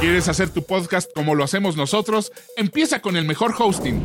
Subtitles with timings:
[0.00, 2.30] ¿Quieres hacer tu podcast como lo hacemos nosotros?
[2.56, 4.00] Empieza con el mejor hosting,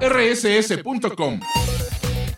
[0.00, 1.40] rss.com.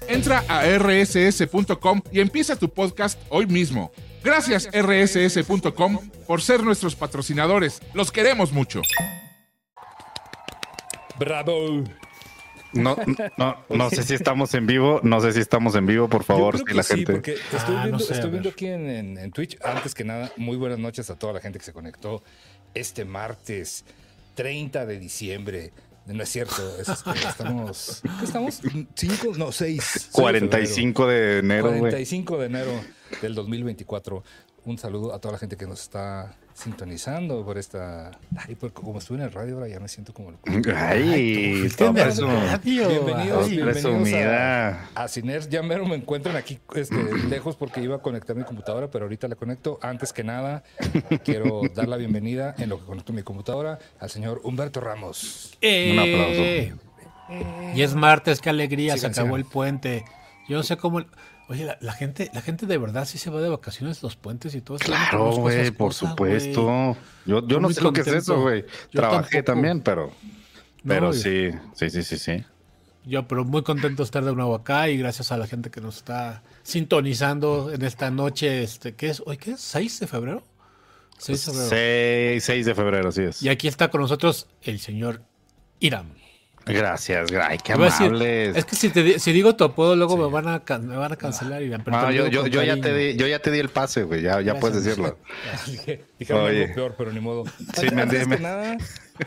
[0.09, 3.93] Entra a rss.com y empieza tu podcast hoy mismo.
[4.23, 7.81] Gracias rss.com por ser nuestros patrocinadores.
[7.95, 8.83] Los queremos mucho.
[11.19, 11.85] Bravo.
[12.73, 12.97] No,
[13.39, 16.57] no, no sé si estamos en vivo, no sé si estamos en vivo, por favor,
[16.59, 17.13] Yo creo si que la sí, gente.
[17.13, 19.57] porque estoy Ah, no viendo, sé, a estoy viendo aquí en, en- en Twitch.
[19.65, 22.23] Antes que nada, muy buenas noches a toda la gente que se conectó
[22.75, 23.85] este martes
[24.35, 25.73] 30 de diciembre.
[26.07, 28.03] No es cierto, es este, estamos.
[28.19, 28.61] ¿Qué estamos?
[28.95, 29.33] ¿Cinco?
[29.37, 30.09] No, seis.
[30.13, 31.81] 45 de enero, güey.
[31.81, 32.71] 45 de enero
[33.21, 34.23] del 2024.
[34.65, 38.11] Un saludo a toda la gente que nos está sintonizando por esta.
[38.37, 40.37] Ay, por- como estuve en el radio, ahora ya me siento como el.
[40.77, 42.29] Ay, radio.
[42.65, 45.49] Bienvenidos, bienvenidos a, a Ciner.
[45.49, 46.97] Ya mero me encuentran aquí este,
[47.31, 49.79] lejos porque iba a conectar mi computadora, pero ahorita la conecto.
[49.83, 50.65] Antes que nada,
[51.25, 55.57] quiero dar la bienvenida en lo que conecto mi computadora al señor Humberto Ramos.
[55.63, 56.43] Un aplauso.
[56.43, 56.75] Eh,
[57.75, 59.41] Y es martes, qué alegría, Sigan, se acabó sigan.
[59.47, 60.05] el puente.
[60.49, 61.05] Yo no sé cómo.
[61.49, 64.55] Oye, la, la gente, la gente de verdad sí se va de vacaciones los puentes
[64.55, 64.85] y todo eso.
[64.85, 66.97] Claro, güey, por cosas, supuesto.
[67.25, 68.67] Yo, yo no sé lo que es eso, güey.
[68.93, 69.53] Trabajé tampoco.
[69.53, 70.13] también, pero.
[70.87, 72.45] Pero sí, sí, sí, sí, sí.
[73.07, 75.81] Yo, pero muy contento de estar de nuevo acá y gracias a la gente que
[75.81, 78.63] nos está sintonizando en esta noche.
[78.63, 79.23] Este, ¿Qué es?
[79.25, 79.75] ¿Hoy qué es?
[79.75, 80.43] ¿6 de febrero?
[81.17, 81.71] 6 de febrero.
[81.71, 83.43] 6, 6 de febrero, así es.
[83.43, 85.23] Y aquí está con nosotros el señor
[85.81, 86.18] Iram.
[86.75, 88.57] Gracias, gra- ay, qué Iba a decir, amables.
[88.57, 91.13] es que si, te si digo tu apodo, luego me, van a, can- me van
[91.13, 91.63] a cancelar.
[91.63, 94.03] Iram, pero No, yo, yo, yo ya te di, yo ya te di el pase,
[94.05, 94.23] güey.
[94.23, 95.17] Ya, ya puedes decirlo.
[95.67, 96.63] Dije- Oye.
[96.65, 97.45] algo peor, pero ni modo.
[97.77, 98.77] Sí, me- antes me- que nada,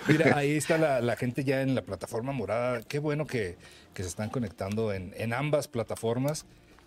[0.08, 2.81] mira, ahí está la, la gente ya en la plataforma morada.
[2.88, 3.58] Qué bueno que,
[3.94, 6.45] que se están conectando en, en ambas plataformas.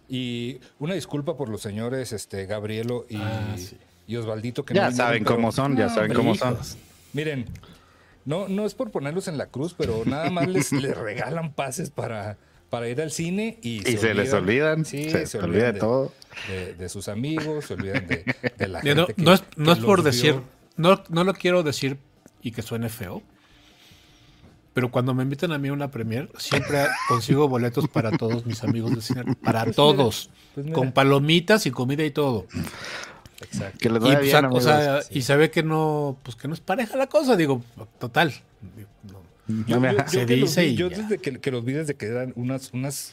[0.09, 3.77] Y una disculpa por los señores este, Gabrielo y, Ah, sí.
[4.07, 4.65] y Osvaldito.
[4.65, 6.59] Que no Ya saben cómo son, ya No, saben cómo son.
[7.15, 7.47] Miren,
[8.25, 11.91] no, no es por ponerlos en la cruz, pero nada más les, les regalan pases
[11.91, 12.37] para,
[12.71, 16.13] para ir al cine y, Y se les olvidan, Sí, se, se olvida de todo.
[16.49, 18.25] De, de sus amigos, se olvidan de,
[18.59, 20.37] de la gente No, que- no es, que no es por decir,
[20.77, 21.99] no, no lo quiero decir
[22.43, 23.23] y que suene feo,
[24.73, 28.65] pero cuando me invitan a mí a una premier, siempre consigo boletos para todos mis
[28.65, 30.75] amigos de cine, para todos, pues mira.
[30.75, 32.47] con palomitas y comida y todo.
[33.45, 33.79] Exacto.
[33.81, 35.09] Que les Y, vaya pues, bien, o sea, amigos.
[35.11, 37.63] y se ve que no, pues que no es pareja la cosa, digo,
[37.99, 38.33] total.
[39.05, 39.23] no.
[39.67, 40.97] Yo, yo- yo Se dice vi- y yo ya.
[40.99, 43.13] desde que, que los vi desde que eran unas, unas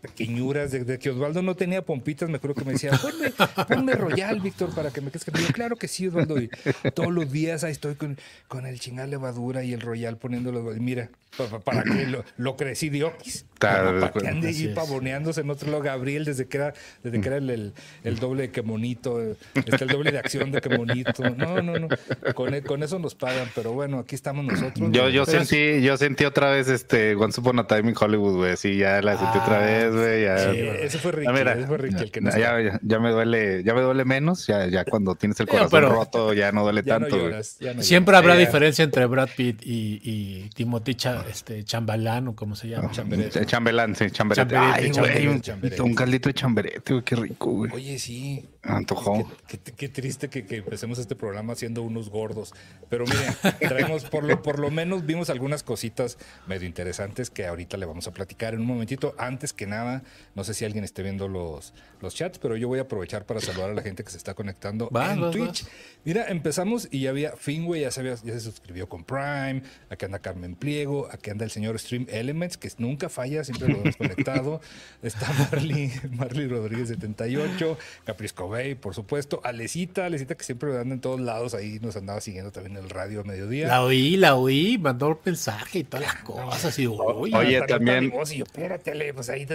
[0.00, 3.32] pequeñuras, desde que Osvaldo no tenía pompitas, me acuerdo que me decía, ponme,
[3.68, 5.32] ponme Royal, Víctor, para que me crezca.
[5.38, 6.40] Y yo, claro que sí, Osvaldo.
[6.40, 6.50] Y
[6.94, 8.18] todos los días ahí estoy con,
[8.48, 10.74] con el chingal levadura y el Royal poniéndolo.
[10.74, 13.44] Y mira, pa- pa- para, que lo, lo crecí de oquis.
[13.58, 14.74] Para que Así ahí es.
[14.74, 15.82] pavoneándose en otro lado.
[15.82, 17.72] Gabriel, desde que era, desde que era el, el,
[18.04, 19.20] el doble de que monito,
[19.54, 21.22] este, el doble de acción de que monito.
[21.30, 21.88] No, no, no.
[22.34, 24.90] Con, e- con eso nos pagan, pero bueno, aquí estamos nosotros.
[24.92, 28.36] Yo, yo Pero sentí, yo sentí otra vez este Once Upon a Time in Hollywood,
[28.36, 28.56] güey.
[28.56, 30.22] Sí, ya la sentí otra Ah, vez, güey.
[30.24, 32.80] Ya, Sí, ese fue Ricky, Ah, mira, ese fue Ricky el que no ya, ya,
[32.82, 36.32] ya me duele, ya me duele menos, ya, ya cuando tienes el corazón pero- roto
[36.32, 37.22] ya no duele no tanto, güey.
[37.30, 42.28] lloras, ya no Siempre habrá diferencia entre Brad Pitt y, y Timothy Cha- este, Chambalán
[42.28, 42.90] o como se llama.
[42.90, 43.40] Chamberete.
[43.42, 44.56] Ch- Chambelán, sí, chamberete.
[44.56, 45.42] Ay, güey, un,
[45.80, 47.72] un caldito de chamberete, güey, qué rico, güey.
[47.72, 48.44] Oye, sí.
[48.66, 49.30] Antojó.
[49.46, 52.52] Qué, qué- qué triste que, que empecemos este programa siendo unos gordos.
[52.88, 57.76] Pero miren, traemos, por lo, por lo menos vimos algunas cositas medio interesantes que ahorita
[57.76, 59.14] le vamos a platicar en un momentito.
[59.18, 60.02] Antes que nada,
[60.34, 63.40] no sé si alguien esté viendo los, los chats, pero yo voy a aprovechar para
[63.40, 65.30] saludar a la gente que se está conectando Va, en va, va.
[65.32, 65.64] Twitch.
[66.04, 70.18] Mira, empezamos y ya había Finway, ya, sabía- ya se suscribió con Prime, aquí anda
[70.18, 74.60] Carmen Pliego, aquí anda el señor Stream Elements, que nunca falla, siempre lo hemos conectado.
[75.02, 81.00] Está Marley, Marley Rodríguez 78, Caprisco Bay, por supuesto, Alecita, Alecita que siempre anda en
[81.00, 83.66] todos lados, ahí nos andaba siguiendo también en el radio a mediodía.
[83.68, 86.78] La oí, la oí, mandó un mensaje y todas las cosas.
[86.78, 89.46] Y, uy, Oye, Hasta también- Y yo, espérate, pues ahí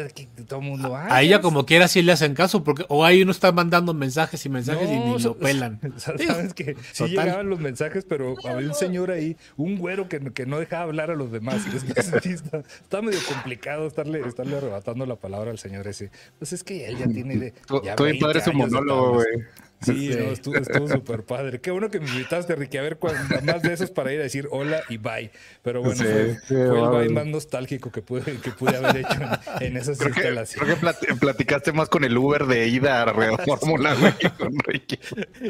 [0.48, 0.96] todo el mundo.
[0.96, 3.94] a "Ay, ella como quiera sí le hacen caso, porque o ahí uno está mandando
[3.94, 5.80] mensajes y mensajes y ni lo pelan.
[5.98, 7.10] sa- Sabes que sí Total.
[7.26, 11.12] llegaban los mensajes, pero había un señor ahí, un güero que, que no dejaba hablar
[11.12, 11.62] a los demás.
[11.72, 15.88] Y es que sí, está, está medio complicado estarle, estarle arrebatando la palabra al señor
[15.88, 16.12] ese.
[16.40, 17.54] Pues es que él ya tiene de.
[17.84, 19.26] Ya tu bien 20 padre su años de tablas.
[19.26, 19.46] güey.
[19.82, 20.20] Sí, Sí.
[20.20, 21.60] no, estuvo súper padre.
[21.60, 24.24] Qué bueno que me invitaste, Ricky, a ver cuán- más de esos para ir a
[24.24, 25.32] decir hola y bye.
[25.64, 28.98] Pero bueno, Sí, fue, sí, fue el bye más nostálgico que pude, que pude haber
[28.98, 29.20] hecho
[29.60, 30.76] en, en esas Creo que, instalaciones.
[30.78, 34.30] creo que plat- platicaste más con el Uber de ida a Red Fórmula, güey, que
[34.30, 35.00] con Ricky.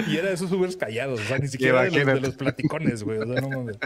[0.08, 3.04] Y era de esos Ubers callados, o sea, ni siquiera de los, de los platicones,
[3.04, 3.20] güey.
[3.20, 3.78] O sea, no mames.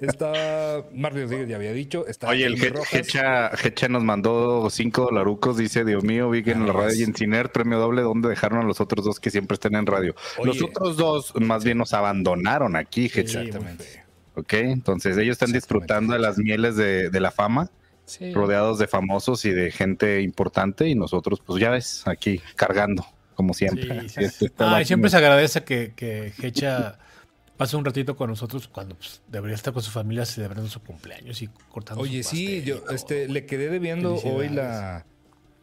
[0.00, 2.06] Está Marley Rodríguez, ya había dicho.
[2.06, 2.60] Está Oye, el.
[2.92, 7.02] Hecha, Hecha nos mandó cinco dolarucos, dice, Dios mío, vi que en la radio y
[7.02, 10.14] en Ciner, premio doble, ¿dónde dejaron a los otros dos que siempre están en radio.
[10.44, 10.66] Los Oye.
[10.66, 13.42] otros dos más bien nos abandonaron aquí, Hecha.
[13.42, 14.04] Exactamente.
[14.34, 14.52] ¿ok?
[14.54, 17.70] Entonces ellos están disfrutando de las mieles de, de la fama,
[18.06, 18.32] Sí.
[18.32, 23.06] rodeados de famosos y de gente importante, y nosotros, pues ya ves, aquí cargando,
[23.36, 24.08] como siempre.
[24.08, 24.24] Sí.
[24.24, 24.50] Este,
[24.84, 26.98] siempre se agradece que, que Hecha
[27.56, 31.40] pase un ratito con nosotros cuando pues, debería estar con su familia celebrando su cumpleaños
[31.42, 35.06] y cortando Oye, su sí, yo este, le quedé debiendo hoy la.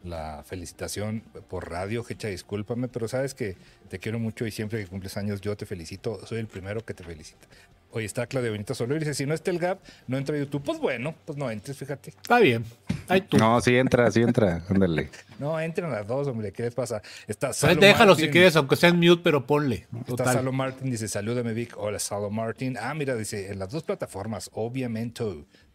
[0.04, 3.56] La felicitación por radio, Hecha, discúlpame, pero sabes que
[3.88, 6.94] te quiero mucho y siempre que cumples años yo te felicito, soy el primero que
[6.94, 7.46] te felicita.
[7.90, 10.38] Oye, está Claudia Benita Soler y dice, si no está el Gap, no entra a
[10.38, 10.62] YouTube.
[10.62, 12.10] Pues bueno, pues no entres, fíjate.
[12.10, 12.62] Está bien.
[13.08, 13.38] Ay, tú.
[13.38, 15.10] No, sí entra, sí entra, ándale.
[15.38, 17.00] No, entren las dos, hombre, ¿qué les pasa?
[17.28, 19.86] Está Salo déjalo si quieres, aunque sea en mute, pero ponle.
[19.92, 20.34] Está Total.
[20.34, 21.74] Salo Martin, dice, salúdame Vic.
[21.78, 22.76] Hola, Salo Martin.
[22.76, 25.24] Ah, mira, dice, en las dos plataformas, obviamente.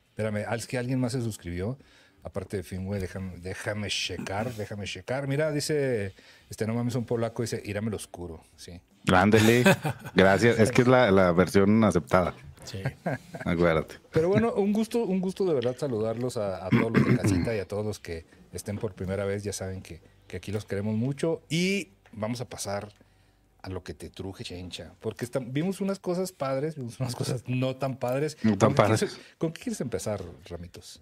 [0.09, 1.79] Espérame, ¿es que alguien más se suscribió?
[2.23, 5.27] Aparte de Finway, déjame, déjame checar, déjame checar.
[5.27, 6.13] Mira, dice,
[6.49, 8.41] este no mames, un polaco, dice, irame lo oscuro.
[8.55, 8.79] Sí.
[9.11, 9.63] Ándale,
[10.15, 10.57] gracias.
[10.59, 12.33] Es que es la, la versión aceptada,
[12.63, 12.81] Sí.
[13.45, 13.95] acuérdate.
[14.11, 17.55] Pero bueno, un gusto, un gusto de verdad saludarlos a, a todos los de casita
[17.55, 19.43] y a todos los que estén por primera vez.
[19.43, 22.93] Ya saben que, que aquí los queremos mucho y vamos a pasar
[23.63, 24.93] a lo que te truje, chencha.
[25.01, 28.37] Porque están- vimos unas cosas padres, vimos unas cosas no tan padres.
[28.43, 28.99] No tan ¿Con qué padres.
[29.01, 31.01] quieres- ¿Con qué quieres empezar, Ramitos?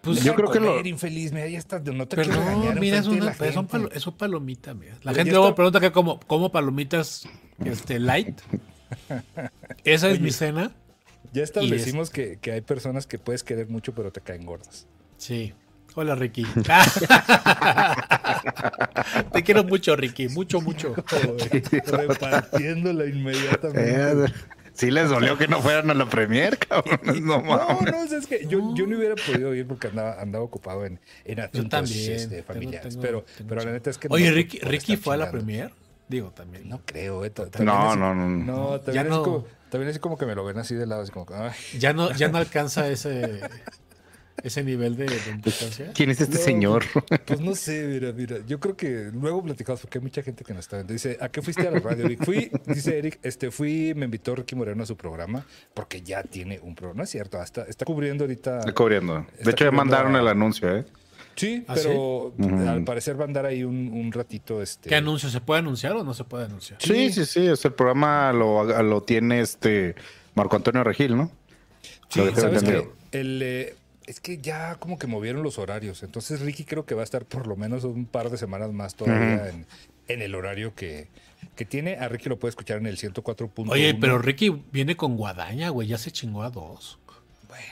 [0.00, 2.80] Pues Yo creo que lo- infeliz, mira, ya estás, no te Pero quiero no, regañar
[2.80, 3.88] mira, es, una, la pero son, gente.
[3.88, 4.94] palo- son palomitas, mira.
[4.94, 7.28] La Pero gente luego está- pregunta que como, como palomitas
[7.64, 8.40] este, light.
[9.84, 10.72] Esa es mi cena.
[11.32, 14.86] Ya establecimos que, que hay personas que puedes querer mucho, pero te caen gordas.
[15.18, 15.54] Sí.
[15.94, 16.44] Hola, Ricky.
[19.32, 20.28] Te quiero mucho, Ricky.
[20.28, 20.94] Mucho, mucho.
[21.86, 24.32] Repartiéndola inmediatamente.
[24.76, 27.00] Sí les dolió que no fueran a la premier, cabrón.
[27.26, 27.92] No, No, mames.
[28.10, 31.40] no, es que yo, yo no hubiera podido ir porque andaba, andaba ocupado en, en
[31.40, 32.88] asuntos también, este, familiares.
[32.94, 33.72] tengo- pero, tengo pero la chance.
[33.72, 34.08] neta es que.
[34.10, 35.72] Oye, no, Ricky, Ricky fue a la premier.
[36.08, 36.68] Digo, también.
[36.68, 37.32] No creo, eh.
[37.60, 38.28] No, así- no, no.
[38.28, 39.22] No, también, Ya no.
[39.22, 41.52] Como, también así como que me lo ven así de lado, así como que, ay,
[41.78, 43.40] Ya no, ya no alcanza ese,
[44.42, 45.90] ese nivel de, de importancia.
[45.94, 46.84] ¿Quién es este No, señor?
[47.24, 48.36] Pues no sé, mira, mira.
[48.46, 50.92] Yo creo que luego platicamos porque hay mucha gente que nos está viendo.
[50.92, 52.08] Dice, ¿a qué fuiste a la radio?
[52.24, 56.60] Fui, dice Eric, este, fui, me invitó Ricky Moreno a su programa porque ya tiene
[56.62, 56.98] un programa.
[56.98, 58.60] No es cierto, hasta, está cubriendo ahorita.
[58.60, 59.18] Está cubriendo.
[59.32, 60.84] Está De hecho, ya mandaron a- el anuncio, ¿eh?
[61.34, 62.44] Sí, ¿Ah, pero sí?
[62.66, 64.62] Al parecer va a andar ahí un, un ratito.
[64.62, 65.28] Este, ¿Qué anuncio?
[65.28, 66.80] ¿Se puede anunciar o no se puede anunciar?
[66.80, 67.46] Sí, sí, sí.
[67.46, 69.94] Es el programa lo, lo tiene este
[70.34, 71.30] Marco Antonio Regil, ¿no?
[72.08, 72.88] Sí, que ¿sabes qué?
[73.12, 73.74] El, eh,
[74.06, 76.02] es que ya como que movieron los horarios.
[76.02, 78.94] Entonces Ricky creo que va a estar por lo menos un par de semanas más
[78.94, 79.66] todavía en,
[80.08, 81.08] en el horario que,
[81.54, 81.96] que tiene.
[81.96, 83.70] A Ricky lo puede escuchar en el 104.1.
[83.70, 85.88] Oye, pero Ricky viene con guadaña, güey.
[85.88, 86.98] Ya se chingó a dos.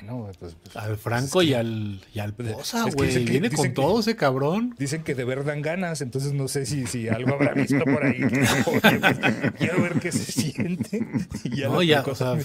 [0.01, 3.11] Bueno, pues, pues, Al Franco es que y al, y al Poza, es güey.
[3.13, 4.75] que- viene con que- todo ese cabrón.
[4.79, 8.05] Dicen que de ver dan ganas, entonces no sé si, si algo habrá visto por
[8.05, 8.23] ahí.
[8.67, 11.07] Oye, pues, quiero ver qué se siente.
[11.45, 12.37] Y ya No, ya, o sea,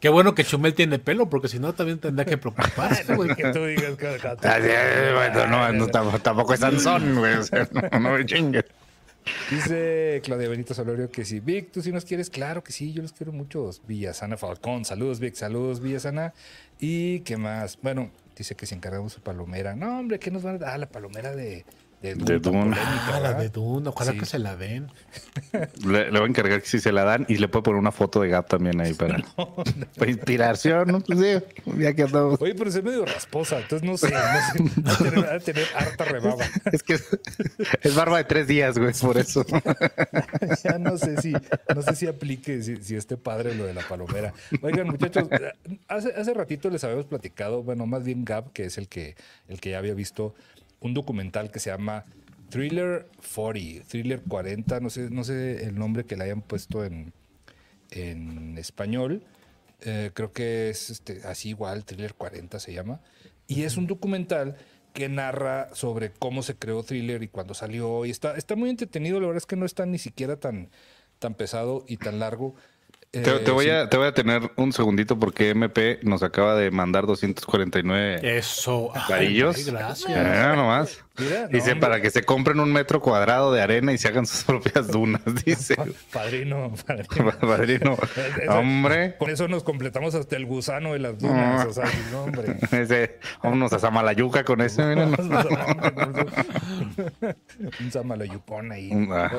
[0.00, 3.34] qué bueno que Chumel tiene pelo, porque si no también tendría que preocuparse, güey.
[3.34, 7.34] que tú digas que Ah, no, no, tampoco, tampoco es Sansón, güey.
[7.34, 8.64] O sea, no, no me chingues.
[9.50, 11.40] Dice Claudia Benito Solorio que sí.
[11.40, 12.30] Vic, ¿tú sí nos quieres?
[12.30, 13.82] Claro que sí, yo los quiero muchos.
[13.86, 16.34] Villasana Falcón, saludos Vic, saludos Villasana.
[16.78, 17.78] ¿Y qué más?
[17.82, 19.74] Bueno, dice que si encargamos su palomera.
[19.74, 20.74] No, hombre, ¿qué nos van a dar?
[20.74, 21.64] Ah, la palomera de,
[22.02, 22.24] de Dune.
[22.26, 22.76] De Dune.
[22.78, 24.18] Ah, la de Dune, ojalá Sí.
[24.18, 24.88] que se la den.
[25.84, 27.90] Le, le voy a encargar que si se la dan y le puedo poner una
[27.92, 29.18] foto de Gap también ahí para,
[29.98, 31.00] para inspiración, ¿no?
[31.00, 32.40] Pues sí, ya que andamos.
[32.40, 34.18] Oye, pero es medio rasposa, entonces no sé, no
[34.70, 34.80] sé.
[34.86, 36.44] Va a tener, a tener harta rebaba.
[36.72, 37.04] Es que es,
[37.82, 39.44] es barba de tres días, güey, por eso.
[40.64, 41.32] ya no sé si,
[41.74, 44.32] no sé si aplique, si, si esté padre lo de la palomera.
[44.62, 45.28] Oigan, muchachos,
[45.88, 49.16] hace, hace ratito les habíamos platicado, bueno, más bien Gab, que es el que,
[49.48, 50.34] el que ya había visto
[50.80, 52.04] un documental que se llama
[52.50, 57.12] Thriller 40, Thriller 40, no sé, no sé el nombre que le hayan puesto en,
[57.90, 59.22] en español.
[59.82, 63.00] Eh, creo que es este, así igual, Thriller 40 se llama.
[63.46, 64.56] Y es un documental
[64.92, 68.04] que narra sobre cómo se creó Thriller y cuándo salió.
[68.04, 70.70] Y está, está muy entretenido, la verdad es que no está ni siquiera tan,
[71.18, 72.54] tan pesado y tan largo.
[73.10, 73.70] Te, Eh, te voy sí.
[73.70, 78.90] a, te voy a tener un segundito porque MP nos acaba de mandar 249 Eso.
[79.08, 79.64] Varillos.
[79.64, 80.10] gracias.
[80.14, 81.04] Eh, nomás.
[81.20, 84.44] Mira, Dice para que se compren un metro cuadrado de arena y se hagan sus
[84.44, 85.74] propias dunas, dice.
[86.12, 87.32] Padrino, padrino.
[87.40, 87.96] Padrino.
[88.50, 89.16] Hombre.
[89.18, 91.66] Con eso nos completamos hasta el gusano de las dunas.
[91.66, 92.56] O sea, no, hombre.
[92.72, 95.14] Ese, vámonos a Samalayuca con ese, miren.
[97.80, 98.90] un samalayucón ahí.
[99.10, 99.30] Ah,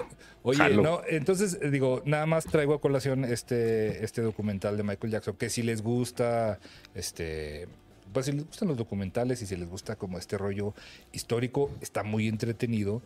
[0.41, 0.81] Oye, jalo.
[0.81, 3.58] no, entonces eh, digo, nada más traigo a colación este,
[4.03, 6.59] este documental de Michael Jackson, que si les gusta,
[6.95, 7.67] este,
[8.13, 10.73] pues si les gustan los documentales y si les gusta como este rollo
[11.11, 13.01] histórico, está muy entretenido.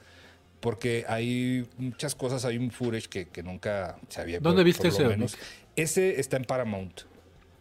[0.59, 4.87] porque hay muchas cosas, hay un footage que, que nunca se había ¿Dónde por- viste
[4.87, 5.35] ese, menos.
[5.75, 7.01] Ese está en Paramount.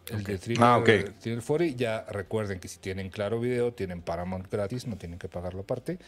[0.09, 0.89] El de Thriller, Ah, ok.
[1.19, 1.77] Thriller 40.
[1.77, 5.99] Ya recuerden que si tienen Claro Video, tienen Paramount gratis, no tienen que pagarlo aparte.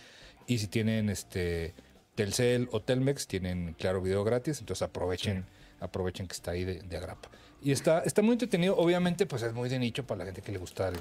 [0.48, 1.74] Y si tienen este
[2.16, 4.60] Telcel o Telmex, tienen Claro Video gratis.
[4.62, 5.44] Entonces aprovechen,
[5.80, 7.30] aprovechen que está ahí de, de agrapa.
[7.62, 8.76] Y está, está muy entretenido.
[8.78, 10.96] Obviamente, pues es muy de nicho para la gente que le gusta el,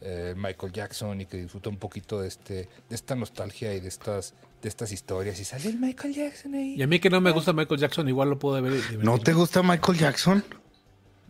[0.00, 2.54] eh, Michael Jackson y que disfruta un poquito de este,
[2.88, 5.38] de esta nostalgia y de estas, de estas historias.
[5.40, 6.74] Y sale el Michael Jackson ahí.
[6.76, 8.72] Y a mí que no me gusta Michael Jackson, igual lo puedo ver.
[9.02, 10.44] ¿No te gusta Michael Jackson?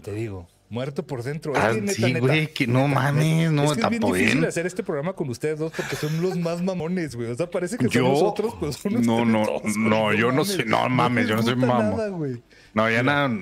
[0.03, 1.53] Te digo, muerto por dentro.
[1.57, 4.03] Ah, Es que neta, sí, neta, güey, que no mames, no, es que es bien
[4.03, 4.45] difícil bien.
[4.45, 7.31] hacer este programa con ustedes dos porque son los más mamones, güey.
[7.31, 9.45] O sea, parece que son Yo- nosotros, pero son no, no,
[9.77, 12.43] no, yo no sé, no mames, yo no soy mamón.
[12.77, 13.29] No, ya nada.
[13.29, 13.41] No,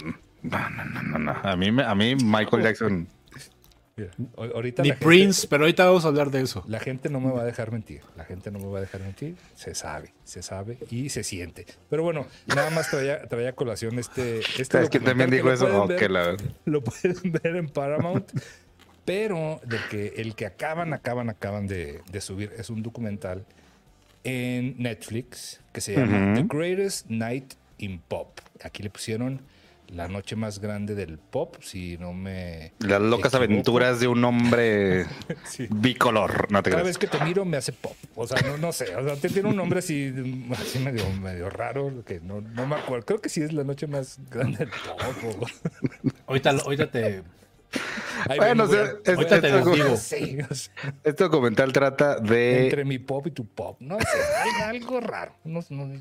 [0.71, 1.33] no, no, no, no.
[1.43, 3.09] A mí, me- a mí Michael Jackson.
[3.97, 6.64] Mira, a- ahorita Ni la gente- Prince, pero ahorita vamos a hablar de eso.
[6.69, 8.00] La gente no me va a dejar mentir.
[8.17, 9.35] La gente no me va a dejar mentir.
[9.57, 11.67] Se sabe, se sabe y se siente.
[11.91, 14.38] Pero bueno, nada más traía, traía a colación este.
[14.41, 15.64] este ¿Sabes quién también dijo lo eso?
[15.67, 18.31] pueden Oh, ver- la- Lo pueden ver en Paramount.
[19.05, 23.45] Pero de que el que acaban, acaban, acaban de, de subir es un documental
[24.25, 26.35] en Netflix que se llama.
[26.35, 28.40] The Greatest Night in Pop.
[28.62, 29.43] Aquí le pusieron
[29.88, 32.73] la noche más grande del pop, si no me.
[32.78, 33.37] Las locas equivoco.
[33.52, 35.04] aventuras de un hombre
[35.45, 35.66] Sí.
[35.71, 36.50] bicolor.
[36.50, 36.97] No te Cada creas.
[36.97, 37.95] vez que te miro me hace pop.
[38.16, 38.97] O sea, no, no sé.
[38.97, 40.12] O sea, te- tiene un nombre así,
[40.59, 43.04] así medio, medio raro que no, no me acuerdo.
[43.04, 45.43] Creo que sí es la noche más grande del pop.
[45.43, 45.47] o-
[46.28, 47.23] Ahorita, ahorita te.
[48.28, 49.97] Ahí Bueno, ven, o sea, te.
[49.99, 50.73] Sí, o sea,
[51.04, 52.64] Este documental trata de.
[52.64, 53.76] entre mi pop y tu pop.
[53.81, 54.07] No sé,
[54.64, 54.64] algo,
[54.95, 55.35] algo raro.
[55.45, 55.93] No, no-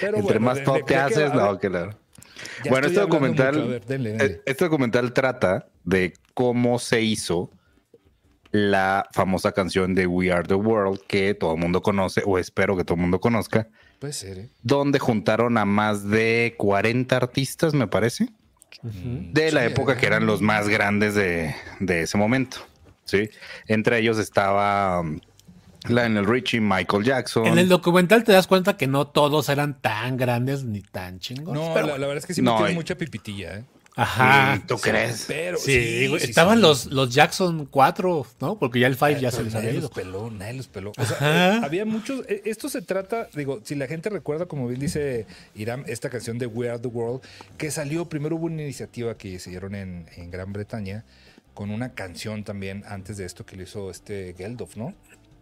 [0.00, 1.96] pero Entre bueno, más de- de te haces, no, que la-
[2.62, 3.66] ya Bueno, este documental, mucho.
[3.66, 4.24] A ver, denle, denle.
[4.26, 7.50] eh, este documental trata de cómo se hizo
[8.50, 12.76] la famosa canción de We Are the World que todo el mundo conoce, o espero
[12.76, 14.48] que todo el mundo conozca, Puede ser, ¿eh?
[14.62, 18.28] donde juntaron a más de 40 artistas, me parece,
[18.82, 22.58] de la Sí, época que eran los más grandes de, de ese momento.
[23.04, 23.28] ¿sí?
[23.66, 25.20] Entre ellos estaba um,
[25.88, 27.46] Lionel Richie, Michael Jackson.
[27.46, 31.62] En el documental te das cuenta que no todos eran tan grandes ni tan chingones.
[31.62, 33.64] No, pero la, verdad es que sí No, me tiene y- mucha pipitilla, ¿eh?
[33.96, 34.60] Ajá.
[34.66, 35.24] ¿Tú crees?
[35.28, 36.62] Pero Sí, estaban sí.
[36.62, 38.58] los, los Jackson 4, ¿no?
[38.58, 40.02] Porque ya el 5 ya Pero se les nadie había los ido.
[40.02, 40.90] peló, nadie los peló.
[40.98, 42.24] O sea, eh, había muchos.
[42.28, 46.38] eh, Esto se trata, digo, si la gente recuerda, como bien dice Iram, esta canción
[46.38, 47.20] de We Are the World,
[47.56, 51.04] que salió, primero hubo una iniciativa que se dieron en, en Gran Bretaña
[51.52, 54.92] con una canción también antes de esto que lo hizo este Geldof, ¿no?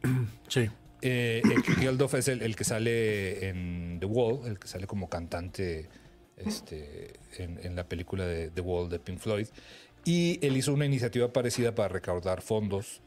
[0.49, 0.69] Sí.
[1.05, 1.43] Eh,
[1.81, 5.89] Geldof es el, el que sale en The Wall, el que sale como cantante
[6.37, 9.49] este, en, en la película de The Wall de Pink Floyd.
[10.05, 13.03] Y él hizo una iniciativa parecida para recaudar fondos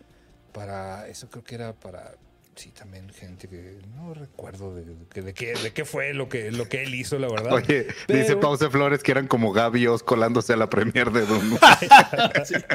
[0.56, 2.16] para, eso creo que era para,
[2.56, 6.52] sí, también gente que no recuerdo de, de, de qué, de qué fue lo que,
[6.52, 7.54] lo que él hizo, la verdad.
[7.54, 11.58] Oye, Pero- dice Pause Flores que eran como Gavios colándose a la premier de Doom.
[11.62, 12.66] Haz de,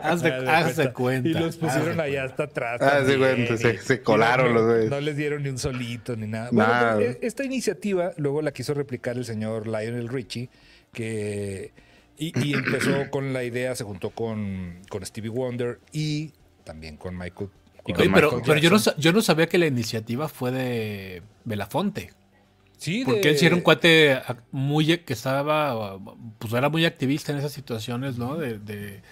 [0.00, 1.28] Haz de haz de cuenta.
[1.28, 2.24] Y los pusieron allá cuenta.
[2.24, 2.80] hasta atrás.
[2.82, 4.90] Ah, sí, también, güey, se- se colaron no, los güeyes.
[4.90, 6.50] No les dieron ni un solito ni nada.
[6.52, 6.94] Nada.
[6.94, 10.50] Bueno, pero, eh, esta iniciativa luego la quiso replicar el señor Lionel Richie,
[10.92, 11.72] que.
[12.18, 16.32] Y, y empezó con la idea, se juntó con, con Stevie Wonder y
[16.64, 17.48] también con Michael.
[17.84, 22.12] Con Oye, pero, yo, no, yo no sabía que la iniciativa fue de Belafonte.
[22.78, 24.20] Sí, Porque de- él sí era un cuate
[24.52, 25.98] muy que estaba,
[26.38, 28.36] pues era muy activista en esas situaciones, ¿no?
[28.36, 29.02] De, de,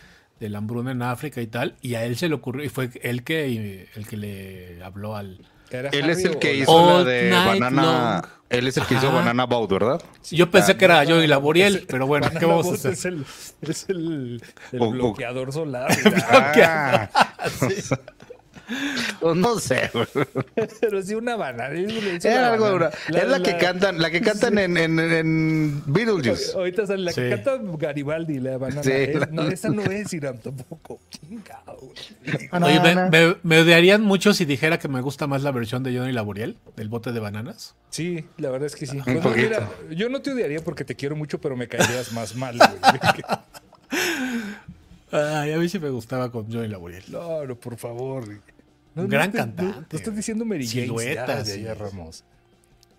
[0.40, 1.76] de la hambruna en África y tal.
[1.82, 5.46] Y a él se le ocurrió, y fue él que el que le habló al.
[5.70, 7.82] Él es el que hizo All la de Banana.
[8.22, 8.32] long.
[8.48, 9.12] Él es el que hizo.
[9.12, 10.02] Banana Boat, ¿verdad?
[10.30, 12.92] Yo pensé que era yo y Laboriel, Ese- pero bueno, ¿qué vamos a hacer?
[12.94, 13.26] Es el,
[13.60, 15.90] es el, el O- o- bloqueador solar.
[16.30, 17.10] Ah,
[17.58, 17.90] pues
[19.34, 19.90] no sé.
[20.80, 21.75] pero sí una banana.
[21.75, 22.90] es Era la algo banana.
[23.08, 23.18] dura.
[23.22, 26.52] es la que cantan, la que cantan en, en, en Beetlejuice.
[26.54, 27.30] Ahorita sale la que Sí.
[27.30, 28.82] canta Garibaldi, la banana.
[28.82, 31.00] Sí, Es- la- no, esa no es Iram tampoco.
[31.10, 31.78] Chingado.
[32.62, 35.96] Oye, me, me- me odiarían mucho si dijera que me gusta más la versión de
[35.96, 37.75] Johnny Laboriel, del bote de bananas.
[37.90, 38.98] Sí, la verdad es que sí.
[39.04, 42.58] Pues, mira, yo no te odiaría porque te quiero mucho, pero me caerías más mal.
[42.58, 43.22] güey.
[45.10, 47.04] Ay, a mí sí me gustaba con Johnny Laboriel.
[47.08, 48.25] No, no, por favor.
[49.02, 50.67] No, gran cantante, No, no estás diciendo Mary.
[50.67, 51.62] Siluetas, sí.
[51.62, 52.25] ya, ya, Ramos.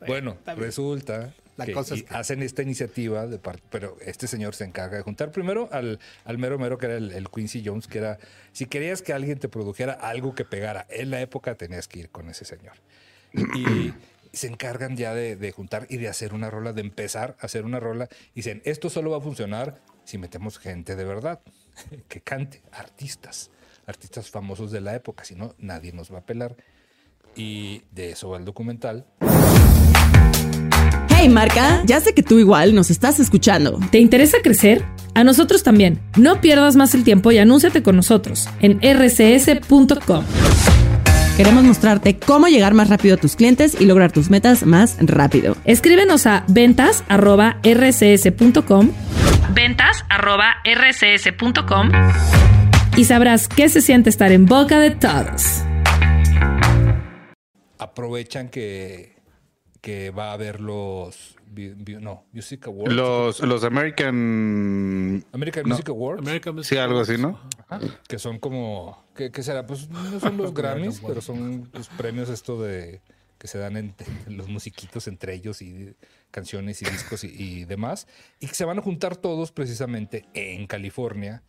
[0.08, 4.28] Bueno, resulta La que cosa es y que- hacen esta iniciativa, de parte, pero este
[4.28, 7.62] señor se encarga de juntar primero al, al mero mero que era el, el Quincy
[7.66, 8.18] Jones, que era,
[8.54, 12.10] si querías que alguien te produjera algo que pegara en la época, tenías que ir
[12.10, 12.74] con ese señor.
[13.34, 13.94] Y
[14.32, 17.66] se encargan ya de, de juntar y de hacer una rola, de empezar a hacer
[17.66, 18.08] una rola.
[18.34, 21.42] Y dicen, esto solo va a funcionar si metemos gente de verdad,
[22.08, 23.52] que cante, artistas,
[23.90, 26.56] artistas famosos de la época, si no, nadie nos va a pelar.
[27.36, 29.06] Y de eso va el documental.
[31.10, 33.78] Hey marca, ya sé que tú igual nos estás escuchando.
[33.92, 34.86] ¿Te interesa crecer?
[35.16, 36.00] A nosotros también.
[36.18, 40.24] No pierdas más el tiempo y anúnciate con nosotros en rcs.com.
[41.36, 45.56] Queremos mostrarte cómo llegar más rápido a tus clientes y lograr tus metas más rápido.
[45.66, 48.92] Escríbenos a ventas@rcs.com.
[49.54, 52.49] ventas@rcs.com
[53.00, 55.64] y sabrás qué se siente estar en boca de todos.
[57.78, 59.16] Aprovechan que
[59.80, 61.38] que va a haber los
[62.02, 62.94] no, Music Awards.
[62.94, 66.68] Los, los American American Music Awards.
[66.68, 67.40] sí, algo así, ¿no?
[68.10, 69.66] Que son como ¿qué, será?
[69.66, 73.02] Pues no son los Grammys, pero son los premios esto de
[73.38, 73.96] que se dan en,
[74.28, 75.96] los musiquitos entre ellos y
[76.32, 78.08] canciones y discos y, y demás
[78.42, 81.44] y que se van a juntar todos precisamente en California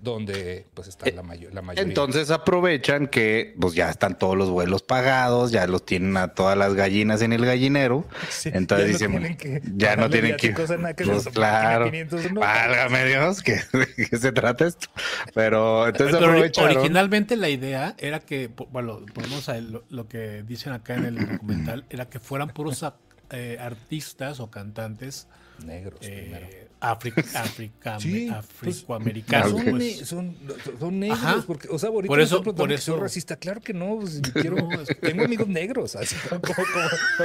[0.00, 1.88] donde pues está la, mayor, la mayoría.
[1.88, 6.56] Entonces aprovechan que pues ya están todos los vuelos pagados, ya los tienen a todas
[6.56, 8.04] las gallinas en el gallinero.
[8.44, 9.38] Entonces dicen,
[9.76, 10.50] ya no tienen que...
[10.52, 11.90] Pues, claro,
[12.34, 13.58] válgame Dios, que,
[14.16, 14.88] se trata esto.
[15.34, 16.76] Pero entonces aprovecharon.
[16.76, 21.26] Originalmente la idea era que, bueno, ponemos a lo, lo, que dicen acá en el
[21.26, 22.84] documental, era que fueran puros
[23.30, 25.26] eh, artistas o cantantes
[25.64, 26.63] negros eh, África,
[27.34, 29.52] África, sí, afroamericanos.
[29.52, 30.08] Pues, pues.
[30.08, 30.36] son,
[30.78, 33.36] son, negros, porque, o sea, ahorita por eso, por eso racista.
[33.36, 34.56] Claro que no, pues, quiero,
[35.00, 36.40] tengo amigos negros, así como,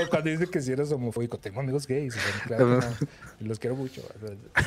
[0.09, 2.15] cuando dice que si eres homofóbico, tengo amigos gays,
[2.47, 2.79] claro
[3.39, 4.01] los quiero mucho.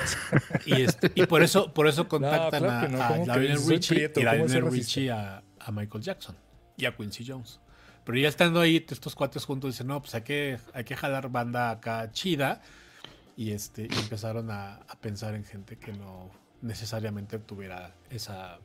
[0.66, 5.42] y, este, y por eso, por eso contactan a, a Richie y a Richie a,
[5.58, 6.36] a Michael Jackson
[6.76, 7.60] y a Quincy Jones.
[8.04, 11.30] Pero ya estando ahí, estos cuates juntos dicen, no, pues hay que, hay que jalar
[11.30, 12.60] banda acá chida
[13.36, 18.58] y, este, empezaron a, pensar en gente que no necesariamente tuviera esa,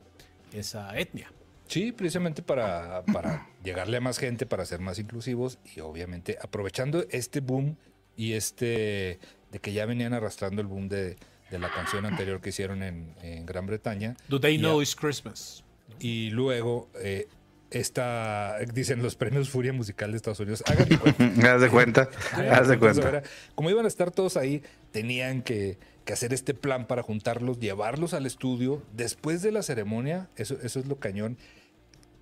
[0.53, 1.31] esa etnia.
[1.67, 7.05] Sí, precisamente para, para llegarle a más gente, para ser más inclusivos y obviamente aprovechando
[7.09, 7.75] este boom
[8.15, 9.19] y este
[9.51, 11.17] de que ya venían arrastrando el boom de,
[11.51, 14.15] la canción anterior que hicieron en, Gran Bretaña.
[14.27, 15.63] Do They Know It's Christmas?
[15.99, 17.27] Y luego eh,
[17.69, 20.63] esta, dicen los premios Furia Musical de Estados Unidos.
[20.65, 21.53] Háganme cuenta.
[21.53, 22.10] Haz de cuenta.
[22.51, 23.23] Haz de cuenta.
[23.56, 25.77] como iban a estar todos ahí, tenían que,
[26.12, 28.82] hacer este plan para juntarlos, llevarlos al estudio.
[28.93, 31.38] Después de la ceremonia, eso, eso es lo cañón.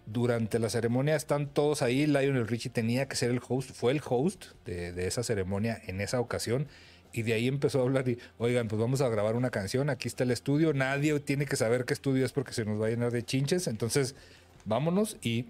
[0.07, 2.07] Durante la ceremonia están todos ahí.
[2.07, 6.01] Lionel Richie tenía que ser el host, fue el host de, de esa ceremonia en
[6.01, 6.67] esa ocasión.
[7.13, 10.09] Y de ahí empezó a hablar y, oigan, pues vamos a grabar una canción, aquí
[10.09, 12.89] está el estudio, nadie tiene que saber qué estudio es porque se nos va a
[12.89, 13.67] llenar de chinches.
[13.67, 14.15] Entonces,
[14.65, 15.45] vámonos y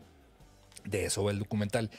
[0.84, 1.90] de eso va el documental.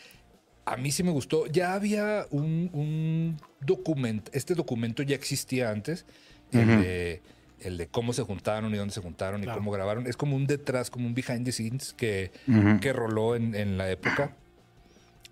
[0.65, 1.47] A mí sí me gustó.
[1.47, 6.07] Ya había un, documento, este documento ya existía antes,
[6.53, 10.07] el, de, cómo se juntaron y dónde se juntaron y cómo grabaron.
[10.07, 12.31] Es como un detrás, como un behind the scenes que,
[12.81, 14.37] que roló en, la época.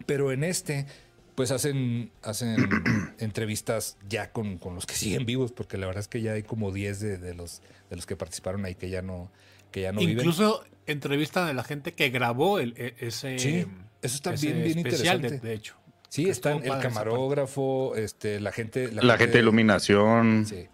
[0.06, 0.86] Pero en este,
[1.34, 2.56] pues hacen, hacen
[3.18, 6.72] entrevistas ya con, los que siguen vivos, porque la verdad es que ya hay como
[6.72, 9.30] 10 de, los, de los que participaron ahí que ya no,
[9.70, 13.38] que ya no Incluso entrevistan a la gente que grabó el, e, ese.
[13.38, 13.66] Sí,
[14.02, 15.38] eso está bien, bien interesante.
[15.38, 15.76] De, hecho.
[16.08, 18.90] Sí, están el camarógrafo, este, la gente.
[18.92, 20.46] La, gente de iluminación.
[20.46, 20.68] Sí.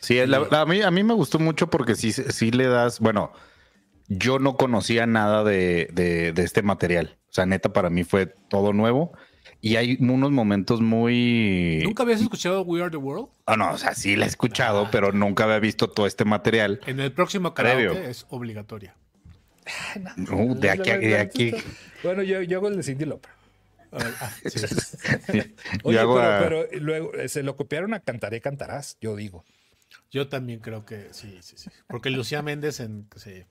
[0.00, 3.00] Sí, a, mí, a mí me gustó mucho porque sí, sí le das.
[3.00, 3.32] Bueno,
[4.08, 7.16] yo no conocía nada de, de este material.
[7.30, 9.12] O sea, neta, para mí fue todo nuevo.
[9.64, 11.80] Y hay unos momentos muy.
[11.84, 13.28] ¿Nunca habías escuchado We Are the World?
[13.46, 14.88] Ah, no, o sea, sí la he escuchado, ah.
[14.92, 16.80] pero nunca había visto todo este material.
[16.86, 18.94] En el próximo karaoke es obligatoria.
[20.16, 21.52] No, de aquí, de aquí.
[22.02, 23.30] Bueno, yo, yo, hago el de Cindy Lauper.
[23.92, 24.32] Ah,
[25.84, 29.44] Oye, pero, luego eh, se lo copiaron a Cantaré, Cantarás, yo digo.
[30.10, 31.70] Yo también creo que sí, sí, sí.
[31.86, 33.08] Porque Lucía Méndez en.
[33.16, 33.44] Sí.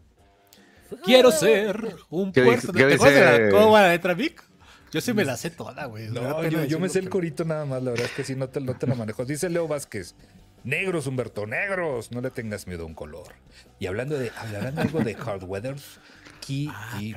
[1.03, 2.71] Quiero ser un puerto.
[2.71, 4.43] ¿Te acuerdas de la coba de Travic?
[4.91, 6.09] Yo sí me la sé toda, güey.
[6.09, 8.61] No, yo, me sé el corito nada más, la verdad es que sí, no te,
[8.61, 9.25] no te lo manejo.
[9.25, 10.15] Dice Leo Vázquez.
[10.63, 12.11] Negros, Humberto, negros.
[12.11, 13.33] No le tengas miedo a un color.
[13.79, 15.99] Y hablando de, hablando algo de Hard Weathers,
[16.45, 17.15] Key ah, y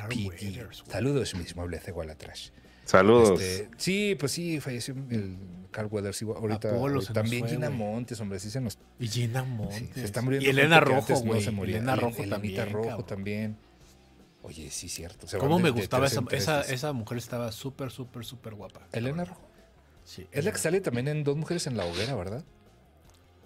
[0.89, 2.53] Saludos, mis muebles de atrás.
[2.85, 3.41] Saludos.
[3.41, 5.37] Este, sí, pues sí, falleció el
[5.73, 7.13] Carl Weathers ahorita.
[7.13, 8.79] también Gina Montes, hombre, sí se nos.
[9.01, 9.91] Y Gina Montes.
[9.95, 10.47] se está muriendo.
[10.47, 11.45] Y Elena Rojo, güey.
[11.51, 12.73] No Elena Rojo también.
[12.73, 13.57] Rojo también.
[14.43, 15.27] Oye, sí, cierto.
[15.39, 17.19] ¿Cómo me gustaba esa, esa, esa, mujer?
[17.19, 18.87] Estaba súper, súper, súper guapa.
[18.93, 19.43] Elena Rojo.
[20.05, 20.29] Sí.
[20.31, 22.45] Es la que sale también en Dos Mujeres en la Hoguera, ¿verdad?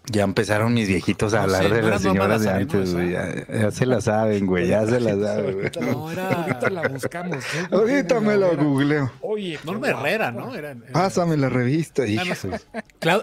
[0.07, 3.13] Ya empezaron mis viejitos a hablar de las señoras de antes, güey.
[3.13, 4.67] Ya, se la saben, güey.
[4.67, 5.71] Ya se la saben, güey.
[5.81, 6.31] No, era...
[6.31, 7.45] Ahorita la buscamos.
[7.71, 9.13] Ahorita me la googleo.
[9.21, 10.51] Oye, Norma Herrera, ¿no?
[10.93, 12.35] Pásame la revista, hija.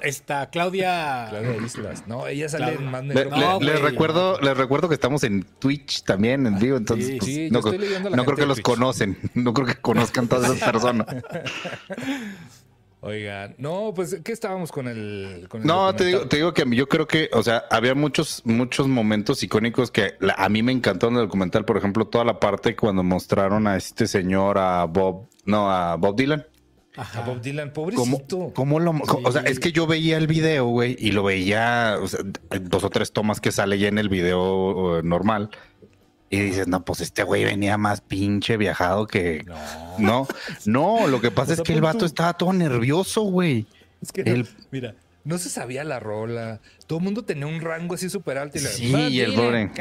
[0.04, 1.28] está Claudia.
[1.30, 2.04] Claudia Islas.
[2.08, 3.26] No, ella sale en más le,
[3.62, 7.62] les recuerdo, les recuerdo que estamos en Twitch también, en vivo, entonces pues, no,
[8.10, 11.08] no creo que los conocen, no creo que conozcan todas esas personas.
[13.00, 17.08] Oigan, no, pues, ¿qué estábamos con el, no, te digo, te digo que yo creo
[17.08, 21.22] que, o sea, había muchos, muchos momentos icónicos que a mí me encantó en el
[21.22, 25.96] documental, por ejemplo, toda la parte cuando mostraron a este señor, a Bob, no, a
[25.96, 26.48] Bob Dylan.
[26.96, 27.24] Ajá.
[27.24, 28.52] A Bob Dylan, pobrecito.
[28.56, 31.98] ¿Cómo, lo, O sea, es que yo veía el video, güey, y lo veía,
[32.62, 35.52] dos o tres tomas que sale ya en el video normal.
[36.30, 39.46] Y dices, no, pues este güey venía más pinche viajado que.
[39.98, 40.28] No,
[40.66, 43.66] no, lo que pasa es que el vato estaba todo nervioso, güey.
[44.02, 46.60] Es que, mira, no se sabía la rola.
[46.86, 48.58] Todo el mundo tenía un rango así súper alto.
[48.58, 49.72] Y sí, y el pobre.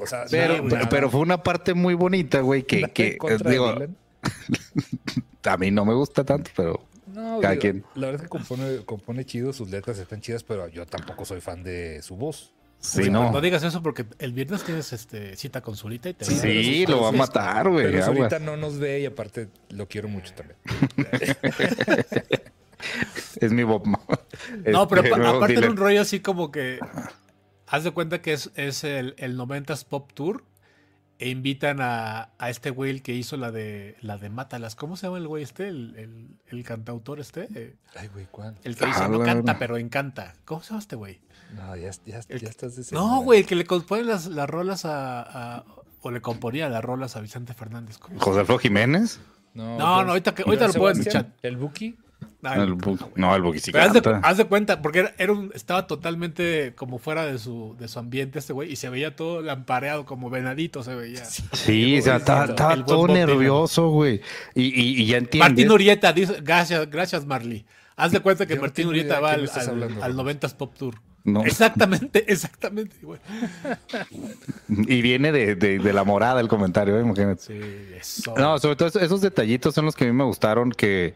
[0.00, 3.74] O sea, pero, pero, fue una parte muy bonita, güey, que, que digo,
[5.44, 7.84] a mí no me gusta tanto, pero no, cada quien.
[7.94, 11.40] La verdad es que compone, compone chido, sus letras están chidas, pero yo tampoco soy
[11.40, 12.52] fan de su voz.
[12.82, 13.30] Sí, no.
[13.30, 17.02] no digas eso porque el viernes tienes este, cita con Zurita y te Sí, lo
[17.02, 17.92] va a matar, güey.
[17.92, 20.58] Pero Zurita no nos ve y aparte lo quiero mucho también.
[23.40, 23.86] es mi Bob.
[24.66, 26.80] No, pero este, aparte era un rollo así como que
[27.68, 30.42] haz de cuenta que es, es el, el 90s Pop Tour
[31.18, 34.74] e invitan a, a, este güey que hizo la de la de Mátalas.
[34.74, 35.68] ¿Cómo se llama el güey este?
[35.68, 37.76] El, el, el cantautor este.
[37.94, 38.58] Ay, güey, ¿cuál?
[38.64, 40.34] El que hizo, ah, no canta, pero encanta.
[40.44, 41.20] ¿Cómo se llama este güey?
[41.54, 43.06] No, ya, ya, ya estás diciendo.
[43.06, 45.64] No, güey, que le compone las, las rolas a,
[46.00, 47.98] o le componía las rolas a Vicente Fernández.
[48.18, 49.20] ¿José Alfredo Jiménez?
[49.54, 51.32] No, no, ahorita, que, ahorita lo puedo escuchar.
[51.42, 51.96] ¿El Buki?
[52.40, 52.76] No, el,
[53.16, 56.98] no, el Buki sí haz, de, haz, de, cuenta, porque era, un, estaba totalmente como
[56.98, 60.82] fuera de su, de su ambiente este güey y se veía todo lampareado, como venadito
[60.82, 61.24] se veía.
[61.24, 62.54] Sí, o sea, estaba,
[62.84, 64.20] todo nervioso, güey.
[64.54, 65.50] Y, y, y, ya entiendes.
[65.50, 67.64] Martín Urieta, dice, gracias, gracias Marley.
[67.96, 70.94] Haz de cuenta que Martín Urieta va al, al, 90s Pop Tour.
[71.44, 72.96] Exactamente, exactamente.
[74.68, 77.02] Y viene de, de, la morada el comentario, ¿eh?
[77.02, 77.42] imagínate.
[77.42, 77.60] Sí,
[77.96, 78.34] eso.
[78.36, 81.14] No, sobre todo esos detallitos son los que a mí me gustaron, que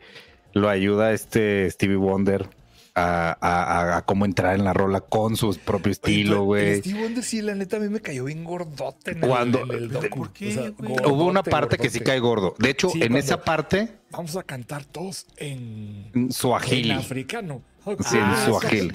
[0.57, 2.49] lo ayuda este Stevie Wonder
[2.95, 6.79] a, a, cómo entrar en la rola con su propio estilo, güey.
[6.79, 10.33] Stevie Wonder sí, la neta, a mí me cayó bien gordote en Cuando, el, ¿Por
[10.33, 12.55] qué, Hubo una parte que sí cae gordo.
[12.59, 13.99] De hecho, en esa parte...
[14.11, 16.29] Vamos a cantar todos en...
[16.31, 16.93] Suajili.
[16.93, 17.61] En africano.
[18.01, 18.93] Sí, en suajil.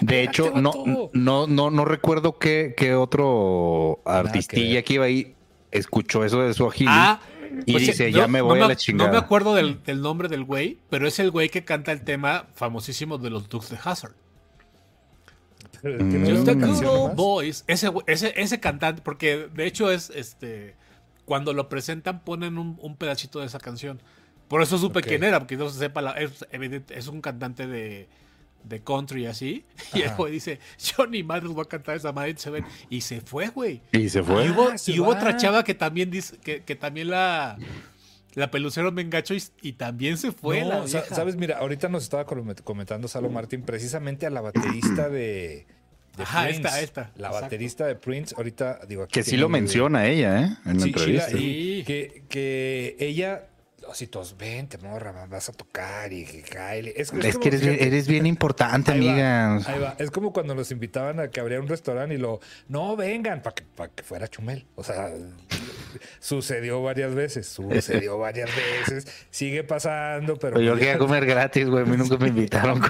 [0.00, 0.72] De hecho, no,
[1.12, 5.36] no, no, no recuerdo qué, qué otro artistilla que iba ahí
[5.70, 6.90] escuchó eso de suajili.
[6.92, 7.20] Ah,
[7.66, 9.10] y pues dice, ya me voy a la chingada.
[9.10, 12.02] No me acuerdo del, del, nombre del güey, pero es el güey que canta el
[12.02, 14.14] tema famosísimo de los Dukes de Hazard.
[15.82, 16.26] Mm.
[16.26, 17.64] Just a good boys.
[17.66, 20.74] Ese, ese, ese cantante, porque de hecho es este.
[21.24, 24.00] Cuando lo presentan, ponen un, un pedacito de esa canción.
[24.48, 26.46] Por eso supe quién era, porque no se sepa, la, es,
[26.88, 28.08] es, un cantante de,
[28.64, 29.64] de country así.
[29.94, 32.64] Y el güey dice, yo ni madre voy a cantar esa madre, se ven.
[32.90, 33.80] Y se fue, güey.
[33.92, 34.46] Y se fue.
[34.46, 37.58] Y hubo, ah, otra chava que también dice, que, que también la,
[38.34, 40.64] la pelucero me engacho y, también se fue.
[40.64, 45.66] la sabes, mira, ahorita nos estaba comentando Salo Martín precisamente a la baterista de.
[46.18, 47.12] Ajá, esta, esta.
[47.16, 50.56] La baterista de Prince, ahorita digo Que sí lo menciona ella, ¿eh?
[50.66, 51.28] En la entrevista.
[51.28, 53.46] Sí, que, que ella
[53.90, 56.92] así todos, vente, morra, vas a tocar y que cae.
[56.96, 59.56] Es, que eres, bien importante, amiga.
[59.56, 59.94] ahí va.
[59.98, 63.54] Es como cuando nos invitaban a que abriera un restaurante y lo, no, vengan, para
[63.54, 64.66] que, que fuera Chumel.
[64.74, 65.10] O sea,
[66.20, 70.60] sucedió varias veces, sucedió varias veces, sigue pasando, pero...
[70.60, 72.80] yo pues quería comer gratis, güey, a mí nunca me invitaron.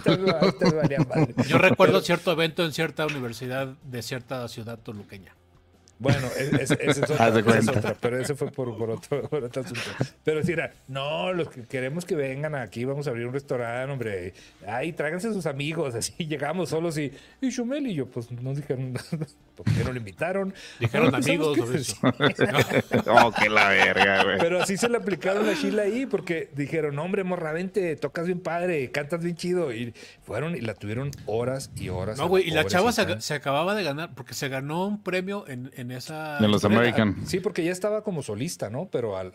[1.47, 5.35] yo recuerdo cierto evento en cierta universidad de cierta ciudad toluqueña.
[5.99, 9.81] Bueno, ese es, otra, pero ese fue por, otro, asunto.
[10.23, 13.93] Pero si era, no, los que queremos que vengan aquí, vamos a abrir un restaurante,
[13.93, 14.35] hombre.
[14.67, 15.95] Ay, tráiganse sus amigos.
[15.99, 18.95] Así llegamos solos y, y Shumel y yo, pues nos dijeron,
[19.57, 20.55] ¿por qué no lo invitaron?
[20.79, 21.59] Dijeron amigos.
[23.07, 24.39] oh, que la verga, güey.
[24.39, 28.41] Pero así se le aplicaron a Sheila ahí, porque dijeron, hombre, morra, vente, tocas bien
[28.41, 29.75] padre, cantas bien chido.
[29.75, 32.19] Y fueron y la tuvieron horas y horas.
[32.19, 35.71] No, güey, y la chava se, acababa de ganar, porque se ganó un premio en
[35.88, 37.27] en los American.
[37.27, 38.89] Sí, porque ya estaba como solista, ¿no?
[38.91, 39.33] Pero al,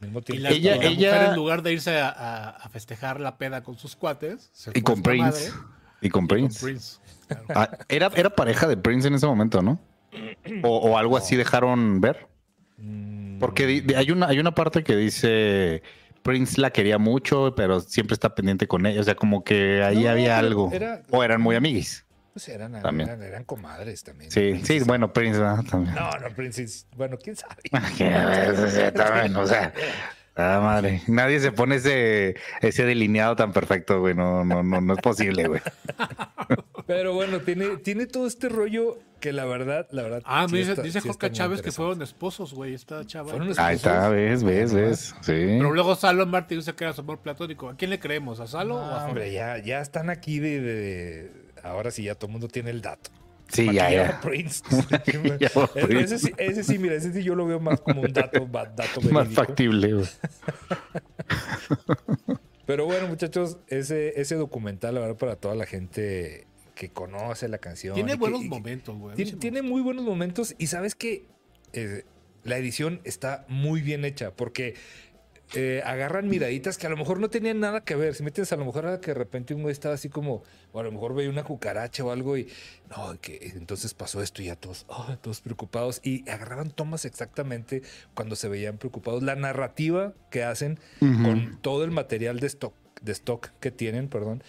[0.00, 0.34] mismo tiempo.
[0.34, 1.30] Y la, ella, ella...
[1.30, 5.52] en lugar de irse a, festejar la peda con sus cuates, y, con Prince,
[6.00, 6.98] y con Prince.
[7.54, 9.80] Ah, era, era pareja de Prince en ese momento, ¿no?
[10.62, 12.28] O, algo así dejaron ver.
[12.78, 13.38] Mm.
[13.38, 15.82] Porque hay una, hay una parte que dice
[16.22, 19.00] Prince la quería mucho, pero siempre está pendiente con ella.
[19.00, 20.70] O sea, como que ahí había algo.
[21.10, 22.05] o eran muy amiguis.
[22.36, 24.30] Pues eran, eran, eran, comadres también.
[24.30, 25.94] Sí, sí, bueno, Prince también.
[25.94, 27.62] No, no, Prince, bueno, quién sabe.
[28.92, 29.72] también, o sea,
[30.34, 31.00] Ah, madre.
[31.06, 34.14] Nadie se pone ese, ese delineado tan perfecto, güey.
[34.14, 35.62] No, no, no, no es posible, güey.
[36.86, 40.22] Pero bueno, tiene, tiene todo este rollo que la verdad, la verdad.
[40.26, 42.74] Ah, me dice, dice Joca Chávez que fueron esposos, güey.
[42.74, 43.32] Esta chava.
[43.56, 45.14] Ahí está, ves, ves, ves.
[45.22, 45.32] Sí.
[45.32, 47.70] Pero luego Salo Martín dice que era su amor platónico.
[47.70, 48.38] ¿A quién le creemos?
[48.38, 52.26] ¿A Salo o a Hombre, ya, ya están aquí de, de, Ahora sí, ya todo
[52.26, 53.10] el mundo tiene el dato.
[53.48, 54.20] Sí, ya, ya.
[54.20, 54.62] Prince.
[55.88, 59.00] ese, sí, ese, sí, mira, ese sí yo lo veo más como un dato, dato
[59.12, 60.04] Más factible.
[62.66, 67.58] Pero bueno, muchachos, ese, ese documental, la verdad, para toda la gente que conoce la
[67.58, 67.94] canción.
[67.94, 69.16] Tiene buenos momentos, güey.
[69.16, 71.24] Tiene, muy buenos momentos y sabes que
[71.72, 72.04] eh,
[72.42, 74.74] la edición está muy bien hecha porque
[75.54, 78.14] eh, agarran miraditas que a lo mejor no tenían nada que ver.
[78.14, 80.80] Si metes a lo mejor era que de repente un güey estaba así como, o
[80.80, 82.48] a lo mejor veía una cucaracha o algo y
[82.90, 86.00] no, que entonces pasó esto y ya todos, oh, todos preocupados.
[86.02, 87.82] Y agarraban tomas exactamente
[88.14, 89.22] cuando se veían preocupados.
[89.22, 94.42] La narrativa que hacen con todo el material de stock, de stock que tienen, perdón,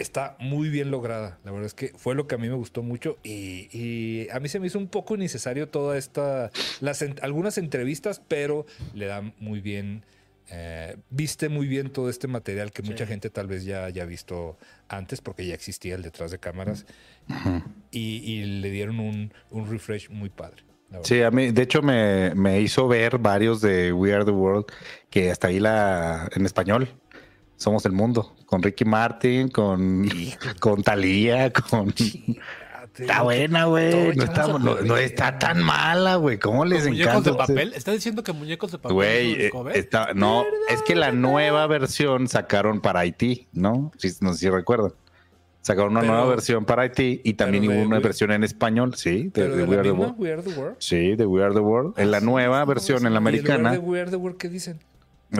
[0.00, 1.38] está muy bien lograda.
[1.44, 4.48] La verdad es que fue lo que a mí me gustó mucho y, a mí
[4.48, 9.60] se me hizo un poco innecesario toda esta, las, algunas entrevistas, pero le dan muy
[9.60, 10.04] bien
[10.52, 14.58] eh, viste muy bien todo este material que mucha gente tal vez ya haya visto
[14.88, 16.86] antes porque ya existía el detrás de cámaras
[17.92, 19.32] y, le dieron un,
[19.70, 20.64] refresh muy padre.
[21.04, 24.66] Sí, a mí, de hecho, me, hizo ver varios de We Are the World
[25.08, 26.88] que hasta ahí la en español.
[27.60, 30.08] Somos el mundo, con Ricky Martin, con,
[30.60, 31.92] con Talía, con
[32.98, 34.16] Está buena, güey.
[34.16, 36.38] No, está, tan mala, güey.
[36.38, 37.18] ¿Cómo les encanta?
[37.18, 37.72] ¿Muñecos de papel?
[37.74, 38.94] ¿Estás diciendo que muñecos de papel?
[38.94, 39.50] Güey, eh,
[40.14, 43.92] no, es que la nueva versión sacaron para Haití, ¿no?
[44.22, 44.94] no sé si recuerdan.
[45.60, 49.64] Sacaron una nueva versión para Haití y también hubo una versión en español, sí, de,
[49.64, 50.76] We, Are the World.
[50.78, 51.98] Sí, de We Are the World.
[51.98, 53.72] En la ah, nueva versión, en la americana.
[53.72, 54.80] de We Are the World qué dicen?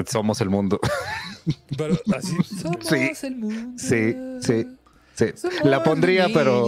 [0.07, 0.79] Somos el mundo.
[1.77, 2.93] Pero así, somos
[3.25, 3.79] el mundo.
[3.79, 4.67] Sí, sí.
[5.65, 6.67] La pondría, pero.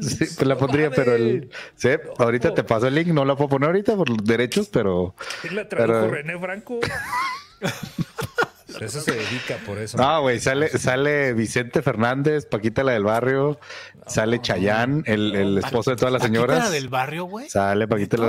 [0.00, 1.50] Sí, la pondría, pero el.
[1.76, 3.08] Sí, ahorita te paso el link.
[3.08, 5.14] No la puedo poner ahorita por los derechos, pero.
[5.52, 6.80] La tradujo René Franco.
[8.80, 9.96] eso se dedica por eso.
[10.00, 13.58] Ah, güey, sale, sale Vicente Fernández, Paquita la del barrio,
[14.06, 16.58] sale Chayán, el, el esposo de todas las señoras.
[16.58, 17.48] ¿Paquita la del barrio, güey?
[17.48, 18.26] Sale Paquita la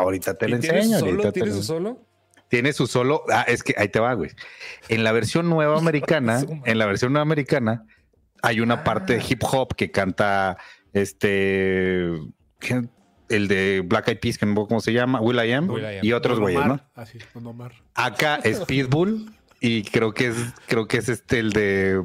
[0.00, 1.30] ahorita te lo enseño.
[1.32, 2.07] ¿Tiene su solo?
[2.48, 3.24] Tiene su solo.
[3.30, 4.30] Ah, es que ahí te va, güey.
[4.88, 7.84] En la versión nueva americana, en la versión nueva americana,
[8.42, 9.26] hay una parte de ah.
[9.28, 10.56] hip hop que canta
[10.92, 12.12] este
[13.28, 15.70] el de Black Eyed Peas, que no sé cómo se llama, Will I Am,
[16.02, 16.80] y otros güeyes, ¿no?
[16.94, 17.72] Así, con Omar.
[17.94, 19.30] Acá es Pitbull
[19.60, 22.02] y creo que es creo que es este el de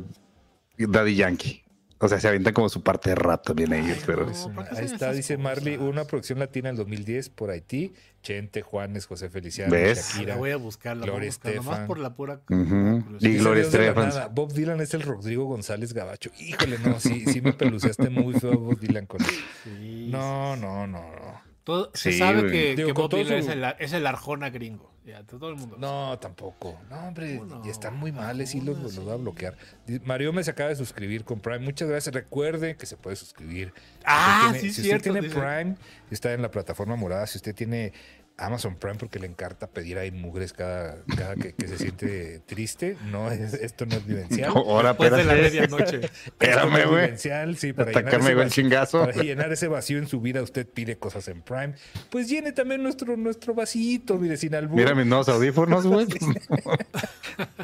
[0.78, 1.64] Daddy Yankee.
[2.00, 4.28] O sea, se avientan como su parte de rap también ellos, pero...
[4.76, 7.94] ahí está, dice Marley, una producción latina en 2010 por Haití.
[8.24, 10.14] Chente, Juanes, José Feliciano, ¿Ves?
[10.14, 10.36] Shakira.
[10.38, 11.06] voy a buscarla.
[11.06, 11.86] Gloria Estefan.
[11.86, 12.42] por la pura...
[13.20, 14.12] Y Gloria Estefan.
[14.34, 16.32] Bob Dylan es el Rodrigo González Gabacho.
[16.40, 20.10] Híjole, no, sí, sí me peluceaste muy feo Bob Dylan con él.
[20.10, 21.33] No, no, no, no.
[21.64, 24.94] Todo, se sabe que, Bob Dylan es, el, es el Arjona gringo.
[25.06, 25.76] Ya, todo el mundo.
[25.78, 26.80] No, tampoco.
[26.90, 29.58] No, hombre, y están muy males y los, los, va a bloquear.
[30.06, 31.60] Mario me se acaba de suscribir con Prime.
[31.60, 32.16] Muchas gracias.
[32.16, 33.74] Recuerde que se puede suscribir.
[34.06, 35.10] Ah, sí, si cierto.
[35.10, 35.76] usted tiene Prime,
[36.10, 37.28] está en la plataforma morada.
[37.28, 37.92] Si usted tiene
[38.38, 42.98] Amazon Prime porque le encanta pedir ahí mugres cada, cada que, se siente triste.
[43.06, 44.52] No, esto no es vivencial.
[44.56, 46.02] ahora, Después de la medianoche.
[46.26, 47.04] Espérame, güey.
[47.04, 49.06] Vivencial, sí, para llenar, ese chingazo.
[49.06, 51.74] para llenar ese vacío en su vida, usted pide cosas en Prime.
[52.10, 54.78] Pues llene también nuestro, nuestro vasito, mire, sin albur.
[54.78, 56.08] Mira mis nuevos audífonos, güey.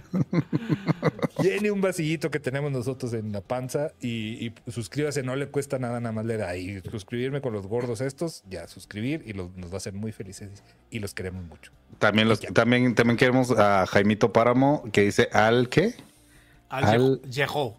[1.41, 5.79] llene un vasillito que tenemos nosotros en la panza y, y, suscríbase, no le cuesta
[5.79, 6.81] nada, nada más le da ahí.
[6.89, 10.99] Suscribirme con los gordos estos, ya, suscribir y nos va a hacer muy felices y
[10.99, 11.71] los queremos mucho.
[11.97, 15.95] También los también, también queremos a Jaimito Páramo que dice al qué?
[16.69, 17.77] Al, Yehó.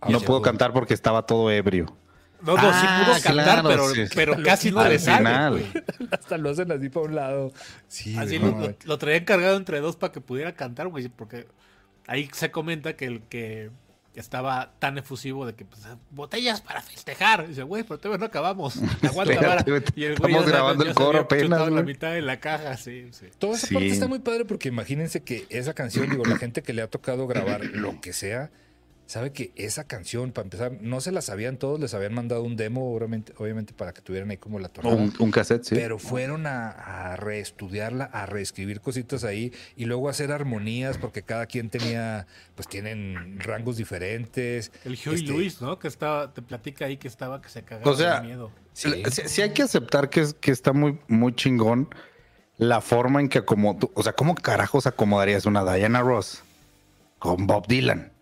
[0.00, 1.86] Ah, no pudo cantar porque estaba todo ebrio.
[2.40, 5.66] No, no, sí pudo ah, cantar, pero, pero casi no le sale.
[6.12, 7.52] Hasta lo hacen así para un lado.
[7.88, 11.48] Sí, así lo, lo, traían cargado entre dos para que pudiera cantar, güey, porque
[12.08, 13.70] ahí se comenta que el que
[14.14, 17.46] estaba tan efusivo de que pues, botellas para festejar.
[17.46, 18.76] dice, güey, pero todavía no acabamos.
[19.02, 21.70] Aguanta, Y el güey Estamos grabando el coro apenas.
[21.70, 23.26] la mitad de la caja, sí, sí.
[23.38, 26.72] Toda esa parte está muy padre porque imagínense que esa canción, digo, la gente que
[26.72, 28.50] le ha tocado grabar lo que sea,
[29.08, 32.56] sabe que esa canción, para empezar, no se la sabían todos, les habían mandado un
[32.56, 34.94] demo, obviamente, obviamente para que tuvieran ahí como la tonada.
[34.94, 35.74] Un, un cassette, sí.
[35.74, 41.70] Pero fueron a, reestudiarla, a reescribir cositas ahí y luego hacer armonías, porque cada quien
[41.70, 44.70] tenía, pues tienen rangos diferentes.
[44.84, 45.78] El Huey este, Luis, ¿no?
[45.78, 48.52] Que estaba, te platica ahí que estaba, que se cagaba de miedo.
[48.74, 51.88] Sí, sí, hay que aceptar que, que está muy, muy chingón
[52.58, 56.42] la forma en que como o sea, ¿cómo carajos acomodarías una Diana Ross
[57.18, 58.12] con Bob Dylan?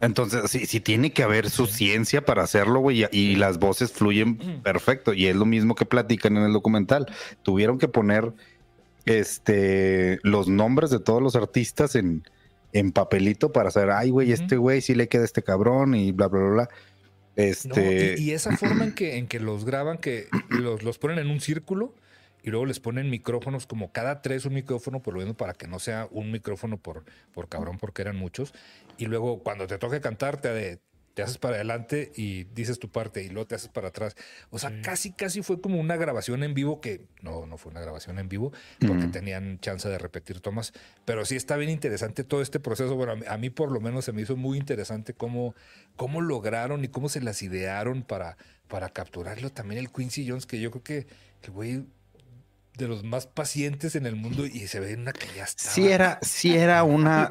[0.00, 4.62] Entonces, sí, sí tiene que haber su ciencia para hacerlo, güey, y, las voces fluyen
[4.62, 5.12] perfecto.
[5.12, 7.06] Y es lo mismo que platican en el documental.
[7.42, 8.32] Tuvieron que poner
[9.04, 12.22] este los nombres de todos los artistas en,
[12.72, 16.28] en papelito para saber, ay, güey, este güey sí le queda este cabrón y bla,
[16.28, 16.68] bla, bla, bla.
[17.36, 18.16] Este...
[18.18, 21.40] y, esa forma en que, en que los graban, que los, los ponen en un
[21.40, 21.94] círculo
[22.42, 25.66] y luego les ponen micrófonos como cada tres un micrófono, por lo menos para que
[25.66, 28.52] no sea un micrófono por, por cabrón, porque eran muchos.
[28.98, 30.80] Y luego cuando te toque cantar, te,
[31.14, 34.14] te haces para adelante y dices tu parte y luego te haces para atrás.
[34.50, 37.80] O sea, casi, casi fue como una grabación en vivo que no, no fue una
[37.80, 38.52] grabación en vivo
[38.86, 40.72] porque tenían chance de repetir tomas.
[41.04, 42.94] Pero sí está bien interesante todo este proceso.
[42.94, 45.54] Bueno, a mí, por lo menos se me hizo muy interesante cómo,
[45.96, 48.36] cómo lograron y cómo se las idearon para,
[48.68, 49.50] para capturarlo.
[49.50, 51.06] También el Quincy Jones, que yo creo que
[51.42, 51.84] el güey
[52.76, 55.74] de los más pacientes en el mundo y se ve una que ya estaba.
[55.74, 57.28] Sí era, sí era una.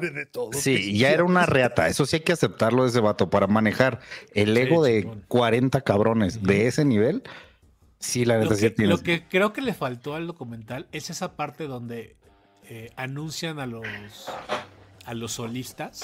[0.52, 1.88] sí, ya era una reata.
[1.88, 4.00] Eso sí hay que aceptarlo de ese vato para manejar
[4.34, 7.22] el ego de 40 cabrones de ese nivel.
[7.98, 8.90] Sí, la necesidad tiene.
[8.90, 12.16] Lo que creo que le faltó al documental es esa parte donde
[12.64, 13.86] eh, anuncian a los
[15.04, 16.02] a los solistas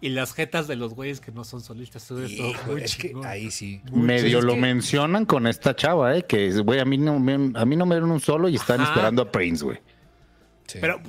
[0.00, 2.10] y las jetas de los güeyes que no son solistas.
[2.10, 3.80] es que ahí sí.
[3.92, 6.24] Medio lo mencionan con esta chava, ¿eh?
[6.24, 8.80] Que, güey, a mí no me, a mí no me dieron un solo y están
[8.80, 9.78] esperando a Prince, güey.
[10.80, 11.00] Pero,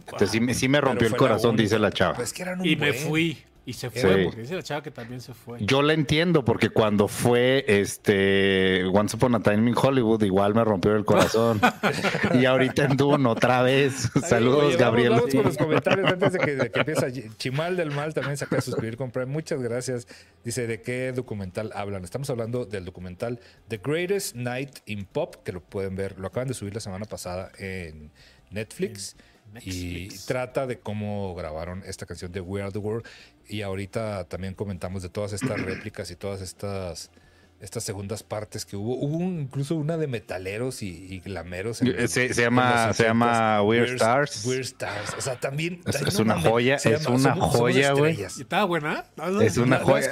[0.53, 2.15] sí, me rompió el corazón, dice la chava.
[2.15, 3.37] Pues y me fui.
[3.67, 5.57] Y se fue, porque dice la chava que también se fue.
[5.59, 10.63] Yo la entiendo, porque cuando fue este Once Upon a Time in Hollywood, igual me
[10.63, 11.59] rompió el corazón.
[12.33, 14.09] y ahorita en Dune otra vez.
[14.25, 15.09] Saludos, Gabriel.
[15.09, 17.29] Vamos, con los comentarios antes de que, empiece.
[17.35, 20.07] Chimal del Mal también se acaba de suscribir con Muchas gracias.
[20.45, 22.05] Dice, ¿de qué documental hablan?
[22.05, 26.47] Estamos hablando del documental The Greatest Night in Pop, que lo pueden ver, lo acaban
[26.47, 28.11] de subir la semana pasada en
[28.49, 29.17] Netflix.
[29.61, 33.05] Y trata de cómo grabaron esta canción de We Are the World.
[33.47, 37.11] Y ahorita también comentamos de todas estas réplicas y todas estas
[37.59, 38.95] estas segundas partes que hubo.
[38.95, 41.77] Hubo incluso una de metaleros y, glameros.
[41.77, 44.45] se, llama, se llama Weird, Stars.
[44.45, 45.15] Weird Stars.
[45.17, 45.81] O sea, también.
[45.85, 48.21] Es, una joya, es una joya, güey.
[48.21, 49.05] ¿Estaba buena?
[49.41, 50.11] es una joya.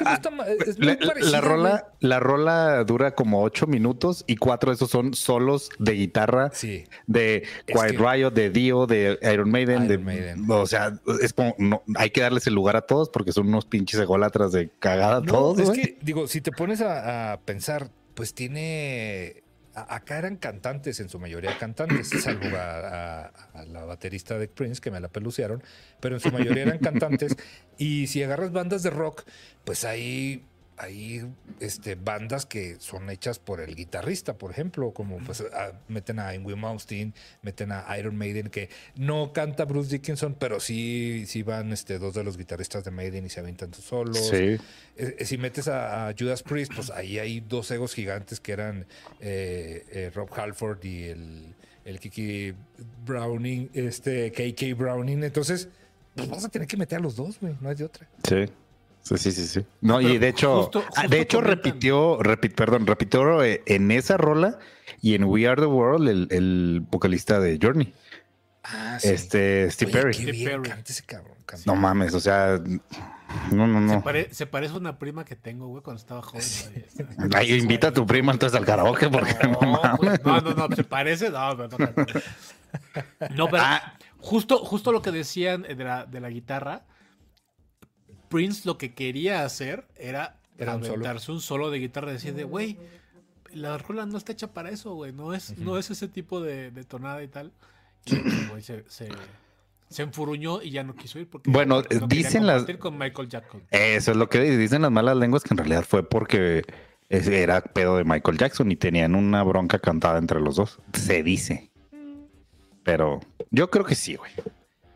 [0.78, 5.94] la, rola, la rola dura como ocho minutos y cuatro de esos son solos de
[5.94, 6.52] guitarra
[7.08, 9.88] de Quiet Riot, de Dio, de Iron Maiden.
[9.88, 13.48] de, O sea, es como, no, hay que darles el lugar a todos porque son
[13.48, 15.60] unos pinches ególatras de cagada todos.
[15.60, 19.44] Es que, digo, si te pones a pensar, pues tiene
[19.76, 23.32] acá eran cantantes, en su mayoría cantantes, salvo a,
[23.68, 25.62] la baterista de Prince, que me la pelucearon,
[26.00, 27.36] pero en su mayoría eran cantantes.
[27.78, 29.24] Y si agarras bandas de rock,
[29.64, 30.46] pues ahí
[30.78, 31.26] hay
[31.60, 35.44] este, bandas que son hechas por el guitarrista, por ejemplo, como pues
[35.88, 41.26] meten a Ingrid Malmsteen, meten a Iron Maiden, que no canta Bruce Dickinson, pero sí,
[41.28, 44.30] sí van este, dos de los guitarristas de Maiden y se avientan sus solos.
[44.30, 44.36] Sí.
[44.36, 44.60] Eh,
[44.96, 48.86] eh, si metes a, Judas Priest, pues ahí hay dos egos gigantes que eran
[49.20, 52.54] eh, Rob Halford y el, el Kiki
[53.06, 55.24] Browning, este KK Browning.
[55.24, 55.70] Entonces,
[56.16, 58.08] pues vamos a tener que meter a los dos, güey, no hay de otra.
[58.28, 58.46] Sí.
[59.06, 59.66] Sí, sí, sí, sí.
[59.82, 62.18] No, y de hecho, ah, de hecho repitió,
[62.56, 64.58] perdón, repitió eh, en esa rola
[65.00, 67.94] y en We Are the World el, vocalista de Journey.
[68.64, 69.10] Ah, sí.
[69.10, 70.66] Este, Steve Perry.
[71.68, 72.60] no mames, o sea,
[73.52, 74.04] no, no, no.
[74.32, 76.44] Se, parece a una prima que tengo, güey, cuando estaba joven.
[77.36, 80.76] Ay, invita a tu prima entonces al karaoke porque no, no pues, No, no, no,
[80.76, 81.78] se parece, no, no, no.
[83.36, 83.94] No, pero ah.
[84.18, 86.86] justo, justo lo que decían de la, de la guitarra
[88.36, 91.72] Prince lo que quería hacer era, era aventarse un solo.
[91.72, 92.78] de guitarra y decir de, güey,
[93.54, 95.14] la rola no está hecha para eso, güey.
[95.14, 97.54] No es, no es ese tipo de, tonada y tal.
[98.06, 98.12] Y
[98.62, 103.64] se, se, enfuruñó y ya no quiso ir porque bueno, dicen las con Michael Jackson.
[103.72, 106.64] Eso es lo que dicen las malas lenguas que en realidad fue porque
[107.08, 110.82] era pedo de Michael Jackson y tenían una bronca cantada entre los dos.
[110.92, 111.72] Se dice.
[112.84, 114.34] Pero yo creo que sí, güey.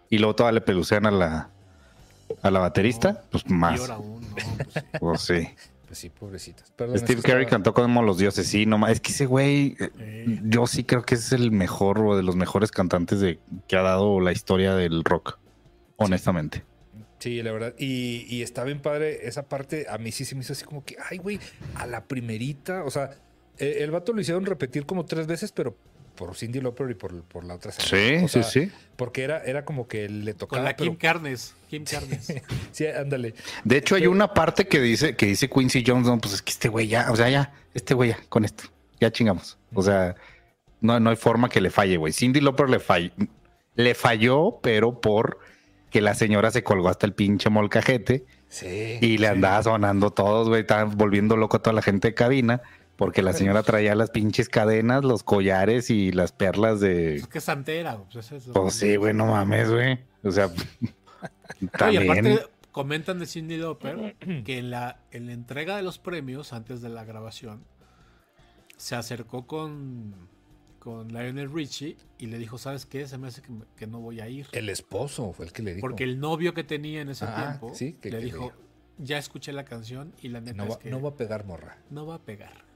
[0.10, 1.52] Y luego todavía le pelucean a la
[2.42, 3.82] a la baterista, pues más.
[5.00, 5.48] Pues, sí.
[5.88, 6.72] Pues sí, pobrecitas.
[6.96, 10.84] Steve Carey cantó como los dioses, sí, no Es que ese güey, eh, yo sí
[10.84, 14.32] creo que es el mejor o de los mejores cantantes de, que ha dado la
[14.32, 15.40] historia del rock,
[15.98, 16.64] honestamente.
[17.18, 17.74] Sí, la verdad.
[17.78, 19.88] Y, y, está bien padre esa parte.
[19.90, 21.40] A mí sí se me hizo así como que, ay, güey,
[21.76, 22.84] a la primerita.
[22.86, 23.12] O sea,
[23.58, 25.76] e, el vato lo hicieron repetir como tres veces, pero
[26.20, 28.70] por Cindy Lauper y por, por la otra Sí, sí, sí.
[28.98, 30.60] Porque era, era como que le tocaba.
[30.60, 31.56] Con la Kim Carnes.
[31.70, 32.34] Kim Carnes.
[32.74, 33.36] sí, ándale.
[33.64, 36.52] De hecho, hay una parte que dice, que dice Quincy Jones, no, pues es que
[36.52, 38.66] este güey ya, o sea, ya, este güey ya, con esto,
[39.00, 39.58] ya chingamos.
[39.74, 40.16] O sea,
[40.82, 42.12] no, no hay forma que le falle, güey.
[42.12, 43.12] Cindy Lauper le falló,
[43.76, 45.40] le falló, pero por
[45.90, 48.26] que la señora se colgó hasta el pinche molcajete.
[48.50, 48.98] Sí.
[49.00, 50.62] Y le andaba sonando todos, güey.
[50.62, 52.62] Estaban volviendo loco a toda la gente de cabina.
[53.00, 57.16] Porque la señora traía las pinches cadenas, los collares y las perlas de.
[57.16, 60.00] Es que santera, pues, pues sí, güey, no mames, güey.
[60.22, 60.52] O sea.
[61.78, 62.04] también.
[62.04, 66.52] Y aparte, comentan de Cindy Lauper que en la, en la entrega de los premios,
[66.52, 67.64] antes de la grabación,
[68.76, 70.28] se acercó con
[70.80, 73.08] con Lionel Richie y le dijo, ¿sabes qué?
[73.08, 73.42] Se me hace
[73.78, 74.48] que, no voy a ir.
[74.52, 75.88] El esposo fue el que le dijo.
[75.88, 77.74] Porque el novio que tenía en ese ah, tiempo
[78.04, 78.52] le dijo,
[78.98, 81.78] ya escuché la canción y la neta no va, que no va a pegar morra.
[81.90, 82.69] No va a pegar.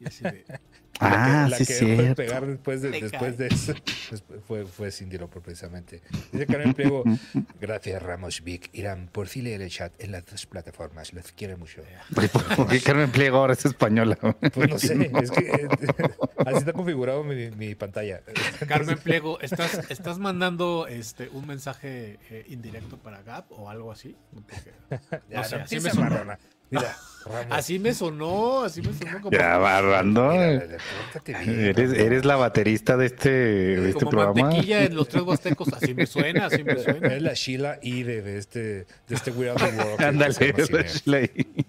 [0.00, 0.44] Y así de,
[1.00, 3.72] Ah, la que, sí, la que pegar después de, después de eso
[4.46, 6.02] fue, fue Cindy Lauper precisamente.
[6.32, 7.04] Dice Carmen Pliego,
[7.60, 8.68] gracias Ramos Vic.
[8.72, 11.12] Irán, por fin leer el chat en las dos plataformas.
[11.12, 11.82] Los quiero mucho.
[12.56, 14.16] ¿Por qué Carmen Pliego ahora es española?
[14.52, 15.68] Pues no sé, es que
[16.46, 18.20] así está configurado mi, mi pantalla.
[18.66, 24.16] Carmen Pliego, ¿estás, estás mandando este, un mensaje eh, indirecto para Gap o algo así?
[25.30, 26.38] no sé, así me suena.
[26.70, 26.96] Mira,
[27.50, 29.36] Así me sonó, así me sonó como.
[29.36, 30.32] Ya, barrando.
[30.32, 35.94] Eres, eres la baterista de este, de este como mantequilla en los tres huastecos, así
[35.94, 37.14] me suena, así me suena.
[37.14, 40.02] Es la Sheila I de, este, de este We Are the World.
[40.02, 41.64] Ándale, es la Sheila I.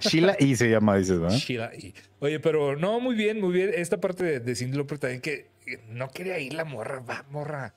[0.00, 1.30] Sheila I se llama, dices, ¿no?
[1.30, 1.94] Sheila I.
[2.20, 3.72] Oye, pero no, muy bien, muy bien.
[3.74, 5.50] Esta parte de, de Cindy Lauper también que
[5.88, 7.74] no quería ir la morra, va, morra.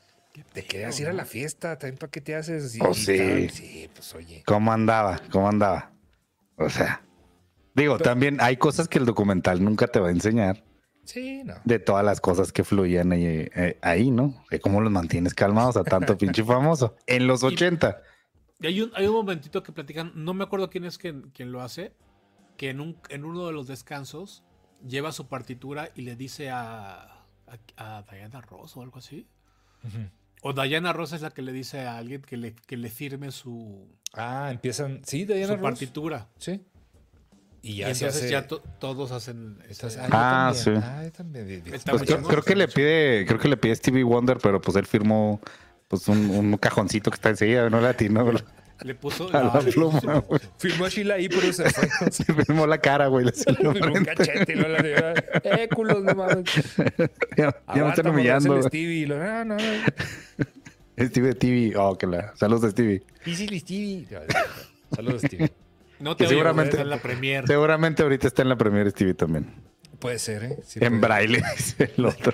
[0.51, 2.75] Te querías ir a la fiesta, también para qué te haces.
[2.79, 3.49] oh, sí.
[3.49, 4.41] Sí, pues oye.
[4.45, 5.21] ¿Cómo andaba?
[5.29, 5.93] ¿Cómo andaba?
[6.57, 7.03] O sea,
[7.73, 10.63] digo, también hay cosas que el documental nunca te va a enseñar.
[11.03, 11.55] Sí, no.
[11.65, 14.41] De todas las cosas que fluían ahí, eh, ahí ¿no?
[14.49, 16.95] De cómo los mantienes calmados a tanto pinche famoso.
[17.07, 18.01] En los 80.
[18.61, 21.61] Y hay un, hay un momentito que platican, no me acuerdo quién es quien, lo
[21.61, 21.93] hace,
[22.55, 24.43] que en, un, en uno de los descansos
[24.87, 27.25] lleva su partitura y le dice a,
[27.75, 29.27] a, Diana Ross o algo así.
[30.45, 33.31] O Diana Ross es la que le dice a alguien que le, que le firme
[33.31, 33.87] su.
[34.13, 35.01] Ah, empiezan.
[35.05, 36.27] Sí, Diana su partitura.
[36.37, 36.61] Sí.
[37.61, 39.57] Y ya, entonces ya todos hacen.
[40.11, 40.71] ah, sí.
[40.75, 41.63] Ah, también.
[41.65, 45.39] Pues creo, que le pide, creo que le pide Stevie Wonder, pero pues él firmó
[45.87, 48.29] pues un, un cajoncito que está enseguida, no latino.
[48.81, 50.23] Le puso a la pluma,
[50.57, 51.69] Firmó a Sheila ahí, pero se
[52.11, 53.25] Se firmó la cara, güey.
[53.25, 54.79] Le firmó un cachete lo la
[55.43, 56.45] Eh, culos, no mames.
[57.37, 58.61] Ya, ya me están humillando.
[58.63, 59.07] Stevie.
[59.07, 59.57] Lo, no, no.
[60.99, 61.73] Stevie TV.
[61.77, 62.35] Oh, que la.
[62.35, 63.03] Saludos, Stevie.
[63.25, 64.07] Easy Stevie.
[64.93, 65.51] Saludos, Stevie.
[65.99, 67.47] No te seguramente, en la premier.
[67.47, 69.53] Seguramente ahorita está en la premier Stevie también.
[69.99, 70.57] Puede ser, ¿eh?
[70.81, 72.33] en braille, dice el otro.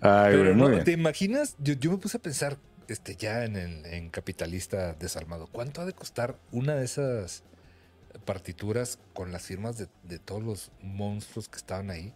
[0.00, 1.56] Ay, Pero muy ¿Te imaginas?
[1.58, 5.86] Yo, yo, me puse a pensar este, ya en, el, en Capitalista Desarmado, ¿cuánto ha
[5.86, 7.44] de costar una de esas
[8.24, 12.12] partituras con las firmas de, de todos los monstruos que estaban ahí?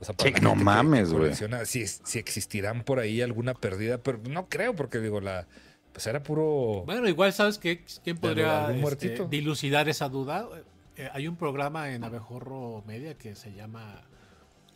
[0.00, 1.32] O sea, no mames, güey.
[1.64, 5.46] Si, si existirán por ahí alguna pérdida, pero no creo, porque digo, la
[5.92, 6.84] pues era puro.
[6.86, 10.48] Bueno, igual sabes que quién podría este, dilucidar esa duda.
[10.96, 14.02] Eh, hay un programa en Abejorro Media que se llama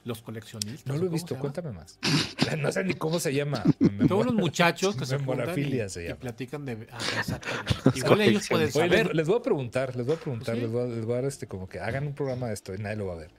[0.05, 0.87] Los coleccionistas.
[0.87, 1.99] No lo he visto, cuéntame más.
[2.59, 3.65] no sé ni cómo se llama.
[4.09, 6.87] Todos los muchachos que se juntan y, platican de.
[6.93, 7.99] Ah, exactamente.
[7.99, 9.15] Igual ellos pueden saber.
[9.15, 11.25] Les, voy a preguntar, les voy a preguntar, les, voy a, les voy a dar
[11.25, 13.31] este como que hagan un programa de esto y nadie lo va a ver.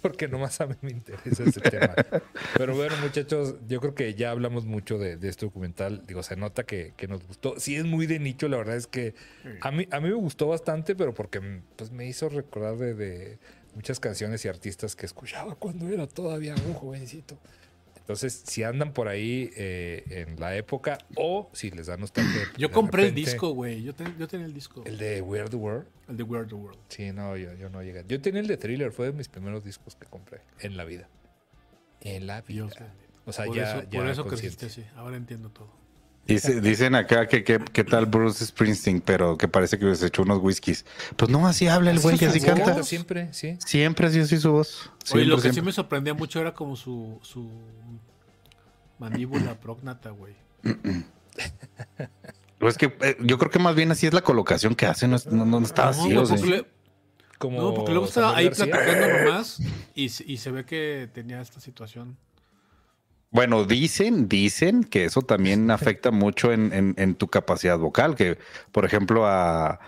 [0.00, 1.94] porque nomás a mí me interesa ese tema.
[2.56, 6.02] Pero bueno, muchachos, yo creo que ya hablamos mucho de, este documental.
[6.06, 7.58] Digo, se nota que, nos gustó.
[7.58, 9.14] Sí, es muy de nicho, la verdad es que
[9.60, 11.40] a mí, a mí me gustó bastante, pero porque
[11.76, 13.38] pues, me hizo recordar de,
[13.80, 17.38] muchas canciones y artistas que escuchaba cuando era todavía un jovencito.
[17.96, 22.42] Entonces, si andan por ahí eh, en la época o si les da nostalgia.
[22.58, 23.82] Yo compré el disco, güey.
[23.82, 24.82] Yo, yo, tenía el disco.
[24.84, 25.86] ¿El de Weird the World?
[26.08, 26.78] El de Weird the World.
[26.88, 28.04] Sí, no, yo, yo no llegué.
[28.06, 28.92] Yo tenía el de Thriller.
[28.92, 31.08] Fue de mis primeros discos que compré en la vida.
[32.02, 32.66] En la vida.
[33.24, 33.78] o sea, ya.
[33.78, 34.84] Eso, por eso creciste sí.
[34.94, 35.79] Ahora entiendo todo.
[36.26, 40.84] Dicen acá que qué tal Bruce Springsteen, pero que parece que se echó unos whiskies.
[41.16, 42.82] Pues no, así habla el güey, así canta.
[42.82, 43.56] Siempre, sí.
[43.64, 44.90] Siempre así, así su voz.
[45.12, 47.50] Oye, lo que sí me sorprendía mucho era como su, su
[48.98, 50.34] Mandíbula prognata, güey.
[52.58, 55.16] Pues que eh, yo creo que más bien así es la colocación que hace, no,
[55.30, 56.10] no, está así.
[56.10, 56.66] No, porque,
[57.38, 59.60] como no, porque luego estaba ahí platicando nomás
[59.94, 62.18] y, y, se ve que tenía esta situación.
[63.32, 68.38] Bueno, dicen, dicen que eso también afecta mucho en, en, tu capacidad vocal, que
[68.72, 69.78] por ejemplo a,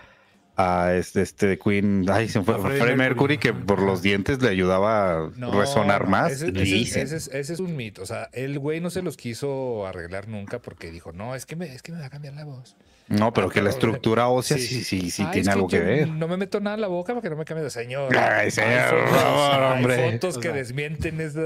[0.62, 5.26] a este, este Queen, ay, se fue, Freddie Mercury, que por los dientes le ayudaba
[5.26, 6.42] a resonar más.
[6.42, 10.90] Ese, es un mito, o sea, el güey no se los quiso arreglar nunca porque
[10.90, 12.76] dijo, no, es que me, es que me va a cambiar la voz.
[13.08, 16.08] No, pero que la estructura ósea sí, sí, sí, tiene algo que, ver.
[16.08, 18.16] No me meto nada en la boca para que no me cambie de señor.
[18.16, 19.94] Ay, señor, hombre.
[19.94, 21.42] Hay fotos que desmienten esa,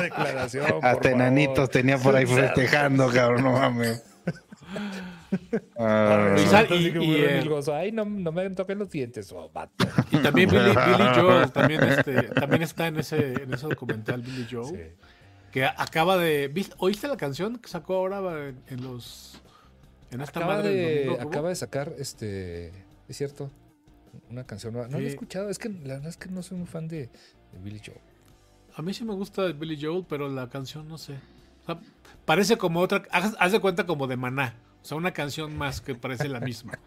[0.00, 0.66] declaración.
[0.82, 4.02] Hasta enanitos tenía por ahí festejando, cabrón, no mames.
[5.78, 7.24] Ah, y, y,
[7.72, 9.50] Ay, no, no, me toquen los dientes, oh,
[10.10, 14.46] Y también Billy, Billy Joel también, este, también está en ese, en ese documental, Billy
[14.50, 14.94] Joel.
[15.50, 16.52] Que acaba de.
[16.78, 19.42] ¿Oíste la canción que sacó ahora en los
[20.20, 22.68] acaba, de, acaba de sacar, este,
[23.08, 23.50] es cierto,
[24.30, 24.88] una canción nueva.
[24.88, 27.08] No la he escuchado, es que la verdad es que no soy un fan de,
[27.62, 28.00] Billy Joel.
[28.74, 31.14] A mí sí me gusta Billy Joel, pero la canción no sé.
[32.24, 34.54] parece como otra, haz, de cuenta como de Maná.
[34.82, 36.78] O sea, una canción más que parece la misma.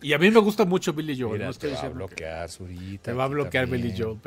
[0.00, 1.42] Y a mí me gusta mucho Billy Joel.
[1.42, 3.04] no te va a bloquear, Zurita.
[3.04, 4.18] Te va a bloquear Billy Joel.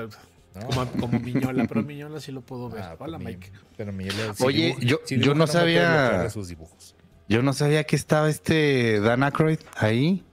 [0.67, 2.81] como, como, Miñola, pero Miñola sí lo puedo ver.
[2.81, 3.51] Ah, Hola, Mike.
[3.75, 3.91] Pero
[4.39, 6.29] Oye, yo, yo no sabía.
[6.29, 6.95] sus dibujos.
[7.27, 10.23] Yo no sabía que estaba este Dan Aykroyd ahí.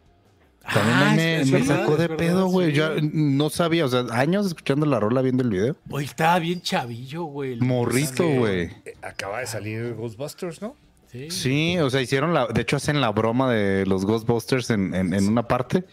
[0.62, 2.72] También ah, me, sacó de pedo, güey.
[2.72, 5.76] Yo no sabía, o sea, años escuchando la rola, viendo el video.
[5.90, 7.58] Oye, estaba bien chavillo, güey.
[7.58, 8.70] Morrito, güey.
[8.84, 10.76] Eh, acaba de salir Ghostbusters, ¿no?
[11.12, 11.30] Sí.
[11.30, 12.46] sí, o sea, hicieron la.
[12.46, 15.84] De hecho, hacen la broma de los Ghostbusters en, en una parte.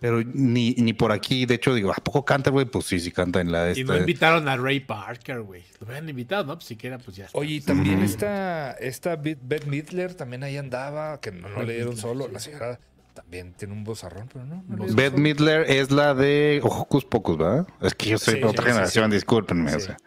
[0.00, 2.64] Pero ni, ni por aquí, de hecho, digo, ¿a poco canta, güey?
[2.64, 5.62] Pues sí, sí canta en la de Y no invitaron a Ray Parker, güey.
[5.78, 6.54] Lo hubieran invitado, ¿no?
[6.54, 7.38] Pues siquiera, pues ya está.
[7.38, 12.28] Oye, también esta, esta Beth Midler también ahí andaba, que no, le dieron solo.
[12.28, 12.80] La señora
[13.12, 14.64] también tiene un vozarrón, pero no.
[14.94, 17.66] Beth Midler es la de Ojos Pocos, ¿verdad?
[17.82, 19.74] Es que yo soy de otra generación, discúlpenme.
[19.74, 19.98] O sea.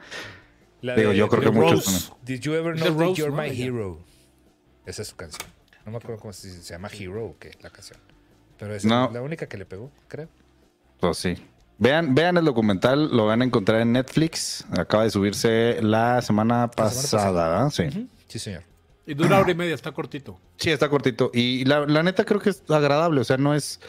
[0.82, 2.12] digo, yo creo que muchos.
[2.26, 4.00] Did you ever know that you're my hero?
[4.86, 5.48] Esa es su canción.
[5.86, 8.00] No me acuerdo cómo se, se llama Hero o qué, la canción.
[8.58, 10.30] Pero es la única que le pegó, creo.
[11.00, 11.36] Pues sí.
[11.78, 14.66] Vean, vean el documental, lo van a encontrar en Netflix.
[14.78, 18.08] Acaba de subirse la semana pasada, Sí.
[18.28, 18.64] Sí, señor.
[19.06, 20.40] Y dura hora y media, está cortito.
[20.58, 21.30] Sí, está cortito.
[21.34, 23.82] Y la, neta creo que es agradable, o sea, no es.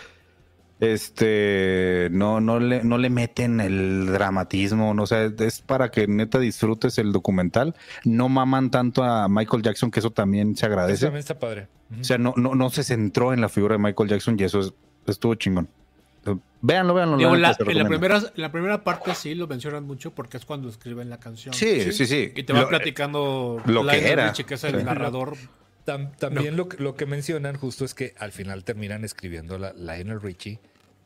[0.85, 2.09] Este.
[2.13, 6.39] No, no, le, no le meten el dramatismo, no, o sea, es para que neta
[6.39, 7.75] disfrutes el documental.
[8.05, 10.95] No maman tanto a Michael Jackson, que eso también se agradece.
[10.95, 11.69] Eso también está padre.
[11.99, 14.75] O sea, no, no, no se centró en la figura de Michael Jackson y eso
[15.07, 15.69] estuvo chingón.
[16.63, 17.35] Véanlo, véanlo.
[17.35, 21.21] en, la primera, la primera parte sí lo mencionan mucho porque es cuando escriben la
[21.21, 21.53] canción.
[21.55, 22.33] Sí, sí, sí.
[22.35, 24.33] Y te va platicando lo que era.
[24.33, 25.37] que es el narrador.
[25.85, 30.59] también lo, lo, que mencionan justo es que al final terminan escribiendo la Lionel Richie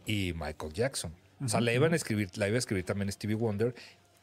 [0.08, 1.12] y Michael Jackson.
[1.44, 3.72] O sea, la iban a escribir, la iba a escribir también Stevie Wonder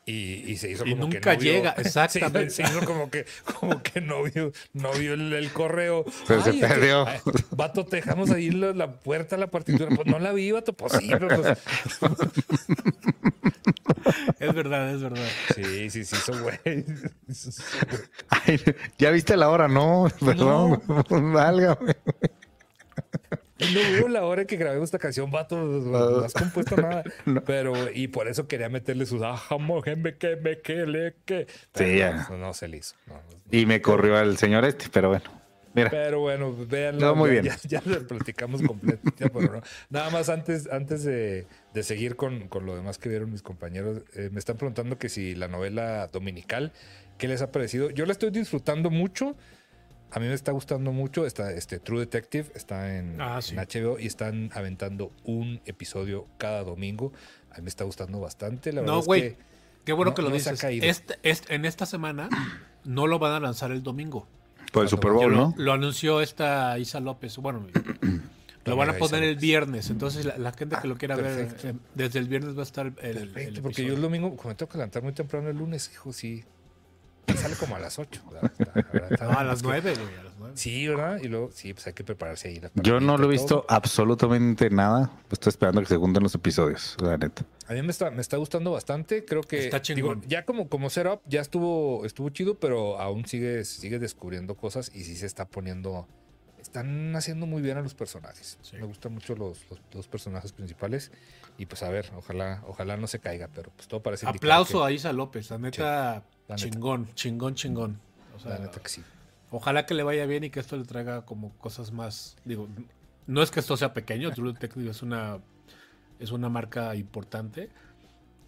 [0.07, 2.51] y, se hizo como nunca que no llega, exactamente.
[2.51, 3.25] se, hizo como que,
[3.59, 6.05] como que no vio, no vio el, correo.
[6.27, 7.05] Pero se perdió.
[7.51, 9.89] vato, te dejamos ahí la, la, puerta, la partitura.
[9.95, 11.57] Pues no la vi, vato, pues sí, pues.
[14.39, 15.27] Es verdad, es verdad.
[15.55, 16.86] Sí, sí, sí, eso güey.
[18.97, 21.03] ya viste la hora, no, perdón, no.
[21.33, 21.95] válgame.
[23.60, 25.56] No veo la hora que grabé esta canción, vato.
[25.56, 27.03] No has compuesto nada.
[27.45, 29.82] Pero, y por eso quería meterle sus ah, me
[30.18, 31.47] que me que le que.
[31.74, 32.28] Sí, ya.
[32.32, 32.95] No, se le hizo.
[33.51, 35.24] y me corrió al señor este, pero bueno.
[35.74, 35.89] Mira.
[35.89, 37.16] Pero bueno, véanlo.
[37.16, 37.49] muy bien.
[37.68, 39.12] Ya, lo platicamos completo.
[39.89, 44.03] Nada más antes, antes de, de seguir con, con, lo demás que vieron mis compañeros,
[44.16, 46.72] eh, me están preguntando que si la novela dominical,
[47.18, 47.89] ¿qué les ha parecido?
[47.89, 49.36] Yo la estoy disfrutando mucho.
[50.12, 51.26] A mí me está gustando mucho.
[51.26, 57.12] Está este True Detective, está en, HBO ah, y están aventando un episodio cada domingo.
[57.51, 58.72] A mí me está gustando bastante.
[58.72, 59.36] La no, güey.
[59.84, 60.64] Qué bueno que lo dices.
[60.64, 62.30] Este, este, en esta semana
[62.84, 64.28] no lo van a lanzar el domingo.
[64.72, 65.53] Por el Super Bowl, ¿no?
[65.58, 67.38] Lo, anunció esta Isa López.
[67.38, 67.68] Bueno,
[68.66, 69.89] lo van a poner el viernes.
[69.89, 73.60] Entonces, la, gente que lo quiera ver, eh, desde el viernes va a estar el,
[73.62, 76.43] porque yo el domingo, como me tengo que levantar muy temprano el lunes, hijo, sí
[77.36, 78.21] Sale como a las 8.
[79.19, 80.26] a las 9, güey.
[80.55, 81.19] Sí, ¿verdad?
[81.21, 82.61] Y luego, sí, pues hay que prepararse ahí.
[82.76, 85.11] Yo no lo he visto absolutamente nada.
[85.32, 87.45] Estoy esperando que se junten los episodios, la neta.
[87.67, 89.26] A mí me está, me está gustando bastante.
[89.26, 89.65] Creo que.
[89.65, 90.21] Está chingón.
[90.28, 95.03] ya como, como setup, ya estuvo, estuvo chido, pero aún sigue, sigue descubriendo cosas y
[95.03, 96.07] sí se está poniendo.
[96.61, 98.57] Están haciendo muy bien a los personajes.
[98.73, 99.59] Me gustan mucho los,
[99.91, 101.11] dos personajes principales.
[101.57, 104.28] Y pues a ver, ojalá, ojalá no se caiga, pero pues todo parece.
[104.28, 106.23] Aplauso a Isa López, la neta
[106.53, 107.99] chingón, chingón, chingón.
[108.45, 109.03] la neta que sí.
[109.51, 112.35] Ojalá que le vaya bien y que esto le traiga como cosas más.
[112.45, 112.67] Digo,
[113.27, 115.39] no es que esto sea pequeño, True Detective es una,
[116.19, 117.69] es una marca importante,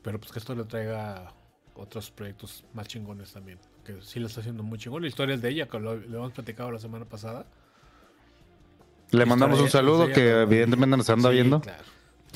[0.03, 1.33] pero pues que esto le traiga
[1.75, 3.59] otros proyectos más chingones también.
[3.85, 5.01] Que sí lo está haciendo muy chingón.
[5.01, 7.45] La historia es de ella, que lo, hemos platicado la semana pasada.
[9.11, 11.61] Le mandamos un saludo que evidentemente nos anda viendo.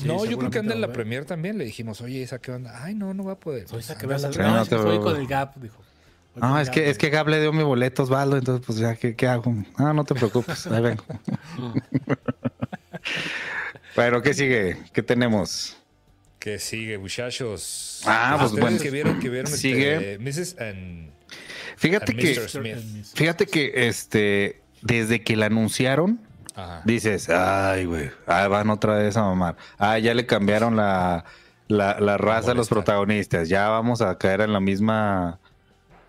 [0.04, 1.58] No, yo creo que anda en la premier también.
[1.58, 2.82] Le dijimos, oye, ¿esa qué onda?
[2.82, 3.68] Ay, no, no va a poder.
[3.68, 5.82] Soy esa que va a no, estoy con el Gap, dijo.
[6.34, 9.14] No, es que, es que Gab le dio mi boleto Osvaldo, entonces pues ya, ¿qué,
[9.14, 9.54] qué hago?
[9.76, 11.04] Ah, no te preocupes, ahí vengo.
[13.94, 14.78] Pero, ¿qué sigue?
[14.92, 15.76] ¿Qué tenemos?
[16.38, 18.02] ¿Qué sigue, muchachos?
[18.06, 18.78] Ah, pues bueno.
[18.78, 20.14] que vieron, que vieron sigue.
[20.14, 20.58] Este, Mrs.
[20.58, 21.10] and,
[21.76, 22.34] fíjate que,
[23.14, 26.18] fíjate que este, desde que la anunciaron,
[26.84, 29.56] dices, ay, güey, ah, van otra vez a mamar.
[29.78, 31.24] Ah, ya le cambiaron la,
[31.68, 33.48] la, la raza a los protagonistas.
[33.48, 35.40] Ya vamos a caer en la misma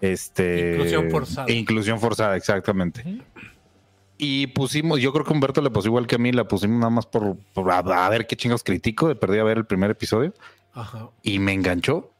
[0.03, 1.51] este, inclusión forzada.
[1.51, 3.21] Inclusión forzada, exactamente.
[4.17, 6.89] Y pusimos, yo creo que Humberto le puso igual que a mí, la pusimos nada
[6.89, 7.37] más por,
[7.71, 10.33] a, ver qué chingos critico, de perdí a ver el primer episodio.
[10.73, 11.09] Ajá.
[11.21, 12.11] Y me enganchó.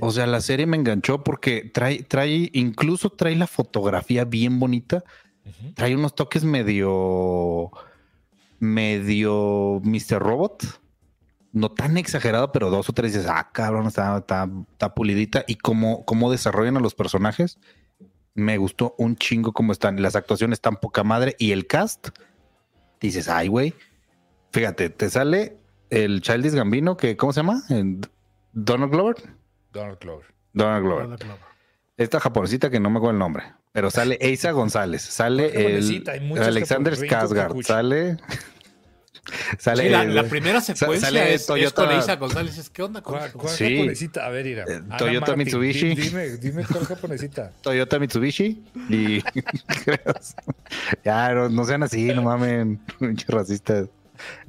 [0.00, 5.02] O sea, la serie me enganchó porque trae, trae, incluso trae la fotografía bien bonita.
[5.74, 7.70] Trae unos toques medio,
[8.58, 10.18] medio Mr.
[10.18, 10.64] Robot
[11.52, 15.44] no tan exagerado, pero dos o tres dices, ah, cabrón, está, está, pulidita.
[15.46, 17.58] Y cómo, cómo desarrollan a los personajes,
[18.34, 20.00] me gustó un chingo cómo están.
[20.02, 22.08] Las actuaciones están poca madre y el cast,
[23.00, 23.74] dices, ay, güey.
[24.52, 25.58] Fíjate, te sale
[25.90, 27.62] el Childish Gambino, que, ¿cómo se llama?
[28.52, 29.16] Donald Glover.
[29.72, 30.26] Donald Glover.
[30.52, 31.18] Donald Glover.
[31.98, 33.44] Esta japonesita que no me acuerdo el nombre.
[33.72, 36.04] Pero sale Eisa González, sale el
[36.40, 38.16] Alexander Skarsgård, sale
[39.58, 42.70] Sale la, primera secuencia es, Toyota, con Isa González.
[42.70, 44.26] ¿Qué onda con ¿Cuál, cuál japonesita?
[44.26, 44.64] A ver, Ira.
[44.66, 45.94] Eh, Toyota Mitsubishi.
[45.94, 47.52] Dime, dime cuál japonesita.
[47.62, 48.64] Toyota Mitsubishi.
[48.88, 49.22] Y.
[51.04, 52.80] ya, no, sean así, no mamen.
[53.00, 53.88] Muchos racistas.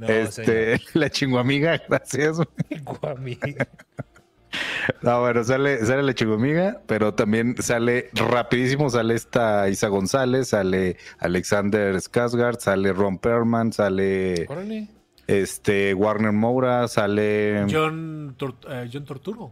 [0.08, 2.38] este, la chinguamiga, gracias.
[2.70, 3.68] Chinguamiga.
[5.02, 10.97] No, bueno, sale, sale la chigomiga, pero también sale rapidísimo, sale esta Isa González, sale
[11.20, 14.47] Alexander Skarsgård, sale Ron Perlman, sale
[15.28, 18.36] este Warner Moura, sale John,
[18.70, 19.52] eh, John Torturo.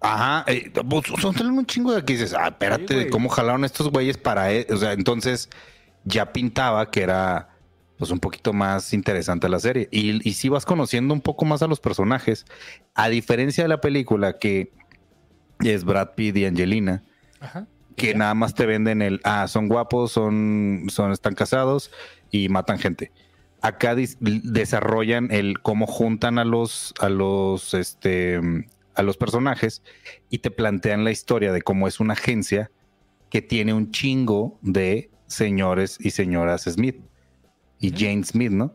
[0.00, 4.18] Ajá, eh, pues, son un chingo de aquí dices, ah, espérate, ¿cómo jalaron estos güeyes
[4.18, 4.66] para, e-?
[4.70, 5.48] o sea, entonces
[6.04, 7.55] ya pintaba que era
[7.98, 9.88] pues un poquito más interesante la serie.
[9.90, 12.44] Y, y si vas conociendo un poco más a los personajes,
[12.94, 14.72] a diferencia de la película que
[15.60, 17.02] es Brad Pitt y Angelina,
[17.96, 21.90] que nada más te venden el, ah, son guapos, son, son, están casados
[22.30, 23.12] y matan gente.
[23.62, 28.38] Acá desarrollan el cómo juntan a los, a los, este,
[28.94, 29.82] a los personajes
[30.28, 32.70] y te plantean la historia de cómo es una agencia
[33.30, 37.00] que tiene un chingo de señores y señoras Smith
[37.78, 38.72] y Jane Smith, ¿no?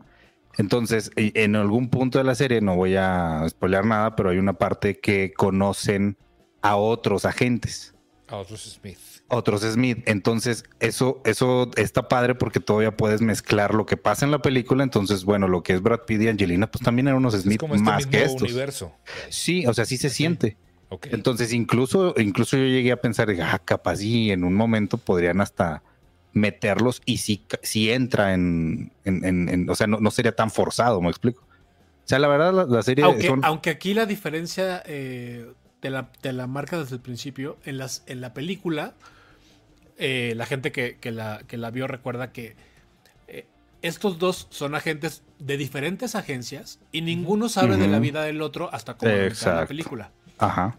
[0.58, 4.52] Entonces, en algún punto de la serie, no voy a spoiler nada, pero hay una
[4.54, 6.18] parte que conocen
[6.60, 7.94] a otros agentes.
[8.28, 8.98] A otros Smith.
[9.28, 9.98] Otros Smith.
[10.06, 14.84] Entonces, eso, eso está padre porque todavía puedes mezclar lo que pasa en la película.
[14.84, 17.78] Entonces, bueno, lo que es Brad Pitt y Angelina, pues también eran unos Smith este
[17.78, 18.42] más que estos.
[18.42, 18.92] universo.
[19.30, 20.56] Sí, o sea, sí se siente.
[21.10, 25.82] Entonces, incluso, incluso yo llegué a pensar, ah, capaz y en un momento podrían hasta
[26.32, 28.92] meterlos y si, si entra en,
[29.68, 31.42] o sea, no, sería tan forzado, me explico.
[31.42, 33.04] O sea, la verdad, la, serie...
[33.42, 35.46] Aunque, aquí la diferencia eh,
[35.80, 38.94] de, la, de, la, marca desde el principio, en, las, en la película,
[39.98, 42.56] eh, la gente que, la, que la vio recuerda que
[43.28, 43.46] eh,
[43.82, 48.68] estos dos son agentes de diferentes agencias y ninguno sabe de la vida del otro
[48.72, 50.10] hasta comenzar la película.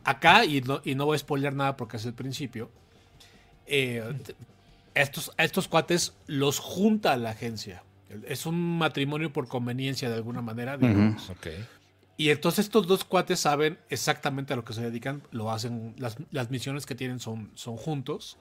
[0.03, 2.69] Acá, y no, y no voy a spoiler nada porque es el principio,
[4.95, 7.83] estos, estos cuates los junta la agencia.
[8.27, 11.31] Es un matrimonio por conveniencia de alguna manera, digamos.
[12.15, 16.51] Y entonces estos dos cuates saben exactamente a lo que se dedican, lo hacen, las,
[16.51, 18.37] misiones que tienen son, son juntos,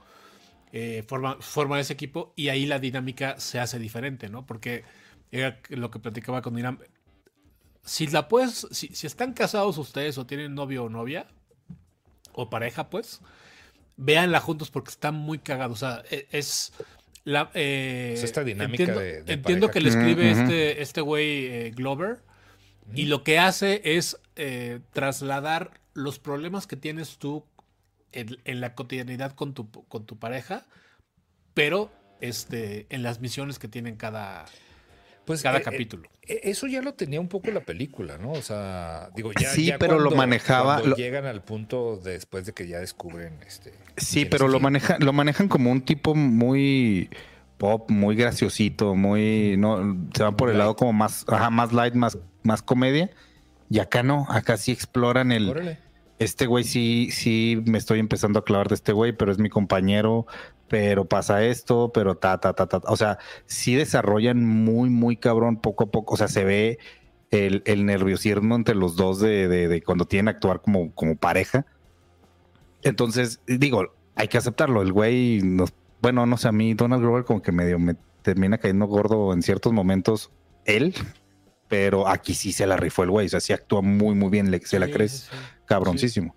[0.72, 1.05] eh,
[1.40, 4.44] forman, ese equipo y ahí la dinámica se hace diferente, ¿no?
[4.44, 4.84] Porque
[5.30, 6.80] era lo que platicaba con Irán.
[7.82, 11.26] Si la puedes, si, si están casados ustedes o tienen novio o novia,
[12.34, 13.20] o pareja, pues,
[14.05, 15.82] véanla juntos porque están muy cagados.
[15.82, 16.72] O sea, e, es.
[17.24, 22.18] La, eh, esta dinámica entiendo, de, entiendo que le escribe este, este güey eh, Glover
[22.92, 27.44] y lo que hace es eh, trasladar los problemas que tienes tú
[28.11, 30.66] en, la cotidianidad con tu, con tu pareja,
[31.55, 34.46] pero este, en las misiones que tienen cada,
[35.25, 36.09] pues, cada capítulo.
[36.23, 38.33] eso ya lo tenía un poco la película, ¿no?
[38.33, 39.51] O sea, digo, ya.
[39.51, 40.83] Sí, pero lo manejaba.
[40.97, 43.73] Llegan al punto después de que ya descubren este.
[43.97, 47.11] Sí, pero lo, maneja, lo manejan como un tipo muy
[47.59, 49.57] pop, muy graciosito, muy.
[49.57, 53.11] no Se van por el lado como más, ajá, más light, más, más comedia.
[53.70, 55.79] Y acá no, acá sí exploran el.
[56.23, 59.49] Este güey sí, sí me estoy empezando a clavar de este güey, pero es mi
[59.49, 60.27] compañero,
[60.68, 62.81] pero pasa esto, pero ta, ta, ta, ta.
[62.87, 66.14] O sea, sí desarrollan muy, muy cabrón poco a poco.
[66.14, 66.79] O sea, se ve
[67.31, 71.66] el, el nerviosismo entre los dos de, de, cuando tienen que actuar como, como pareja.
[72.83, 74.83] Entonces, digo, hay que aceptarlo.
[74.83, 75.43] El güey,
[76.01, 79.43] bueno, no sé, a mí Donald Glover como que medio me termina cayendo gordo en
[79.43, 80.31] ciertos momentos
[80.64, 80.95] él,
[81.73, 84.61] pero aquí sí se la rifó el güey, o sea, sí actúa muy, muy bien,
[84.62, 85.31] se la crees
[85.64, 86.37] cabroncísimo.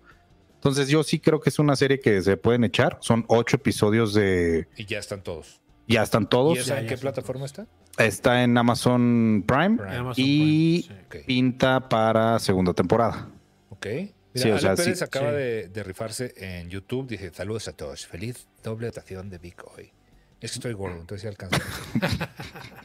[0.54, 4.14] Entonces yo sí creo que es una serie que se pueden echar, son ocho episodios
[4.14, 4.66] de...
[4.78, 5.60] Y ya están todos.
[5.86, 6.56] Ya están todos.
[6.56, 7.66] ¿Y esa en qué plataforma está?
[7.98, 9.76] Está en Amazon Prime,
[10.16, 10.88] y
[11.26, 13.28] pinta para segunda temporada.
[13.68, 13.88] Ok.
[14.32, 17.08] Mira, sí, Pérez acaba de, rifarse en YouTube.
[17.08, 18.06] Dice, saludos a todos.
[18.06, 19.92] Feliz doble dotación de Vic hoy.
[20.40, 21.56] Es que estoy gordo, entonces sí alcanzo.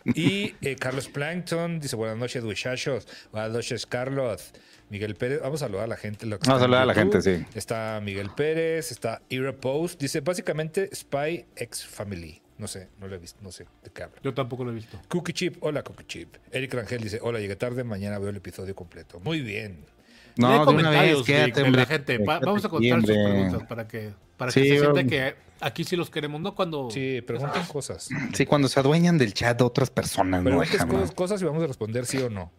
[0.05, 3.07] y eh, Carlos Plankton dice, buenas noches, muchachos.
[3.31, 4.53] Buenas noches, Carlos.
[4.89, 6.25] Miguel Pérez, vamos a saludar a la gente.
[6.25, 7.45] vamos a saludar a la gente, sí.
[7.53, 9.99] Está Miguel Pérez, está Ira Post.
[9.99, 12.41] Dice, básicamente, Spy X Family.
[12.57, 14.17] No sé, no lo he visto, no sé de qué habla.
[14.23, 15.01] Yo tampoco lo he visto.
[15.09, 16.35] Cookie Chip, hola Cookie Chip.
[16.51, 19.19] Eric Rangel dice, hola, llegué tarde, mañana veo el episodio completo.
[19.19, 19.83] Muy bien.
[20.37, 22.17] No, de la gente.
[22.19, 26.09] vamos a contar sus preguntas para que, para que se sienta que aquí sí los
[26.09, 26.89] queremos, no cuando.
[26.89, 28.09] Sí, preguntan cosas.
[28.33, 30.43] Sí, cuando se adueñan del chat de otras personas.
[30.43, 32.51] Pregunten cosas, cosas y vamos a responder sí o no.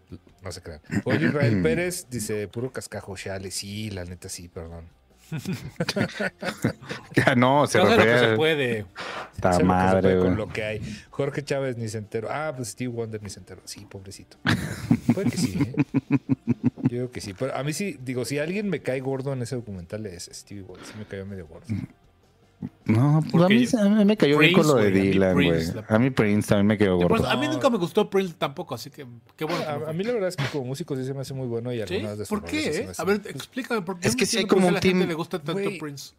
[0.42, 0.80] No se crean.
[1.04, 1.60] Oye, Israel.
[1.60, 3.50] Pérez dice puro cascajo, chale.
[3.50, 4.86] Sí, la neta sí, perdón.
[7.16, 8.86] ya no, se, no lo que se puede.
[9.34, 11.04] Está madre, con lo que hay.
[11.10, 12.28] Jorge Chávez ni se enteró.
[12.30, 13.62] Ah, pues Steve Wonder ni se enteró.
[13.64, 14.36] Sí, pobrecito.
[15.14, 15.74] Puede que sí, ¿eh?
[16.92, 17.32] Yo creo que sí.
[17.32, 20.62] Pero a mí sí, digo, si alguien me cae gordo en ese documental es Stevie
[20.62, 20.84] Wonder.
[20.84, 21.66] Sí me cayó medio gordo.
[22.84, 25.62] No, pues a mí, a mí, me cayó bien con lo de Dylan, güey.
[25.88, 27.26] A mí Prince también me quedó gordo.
[27.26, 29.64] a mí nunca me gustó Prince tampoco, así que qué bueno.
[29.86, 31.80] A, mí la verdad es que como músico sí se me hace muy bueno y
[31.80, 32.88] algunas de sus ¿Por qué?
[32.98, 34.08] A ver, explícame por qué.
[34.08, 35.00] Es que sí hay como un team...
[35.08, 36.12] le gusta tanto Prince.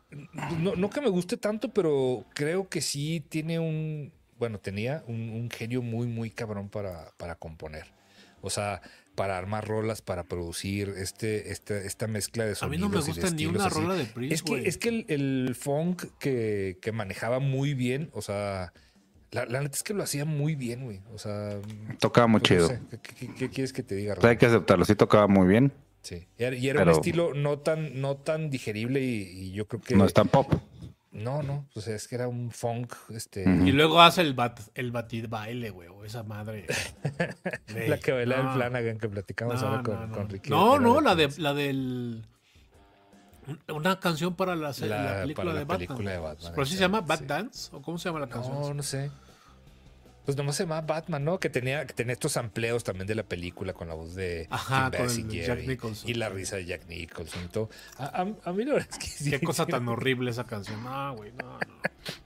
[0.59, 4.11] No, no que me guste tanto, pero creo que sí tiene un...
[4.39, 7.85] Bueno, tenía un, un genio muy, muy cabrón para, para componer.
[8.41, 8.81] O sea,
[9.15, 12.85] para armar rolas, para producir este, este, esta mezcla de sonidos.
[12.85, 14.35] A mí no me gusta ni una rola de Prince.
[14.35, 18.73] Es que, es que el, funk que, manejaba muy bien, o sea,
[19.31, 21.01] la, neta es que lo hacía muy bien, güey.
[21.13, 21.59] O sea,
[21.99, 22.69] tocaba muy chido.
[23.37, 24.15] ¿qué, quieres que te diga?
[24.21, 25.71] hay que aceptarlo, sí tocaba muy bien.
[26.01, 29.95] Sí, y era, un estilo no tan, no tan digerible y, yo creo que.
[29.95, 30.53] No es tan pop.
[31.13, 33.43] No, no, pues es que era un funk, este...
[33.43, 36.65] Y luego hace el bat, el batid baile, güey, esa madre.
[37.87, 40.49] la que baila el Flanagan que platicamos ahora con, con Ricky.
[40.49, 42.25] No, no, la de la del
[43.67, 46.51] una canción para la, la, película, de, Batman.
[46.55, 47.69] ¿Pero sí se llama Bat Dance?
[47.75, 48.59] ¿O cómo se llama la canción?
[48.59, 49.11] No, no sé.
[50.25, 51.39] Pues nomás se llama Batman, ¿no?
[51.39, 54.89] Que tenía, que tenía estos amplios también de la película con la voz de Ajá,
[54.91, 56.09] con Jack Nicholson.
[56.09, 57.69] Y la risa de Jack Nicholson y todo.
[57.97, 59.29] A, a, mí la verdad es que sí.
[59.29, 60.81] Qué cosa tan horrible esa canción.
[60.83, 61.59] No, güey, no, no.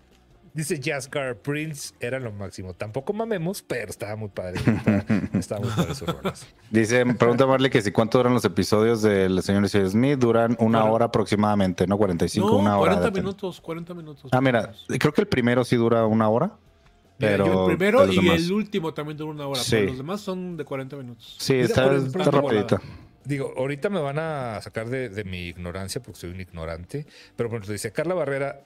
[0.57, 2.73] Dice Jaskar Prince era lo máximo.
[2.73, 4.59] Tampoco mamemos, pero estaba muy padre.
[5.33, 6.47] Estaba, muy padre sus rolas.
[6.71, 10.17] Dice, pregunta Marley que si cuánto duran los episodios del señor Smith.
[10.17, 11.95] Duran una hora aproximadamente, ¿no?
[11.99, 12.95] 45, una hora.
[12.95, 14.31] 40 minutos, 40 minutos.
[14.33, 16.51] Ah, mira, creo que el primero sí dura una hora.
[17.17, 19.61] Pero el primero y el último también dura una hora.
[19.69, 21.35] Pero los demás son de 40 minutos.
[21.39, 22.79] Sí, está, rapidito.
[23.23, 27.05] Digo, ahorita me van a sacar de, mi ignorancia porque soy un ignorante.
[27.35, 28.61] Pero bueno, dice Carla Barrera,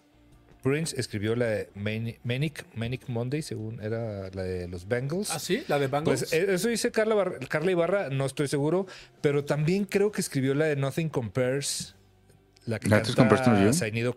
[0.61, 5.31] Prince escribió la de Manic, Manic Monday, según era la de los Bengals.
[5.31, 6.25] Ah, sí, la de Bengals.
[6.29, 8.85] Pues eh, eso dice Carla, Carla Ibarra, no estoy seguro,
[9.21, 11.95] pero también creo que escribió la de Nothing Compares
[12.65, 14.15] la que canta Sainido,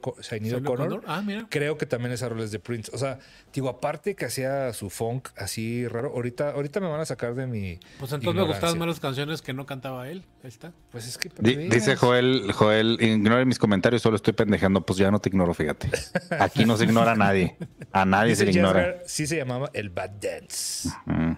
[0.62, 1.02] Connor.
[1.06, 1.46] Ah, mira.
[1.48, 2.90] Creo que también esa rola es de Prince.
[2.94, 3.18] O sea,
[3.54, 7.46] digo, aparte que hacía su funk así raro, ahorita, ahorita me van a sacar de
[7.46, 7.78] mi.
[7.98, 10.24] Pues entonces me gustaban más las canciones que no cantaba él.
[10.42, 10.72] Ahí está.
[10.92, 11.30] Pues es que.
[11.40, 14.82] dice Joel, Joel, ignore mis comentarios, solo estoy pendejando.
[14.82, 15.90] Pues ya no te ignoro, fíjate.
[16.38, 17.56] Aquí no se ignora a nadie.
[17.92, 19.02] A nadie se le ignora.
[19.06, 20.90] sí se llamaba el Bad Dance.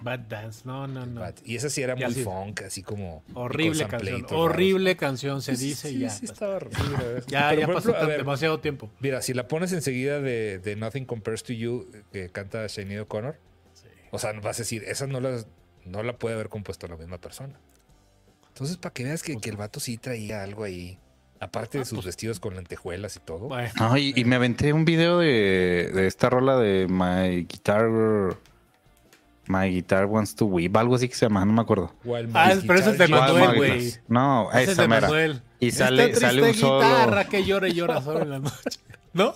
[0.02, 1.22] Bad Dance, no, no, no.
[1.44, 3.22] Y esa sí era muy funk, así como.
[3.34, 4.26] Horrible canción.
[4.30, 6.10] Horrible canción, se dice y ya.
[6.10, 6.95] Sí, estaba horrible.
[7.28, 8.90] Ya, ya pasó demasiado tiempo.
[9.00, 13.38] Mira, si la pones enseguida de, de Nothing Compares to You, que canta Shane O'Connor,
[14.10, 15.38] o sea, vas a decir, esa no la,
[15.84, 17.58] no la puede haber compuesto la misma persona.
[18.48, 20.98] Entonces, para que veas que, que el vato sí traía algo ahí.
[21.38, 23.50] Aparte de ah, sus pues vestidos con lentejuelas y todo.
[23.98, 27.90] y, me aventé un video de, de esta rola de My Guitar
[29.48, 31.92] My Guitar Wants to Weep, algo así que se llama, no me acuerdo.
[32.34, 33.94] ah, pero ese es de Manuel, güey.
[34.08, 35.42] No, esa es de Manuel.
[35.58, 36.86] Y sale, sale un solo.
[36.86, 38.80] guitarra que llora y llora solo en la noche.
[39.12, 39.34] ¿No?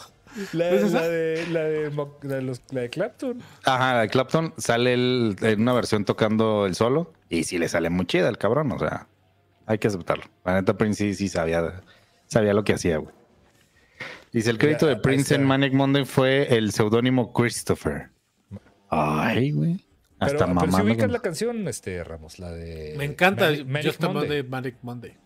[0.53, 3.43] La, de, la, de, la, de, la, de, Clapton.
[3.65, 7.69] Ajá, la de Clapton sale el, en una versión tocando el solo y sí le
[7.69, 9.09] sale muy chida el cabrón, o sea,
[9.67, 10.25] hay que aceptarlo.
[10.45, 11.83] La neta Prince sí, sí sabía,
[12.27, 13.13] sabía lo que hacía, güey.
[14.33, 18.11] Dice, el crédito de Prince en Manic Monday fue el seudónimo Christopher.
[18.89, 19.85] Ay, güey.
[20.21, 20.61] Hasta mamá.
[20.61, 22.95] Pero si ubicas la canción, este, Ramos, la de...
[22.97, 23.49] Me encanta
[23.83, 24.45] Just Monday.
[24.45, 25.17] Manic Monday.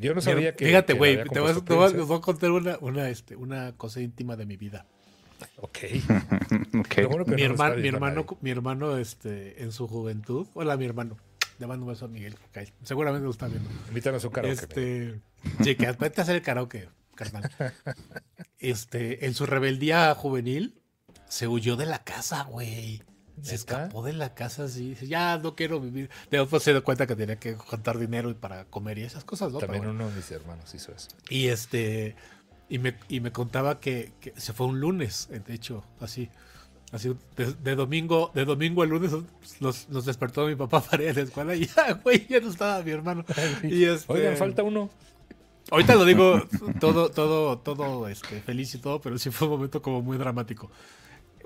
[0.00, 0.64] Yo no sabía que...
[0.64, 4.86] Fíjate, güey, te, voy, a contar una, una, este, una cosa íntima de mi vida.
[5.56, 5.78] Ok.
[6.80, 7.06] okay.
[7.26, 10.46] mi, hermano, mi hermano, mi hermano, este, en su juventud.
[10.54, 11.18] Hola, mi hermano.
[11.58, 12.34] Le mando un beso a Miguel.
[12.82, 13.68] Seguramente lo está viendo.
[13.88, 14.62] Invítanos a un karaoke.
[14.62, 15.20] Este,
[15.62, 17.50] sí, que vete a hacer el karaoke, carnal.
[18.58, 20.82] Este, en su rebeldía juvenil,
[21.28, 23.02] se huyó de la casa, güey.
[23.42, 24.96] Se escapó de la casa así.
[25.02, 26.10] Ya no quiero vivir.
[26.30, 29.58] Después se dio cuenta que tenía que contar dinero para comer y esas cosas, ¿no?
[29.58, 31.08] También uno de mis hermanos hizo eso.
[31.28, 32.16] Y este.
[32.68, 36.30] Y me, y me contaba que, se fue un lunes, de hecho, así.
[36.92, 39.12] Así, de, domingo, de domingo a lunes
[39.60, 42.50] nos, nos, despertó mi papá para ir a la escuela y ya, güey, ya no
[42.50, 43.24] estaba mi hermano.
[43.62, 44.90] Y este, Oigan, falta uno.
[45.70, 46.42] Ahorita lo digo
[46.80, 50.70] todo, todo, todo este, feliz y todo, pero sí fue un momento como muy dramático.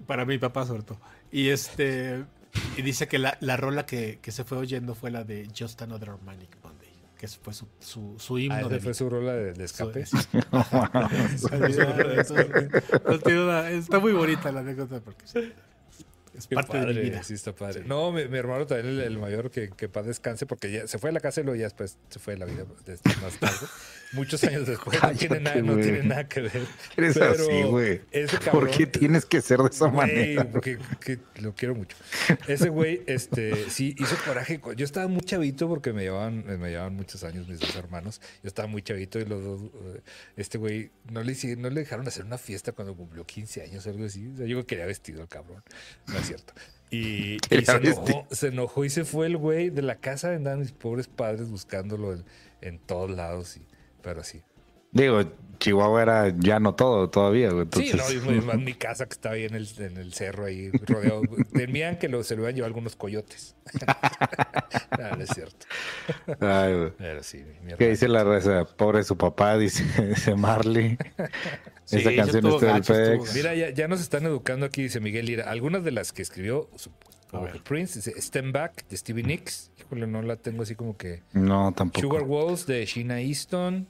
[0.07, 0.99] Para mi papá, sobre todo.
[1.35, 2.25] Y este.
[2.77, 5.83] Y dice que la, la rola que, que, se fue oyendo fue la de Just
[5.83, 6.93] Another Manic Monday.
[7.19, 8.55] Que fue su, su, su himno.
[8.55, 10.03] Ah, de fue su rola de, de escape.
[13.73, 15.25] está muy bonita la anécdota porque
[16.37, 17.25] es parte de mi vida.
[17.25, 17.83] Sí, está padre.
[17.85, 21.13] No, mi, hermano también, el, mayor, que, que para descanse, porque ya se fue a
[21.13, 22.65] la casa y luego ya después se fue a la vida
[23.21, 23.67] más tarde.
[24.15, 25.03] Muchos años después.
[25.03, 26.67] no, tiene nada, no tiene nada que ver.
[26.97, 28.01] Eres así, güey.
[28.51, 30.45] ¿Por qué tienes que ser de esa manera?
[30.51, 30.79] Porque
[31.41, 31.97] lo quiero mucho.
[32.49, 34.61] Ese güey, este, sí, hizo coraje.
[34.77, 38.21] Yo estaba muy chavito porque me llevaban, me llevaban muchos años mis dos hermanos.
[38.43, 40.01] Yo estaba muy chavito y los dos, eh,
[40.37, 43.91] este güey, no le, no le dejaron hacer una fiesta cuando cumplió 15 años o
[43.91, 44.29] algo así.
[44.29, 45.63] O sea, yo quería vestido el cabrón
[46.23, 46.53] cierto.
[46.91, 47.39] Y,
[48.31, 50.31] se, enojó, y se fue el güey de la casa.
[50.35, 52.17] Andaban mis pobres padres buscándolo
[52.61, 53.57] en, todos lados.
[53.57, 53.67] Y,
[54.05, 54.43] pero sí.
[54.93, 55.23] Digo,
[55.59, 57.51] Chihuahua era ya no todo todavía.
[57.73, 57.93] Sí,
[58.47, 61.23] no, mi casa que estaba ahí en el, en el cerro, ahí rodeado.
[61.53, 63.57] Temían que lo, se lo iban a llevar algunos coyotes.
[64.99, 65.67] no, es cierto.
[66.41, 67.45] Ay, Pero sí,
[67.79, 68.65] ¿Qué dice la reza?
[68.65, 70.99] Pobre su papá, dice, dice Marley.
[71.91, 73.35] Esa canción está del FedEx.
[73.35, 75.51] Mira, ya, ya, nos están educando aquí, dice Miguel Lira.
[75.51, 76.69] Algunas de las que escribió
[77.65, 79.71] Prince, dice Stand Back de Stevie Nicks.
[79.81, 81.23] Híjole, no la tengo así como que.
[81.33, 82.01] No, tampoco.
[82.01, 83.89] Sugar Walls de Sheena Easton.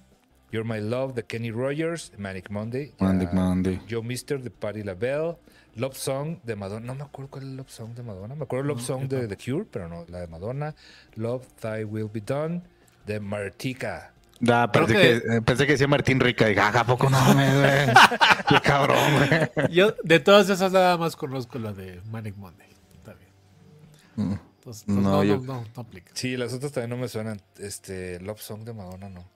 [0.54, 2.94] You're My Love de Kenny Rogers, Manic Monday.
[3.00, 3.80] Manic Monday.
[3.90, 5.36] Joe Mister de Patti LaBelle.
[5.74, 6.86] Love Song de Madonna.
[6.86, 8.36] No me acuerdo cuál es el Love Song de Madonna.
[8.36, 10.72] Me acuerdo Love Song de The Cure, pero no, la de Madonna.
[11.16, 12.62] Love Thy Will Be Done
[13.04, 14.12] de Martika.
[14.38, 16.48] Da, pensé, que, eh, pensé que decía Martín Rica.
[16.48, 17.46] Y ¿a poco no me
[18.48, 19.72] Qué cabrón, güey.
[19.72, 22.68] Yo de todas esas nada más conozco la de Manic Monday.
[22.94, 24.28] Está bien.
[24.28, 24.38] Mm.
[24.58, 25.38] Entonces, no, no, yo...
[25.38, 26.12] no, no, aplica.
[26.14, 27.42] Sí, las otras también no me suenan.
[27.58, 29.33] Este, Love Song de Madonna, no.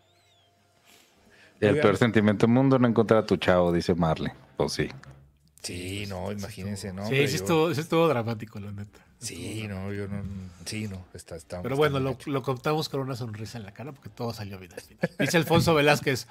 [1.61, 4.33] El peor sentimiento del mundo no encontrar a tu chavo, dice Marley.
[4.57, 4.89] Pues sí.
[5.63, 7.07] Sí, no, imagínense, ¿no?
[7.09, 9.01] Sí, sí, estuvo, sí estuvo dramático, la neta.
[9.19, 10.23] Sí, no, yo no.
[10.65, 11.35] Sí, no, está.
[11.35, 14.61] está Pero bueno, lo, lo, contamos con una sonrisa en la cara porque todo salió
[14.61, 14.71] bien.
[15.19, 16.29] Dice Alfonso Velázquez: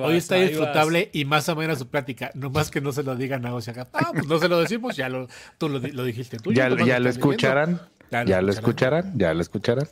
[0.00, 2.30] Hoy está disfrutable y más o menos su plática.
[2.34, 3.88] No más que no se lo digan a acá.
[3.92, 5.26] Ah, pues no se lo decimos, ya lo,
[5.58, 6.52] tú lo, dijiste tú.
[6.52, 7.80] Ya, ya lo escucharán.
[8.10, 9.18] Ya lo escucharán.
[9.18, 9.88] Ya lo escucharán.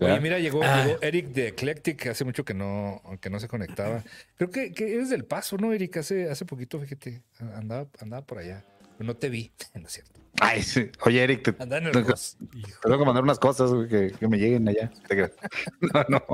[0.00, 0.84] Oye, mira, llegó, ah.
[0.84, 4.04] llegó, Eric de Eclectic, hace mucho que no, que no se conectaba.
[4.36, 5.96] Creo que, que eres del paso, ¿no, Eric?
[5.96, 7.22] Hace, hace poquito, fíjate,
[7.54, 8.64] andaba, andaba por allá.
[8.98, 10.20] No te vi, no es cierto.
[10.40, 10.90] Ay, sí.
[11.04, 14.90] Oye, Eric, te, tengo, que mandar unas cosas que, que, me lleguen allá.
[15.80, 16.24] no, no.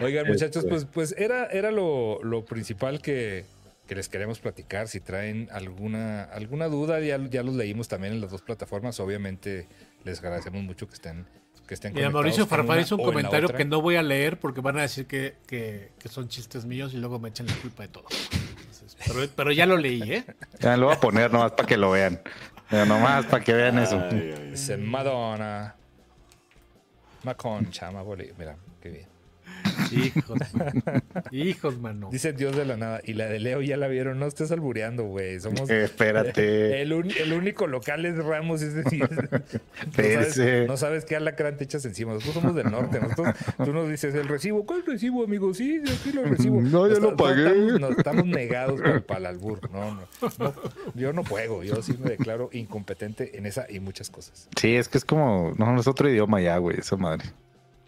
[0.00, 3.44] Oigan, muchachos, pues, pues era, era lo, lo principal que,
[3.86, 4.88] que, les queremos platicar.
[4.88, 9.00] Si traen alguna, alguna duda, ya, ya los leímos también en las dos plataformas.
[9.00, 9.68] Obviamente,
[10.04, 11.26] les agradecemos mucho que estén
[11.72, 14.78] que estén Mira, Mauricio Farfán hizo un comentario que no voy a leer porque van
[14.78, 17.88] a decir que, que, que, son chistes míos y luego me echan la culpa de
[17.88, 18.04] todo.
[19.06, 20.24] pero, pero, ya lo leí, ¿eh?
[20.60, 22.20] Ya lo voy a poner nomás para que lo vean.
[22.70, 23.98] nomás para que vean eso.
[24.50, 25.74] Dice Madonna.
[27.22, 29.11] Maconcha, Mira, qué bien.
[29.92, 30.38] Hijos,
[31.30, 32.08] hijos, mano.
[32.10, 33.00] Dice Dios de la nada.
[33.04, 34.18] Y la de Leo ya la vieron.
[34.18, 35.38] No estés albureando, güey.
[35.40, 35.68] Somos.
[35.68, 36.82] espérate.
[36.82, 38.62] El, único local es Ramos.
[38.62, 42.14] Es decir, no, sabes, no sabes qué alacrán te echas encima.
[42.14, 43.00] Nosotros somos del norte.
[43.00, 43.34] Nosotros,
[43.64, 44.64] tú nos dices el recibo.
[44.64, 45.52] ¿Cuál recibo, amigo?
[45.54, 46.62] Sí, aquí lo recibo.
[46.72, 47.66] No, yo lo pagué.
[47.66, 49.70] Estamos, estamos, negados para el albur.
[49.70, 50.54] No, no,
[50.94, 51.62] Yo no juego.
[51.62, 54.48] Yo sí me declaro incompetente en esa y muchas cosas.
[54.58, 55.54] Sí, es que es como.
[55.58, 56.78] No, es otro idioma ya, güey.
[56.78, 57.24] Esa madre.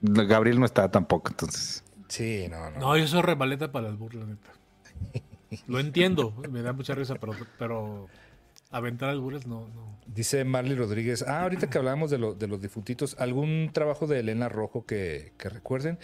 [0.04, 1.82] Gabriel no está tampoco, entonces.
[2.08, 2.78] Sí, no, no.
[2.78, 4.52] No, yo soy remaleta para las burlas, neta.
[5.66, 8.08] Lo entiendo, me da mucha risa, pero, pero
[8.70, 9.98] aventar albures no, no.
[10.06, 14.48] Dice Marley Rodríguez, ah, ahorita que hablábamos de, de los difuntitos, ¿algún trabajo de Elena
[14.48, 15.98] Rojo que, recuerden?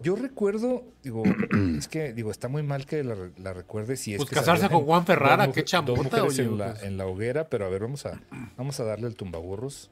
[0.00, 1.22] Yo recuerdo, digo,
[1.78, 4.68] es que digo, está muy mal que la, la recuerde si es pues que casarse
[4.68, 8.04] con Juan Ferrara, qué chambota, oye, en, la, en la hoguera, pero a ver, vamos
[8.06, 8.20] a,
[8.56, 9.90] vamos a darle el tumbaburros.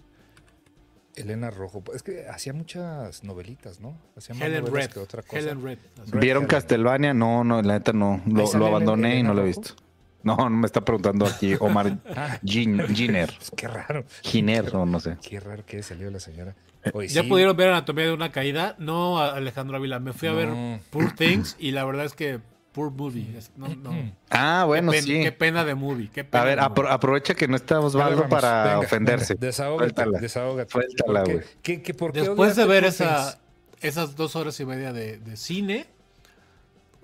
[1.17, 3.99] Elena Rojo, es que hacía muchas novelitas, ¿no?
[4.17, 4.93] Hacía más Helen novelas Red.
[4.95, 5.39] que otra cosa.
[5.39, 5.79] Helen Red.
[6.15, 7.13] ¿Vieron Castlevania?
[7.15, 8.23] No, no, la neta no.
[8.27, 9.75] Lo, abandoné y no lo he visto.
[10.23, 11.99] No, no me está preguntando aquí Omar
[12.45, 13.33] Gin- Giner.
[13.37, 14.05] Pues qué raro.
[14.23, 15.17] Giner, o no sé.
[15.21, 16.55] Qué raro que salió la señora.
[16.95, 18.75] Oye, ¿Ya sí, pudieron ver Anatomía de una caída?
[18.79, 19.99] No, Alejandro Ávila.
[20.01, 20.49] Me fui a ver.
[20.91, 22.41] Poor Things y la verdad es que
[22.73, 23.39] Poor Movie.
[23.57, 23.93] No, no.
[24.31, 25.23] Ah, bueno, qué, pen- sí.
[25.23, 26.09] qué pena de movie.
[26.11, 29.35] Qué pena A ver, apro- aprovecha que no Osvaldo vamos, para venga, ofenderse.
[29.35, 30.19] venga, desahógate, Suéltala.
[30.21, 30.71] desahógate.
[30.73, 31.35] Suéltala, ¿Por qué?
[31.35, 31.47] güey.
[31.63, 33.39] ¿Qué- qué- por qué Después de ver esa,
[33.83, 35.87] esas dos horas y media de, de cine,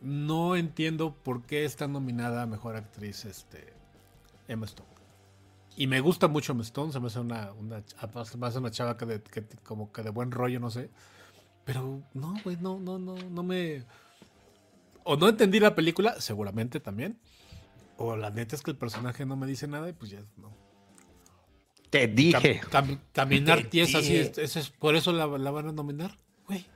[0.00, 3.72] no entiendo por qué está nominada a Mejor Actriz este,
[4.46, 4.88] Emma Stone.
[5.76, 7.82] Y me gusta mucho Emma Stone, se me hace una, una,
[8.24, 10.88] se me hace una chava que, de, que como que de buen rollo, no sé.
[11.64, 13.84] Pero no, güey, no, no, no, no me...
[15.10, 17.18] O no entendí la película, seguramente también.
[17.96, 20.54] O la neta es que el personaje no me dice nada y pues ya no.
[21.90, 22.60] Te dije.
[22.70, 24.20] Cam- cam- caminar Te tiesa así, dije.
[24.32, 26.16] es, es- es- por eso la, la van a nominar.
[26.46, 26.66] Güey,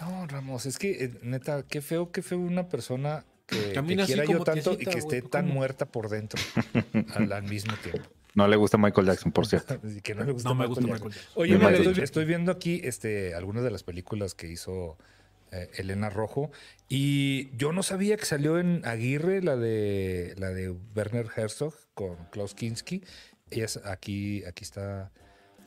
[0.00, 4.04] No, Ramos, es que eh, neta, qué feo, qué feo una persona que, que Camina
[4.04, 5.54] así quiera yo tanto y que esté tan ¿cómo?
[5.54, 6.40] muerta por dentro
[7.16, 8.08] al, al mismo tiempo.
[8.34, 9.80] No le gusta Michael Jackson, por cierto.
[9.96, 11.08] Y que no le gusta No me Michael gusta Jackson.
[11.08, 11.42] Michael Jackson.
[11.42, 12.04] Oye, Me Michael estoy, Jackson.
[12.04, 14.96] estoy viendo aquí este, algunas de las películas que hizo
[15.52, 16.50] eh, Elena Rojo
[16.88, 22.16] y yo no sabía que salió en Aguirre la de la de Werner Herzog con
[22.30, 23.02] Klaus Kinski.
[23.50, 25.10] Ella es- aquí aquí está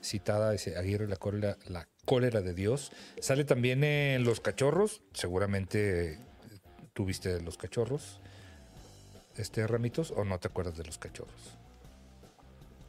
[0.01, 2.91] citada dice Aguirre la cólera la cólera de Dios.
[3.21, 6.19] Sale también en Los Cachorros, seguramente
[6.93, 8.19] tuviste Los Cachorros.
[9.35, 11.57] Este Ramitos o no te acuerdas de Los Cachorros?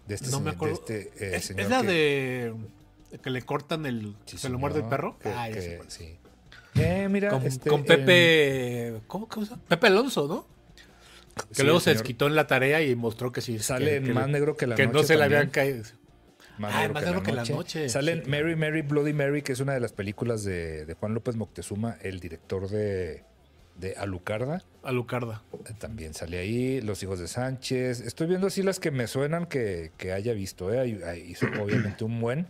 [0.07, 0.84] De este No me acuerdo.
[0.86, 4.14] de este, eh, ¿Es, señor es la que- de que le cortan el.
[4.26, 5.18] Sí, se lo muerde el perro?
[5.18, 6.18] que- ah, que- sí.
[6.77, 8.95] Eh, mira, Con, este, con Pepe.
[9.07, 9.59] ¿Cómo que usa?
[9.68, 10.47] Pepe Alonso, ¿no?
[11.49, 13.59] Que sí, luego se desquitó en la tarea y mostró que sí.
[13.59, 14.99] Sale que, en que Más Negro que la que Noche.
[14.99, 15.83] no se le habían caído.
[16.59, 17.89] Más Ah, negro, Más que, negro la que la noche.
[17.89, 21.12] Sale sí, Mary, Mary, Bloody Mary, que es una de las películas de, de Juan
[21.14, 23.25] López Moctezuma, el director de,
[23.77, 24.62] de Alucarda.
[24.85, 25.43] A Lucarda.
[25.53, 26.81] Eh, También sale ahí.
[26.81, 28.01] Los hijos de Sánchez.
[28.01, 30.72] Estoy viendo así las que me suenan que, que haya visto.
[30.72, 30.89] ¿eh?
[31.29, 32.47] Hizo obviamente un buen,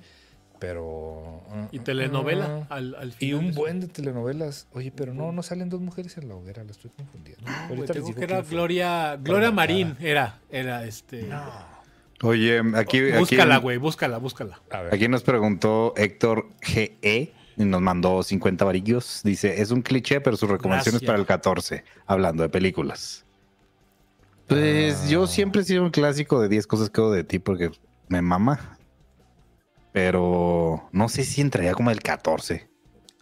[0.59, 1.43] pero.
[1.73, 2.77] Y telenovela Ah.
[2.77, 4.67] al, al Y un de buen de telenovelas.
[4.73, 7.43] Oye, pero no, no salen dos mujeres en la hoguera, la estoy confundiendo.
[7.45, 8.43] No, güey, Ahorita les digo que era.
[8.43, 9.97] Gloria, Gloria Marín.
[10.01, 11.29] Era, era este.
[12.23, 14.61] Oye, aquí, aquí, búscala, güey, búscala, búscala.
[14.71, 14.95] A ver.
[14.95, 19.21] aquí nos preguntó Héctor GE y nos mandó 50 varillos.
[19.25, 23.25] Dice, es un cliché, pero su recomendación es para el 14, hablando de películas.
[24.47, 27.71] Pues yo siempre he sido un clásico de 10 cosas que odio de ti porque
[28.09, 28.79] me mama.
[29.95, 32.69] Pero no sé si entraría como el 14.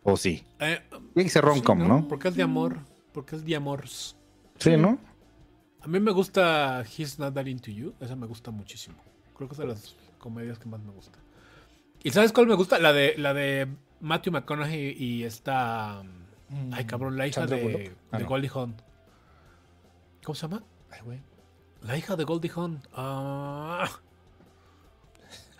[0.04, 0.42] O sí.
[0.58, 0.80] Eh,
[1.12, 2.08] Tiene que ser rom-com, sí, ¿no?
[2.08, 2.78] Porque es de amor.
[3.12, 3.84] Porque es de amor.
[4.56, 4.98] Sí, ¿no?
[5.82, 7.92] A mí me gusta He's Not That Into You.
[8.00, 8.96] Esa me gusta muchísimo.
[9.36, 11.18] Creo que es de las comedias que más me gusta.
[12.02, 12.78] ¿Y sabes cuál me gusta?
[12.78, 13.68] La de, la de
[14.00, 16.02] Matthew McConaughey y esta.
[16.70, 17.92] Ay, cabrón, la hija de.
[18.10, 18.30] Ah, de no.
[18.30, 18.76] Goldie Hawn.
[20.24, 20.64] ¿Cómo se llama?
[20.90, 21.20] Ay, güey.
[21.82, 22.80] La hija de Goldie Hawn.
[22.94, 23.90] Ah.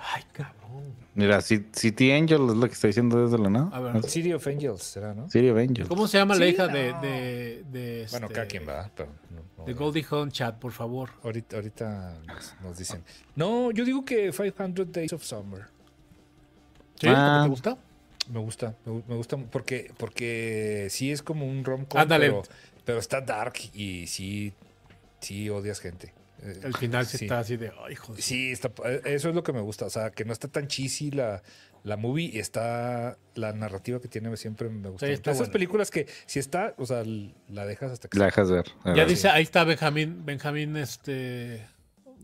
[0.05, 0.94] Ay, cabrón.
[1.14, 3.68] Mira, Ci- City Angel es lo que está diciendo desde la nada.
[3.72, 4.03] A ver.
[4.05, 5.28] City of Angels, ¿será, no?
[5.30, 5.88] City of Angels.
[5.88, 6.72] ¿Cómo se llama la hija no.
[6.74, 9.74] de, de, de Bueno, este, cada quien va, pero no- no De.
[9.74, 11.11] Goldie Hawn chat, por favor.
[11.22, 13.05] Ahorita, ahorita nos, nos dicen.
[13.36, 15.66] No, yo digo que 500 Days of Summer.
[17.00, 17.07] ¿Sí?
[17.09, 17.42] Ah.
[17.44, 17.78] ¿Te gusta?
[18.30, 22.26] Me gusta, me, me gusta porque, porque sí es como un rom-com, Ándale.
[22.26, 22.42] pero,
[22.84, 24.53] pero está dark y sí,
[25.20, 26.14] sí odias gente.
[26.43, 27.24] Eh, El final sí, sí.
[27.26, 27.72] está así de.
[27.86, 28.20] Ay, joder.
[28.22, 29.86] Sí, está, eh, eso es lo que me gusta.
[29.86, 31.43] O sea, que no está tan cheesy la,
[31.84, 35.07] la movie y está la narrativa que tiene siempre me gusta.
[35.07, 37.05] Sí, Esas películas que si está, o sea,
[37.49, 38.66] la dejas hasta que La dejas ver.
[38.84, 39.09] Ya ver.
[39.09, 41.66] dice, ahí está Benjamín, Benjamín, este.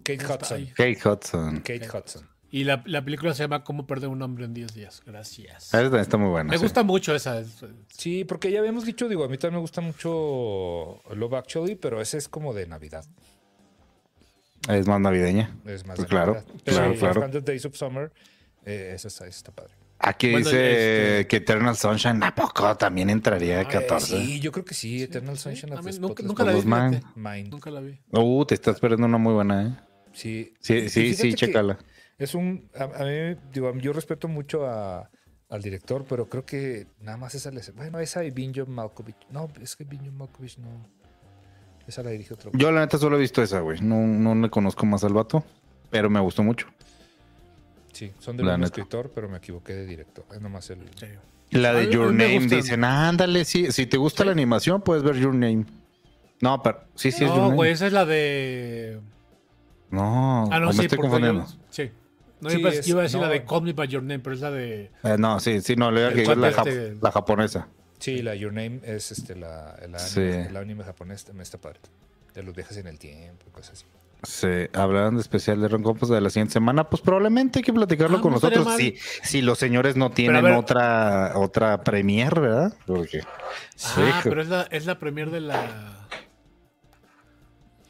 [0.03, 0.67] Kate Hudson.
[0.75, 1.57] Kate Hudson.
[1.61, 2.29] Kate Hudson.
[2.51, 5.03] Y la, la película se llama Cómo perder un hombre en 10 días.
[5.05, 5.65] Gracias.
[5.69, 6.51] Esa también está muy buena.
[6.51, 6.63] Me sí.
[6.63, 7.39] gusta mucho esa.
[7.41, 11.75] es- Sí, porque ya habíamos dicho, digo, a mí también me gusta mucho Love Actually,
[11.75, 13.05] pero ese es como de Navidad.
[14.69, 15.57] Es más navideña.
[15.65, 17.15] Es más Pues claro, claro, sí, claro.
[17.21, 18.13] 500 Days of Summer,
[18.65, 19.75] eh, esa está, esa está padre.
[20.01, 24.17] Aquí Bueno, dice este- que Eternal Sunshine, ¿a poco también entraría de Ah, 14?
[24.19, 26.63] Sí, yo creo que sí, Eternal Sunshine A of mí nunca, nunca la vi.
[27.17, 27.51] Mind.
[27.51, 27.99] Nunca la vi.
[28.13, 29.77] Uh, te estás perdiendo una muy buena, ¿eh?
[30.13, 31.79] Sí, Sí, sí, sí, chécala.
[32.17, 32.69] Es un.
[32.77, 35.11] A, a mí, digo, yo respeto mucho a-
[35.49, 37.61] al director, pero creo que nada más esa le.
[37.75, 39.17] Bueno, esa y Binjo Malkovich.
[39.31, 40.89] No, es que Binjo Malkovich no.
[41.89, 42.51] Esa la dirige otro.
[42.53, 43.81] Yo la neta solo he visto esa, güey.
[43.81, 45.43] No, no le conozco más al vato,
[45.91, 46.67] pero me gustó mucho.
[47.93, 48.67] Sí, son del mismo neta.
[48.67, 50.25] escritor, pero me equivoqué de director.
[50.31, 50.81] Es nomás el.
[50.95, 51.07] Sí.
[51.51, 55.35] La de Your Name dicen, ándale, sí, si te gusta la animación puedes ver Your
[55.35, 55.65] Name.
[56.41, 57.51] No, pero sí, sí es Your Name.
[57.51, 59.01] No, güey, esa es la de...
[59.91, 61.47] No, ah, no, sí, me estoy confundiendo.
[61.71, 61.91] sí.
[62.41, 64.93] No, iba, a decir la de Call Me By Your Name, pero es la de...
[65.03, 66.97] Eh, no, sí, sí, no, le voy a que la, este...
[67.01, 67.67] la, japonesa.
[67.99, 71.81] Sí, la Your Name es este, la, el, anime, el anime japonés, también está padre.
[72.35, 73.85] De los viajes en el tiempo y cosas así.
[74.25, 76.89] Sí, hablarán de especial de Ron Campos de la siguiente semana.
[76.89, 78.67] Pues probablemente hay que platicarlo ah, con nosotros.
[78.77, 82.75] Si, si los señores no tienen otra otra premier, ¿verdad?
[82.85, 83.21] Porque,
[83.85, 86.09] ah, pero es la, es la premier de la.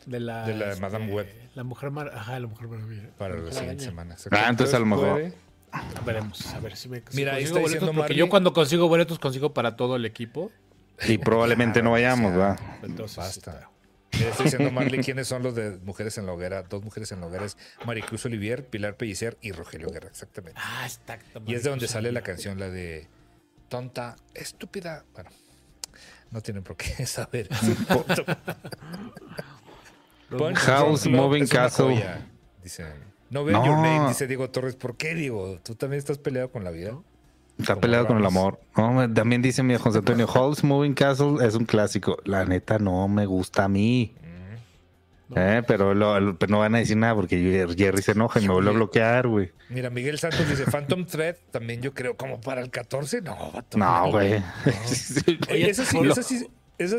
[0.05, 0.47] De la.
[0.47, 1.27] De la Madame este, Web.
[1.55, 3.11] La mujer mar, Ajá, la mujer maravilla.
[3.17, 4.17] Para la siguiente semana.
[4.31, 5.33] Ah, entonces a lo mejor.
[6.05, 9.53] Veremos, a ver si me Mira, ahí está diciendo porque yo cuando consigo boletos consigo
[9.53, 10.51] para todo el equipo.
[11.07, 12.59] Y probablemente no vayamos, ¿verdad?
[12.83, 13.71] Entonces, Basta.
[14.11, 16.63] estoy diciendo Marley quiénes son los de Mujeres en la Hoguera.
[16.63, 17.57] Dos mujeres en la hoguera es
[17.87, 20.61] Maricruz Olivier, Pilar Pellicer y Rogelio Guerra, exactamente.
[20.63, 21.43] Ah, exacto.
[21.47, 23.07] Y es de donde sale la canción, la de
[23.69, 25.05] Tonta, estúpida.
[25.15, 25.31] Bueno,
[26.31, 27.49] no tienen por qué saber.
[30.57, 32.03] House Moving Castle.
[32.63, 32.87] Dice,
[33.31, 34.77] no veo Your Name, dice Diego Torres.
[34.77, 35.59] ¿Por qué, Diego?
[35.63, 36.97] ¿Tú también estás peleado con la vida?
[37.59, 38.61] Está peleado con el amor.
[38.75, 42.19] también dice mi José Antonio, Halls Moving Castle es un clásico.
[42.25, 44.15] La neta no me gusta a mí.
[45.29, 45.35] Mm.
[45.37, 48.75] Eh, pero, no van a decir nada porque Jerry se enoja y me vuelve a
[48.75, 49.53] bloquear, güey.
[49.69, 53.23] Mira, Miguel Santos dice Phantom Thread, también yo creo como para el 14.
[53.23, 54.43] No, no, güey.
[54.65, 56.49] eso sí, eso sí,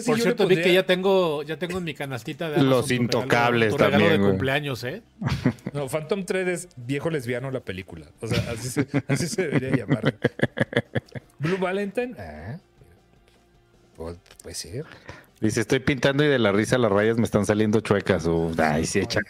[0.06, 4.02] por cierto, vi que ya tengo, ya tengo en mi canastita de Los intocables también.
[4.02, 5.02] Regalo de cumpleaños, ¿eh?
[5.74, 8.08] No, Phantom Thread es viejo lesbiano la película.
[8.20, 10.16] O sea, así se, así se debería llamar.
[11.40, 12.16] Blue Valentine.
[12.18, 12.60] Ah,
[13.96, 14.86] pues, puede ser.
[15.42, 18.28] Dice, estoy pintando y de la risa las rayas me están saliendo chuecas.
[18.58, 19.22] ay, sí, echa.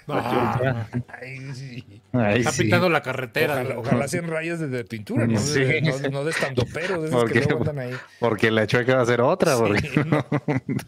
[1.14, 2.01] ay, sí.
[2.12, 3.64] Está pintando la carretera.
[3.78, 5.60] Ojalá, sean rayas de, pintura, no, sí.
[5.60, 6.99] de, no, no de estando pero.
[7.12, 7.93] Porque, que ahí.
[8.20, 9.55] porque la chueca va a ser otra.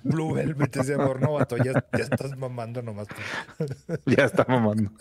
[0.03, 3.07] Blue Velvet, ese amor novato, ya, ya estás mamando nomás.
[4.07, 4.91] ya está mamando.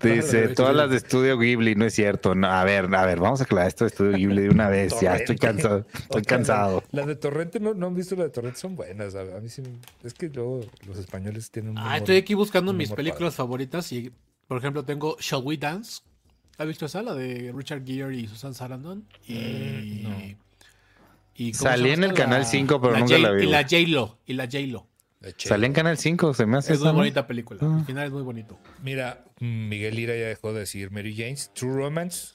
[0.00, 2.32] Dice, todas las de Estudio Ghibli, no es cierto.
[2.32, 4.94] a ver, a ver, vamos a aclarar esto de Estudio Ghibli de una vez.
[5.00, 5.86] ya estoy cansado.
[5.94, 6.82] Estoy cansado.
[6.92, 9.14] Las de Torrente no, no han visto las de Torrente, son buenas.
[9.14, 9.62] A mí sí,
[10.04, 11.74] es que luego los españoles tienen.
[11.78, 14.12] ah, estoy aquí buscando mis películas favoritas y,
[14.48, 16.02] por ejemplo, tengo Shall We Dance.
[16.58, 17.02] ¿Has visto esa?
[17.02, 19.04] La de Richard Gere y Susan Sarandon.
[19.26, 20.36] Y.
[21.34, 23.44] Y Salí en el canal 5, pero nunca la vi.
[23.44, 24.18] Y la J-Lo.
[24.26, 24.86] Y la J-Lo.
[25.36, 26.72] Sale en Canal 5, se me hace.
[26.74, 27.60] Es una bonita película.
[27.62, 27.84] Al ah.
[27.86, 28.58] final es muy bonito.
[28.82, 31.50] Mira, Miguel Lira ya dejó de decir Mary James.
[31.52, 32.34] True Romance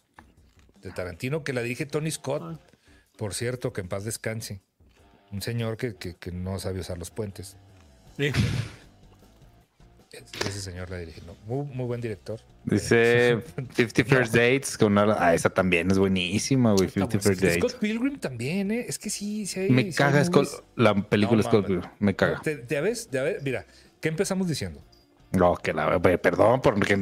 [0.82, 2.42] de Tarantino, que la dirige Tony Scott.
[2.44, 2.60] Ah.
[3.18, 4.62] Por cierto, que en paz descanse.
[5.32, 7.56] Un señor que, que no sabe usar los puentes.
[8.18, 8.32] Sí.
[10.46, 11.24] Ese señor la dirigió.
[11.46, 12.42] Muy, muy buen director.
[12.66, 13.40] Dice
[13.76, 14.78] 50 First Dates.
[14.78, 16.90] Con ah, esa también es buenísima, güey.
[16.90, 17.58] 50 First Dates.
[17.60, 18.86] Scott Pilgrim también, ¿eh?
[18.88, 20.24] Es que sí, sí hay, Me caga
[20.76, 21.90] la película Scott Pilgrim.
[22.00, 22.42] Me caga.
[22.68, 23.10] ¿Ya ves?
[23.12, 23.44] ¿Ya ves?
[23.44, 23.66] Mira,
[24.02, 24.82] ¿qué empezamos diciendo?
[25.32, 26.98] No, que la perdón, porque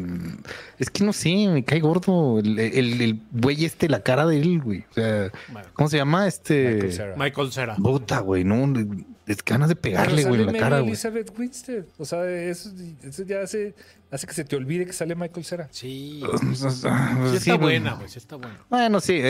[0.80, 4.62] es que no sé, me cae gordo el, el, güey este, la cara de él,
[4.62, 4.84] güey.
[4.90, 5.32] O sea,
[5.74, 6.28] ¿cómo se llama?
[6.28, 7.76] Este Michael Cera.
[7.76, 8.74] Puta, güey, no,
[9.28, 10.90] es ganas de pegarle, güey, en la cara, güey.
[10.90, 11.86] Elizabeth Winstead.
[11.98, 12.72] O sea, eso,
[13.04, 13.76] eso, ya hace,
[14.10, 15.68] hace que se te olvide que sale Michael Cera.
[15.72, 16.24] Sí.
[16.56, 18.60] sí está buena, güey, sí está buena.
[18.70, 19.22] Bueno, sí,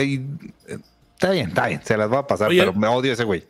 [1.14, 3.44] está bien, está bien, se las va a pasar, pero me odio ese güey.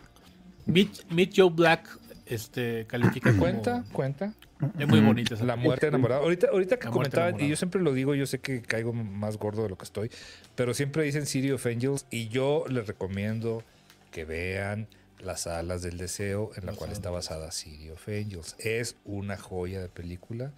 [0.67, 1.89] Meet, Joe Black
[2.27, 4.35] este, califica Cuenta, cuenta.
[4.79, 6.21] Es muy bonita esa La muerte enamorada.
[6.23, 9.63] Ahorita, ahorita que comentaba, y yo siempre lo digo, yo sé que caigo más gordo
[9.63, 10.11] de lo que estoy,
[10.55, 13.63] pero siempre dicen City of Angels y yo les recomiendo
[14.11, 14.89] que vean
[15.21, 18.57] Las Alas del Deseo, en la cual está basada City of Angels.
[18.59, 20.53] Es una joya de película.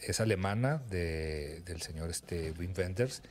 [0.00, 3.22] Es alemana de, del señor este, Wim Wenders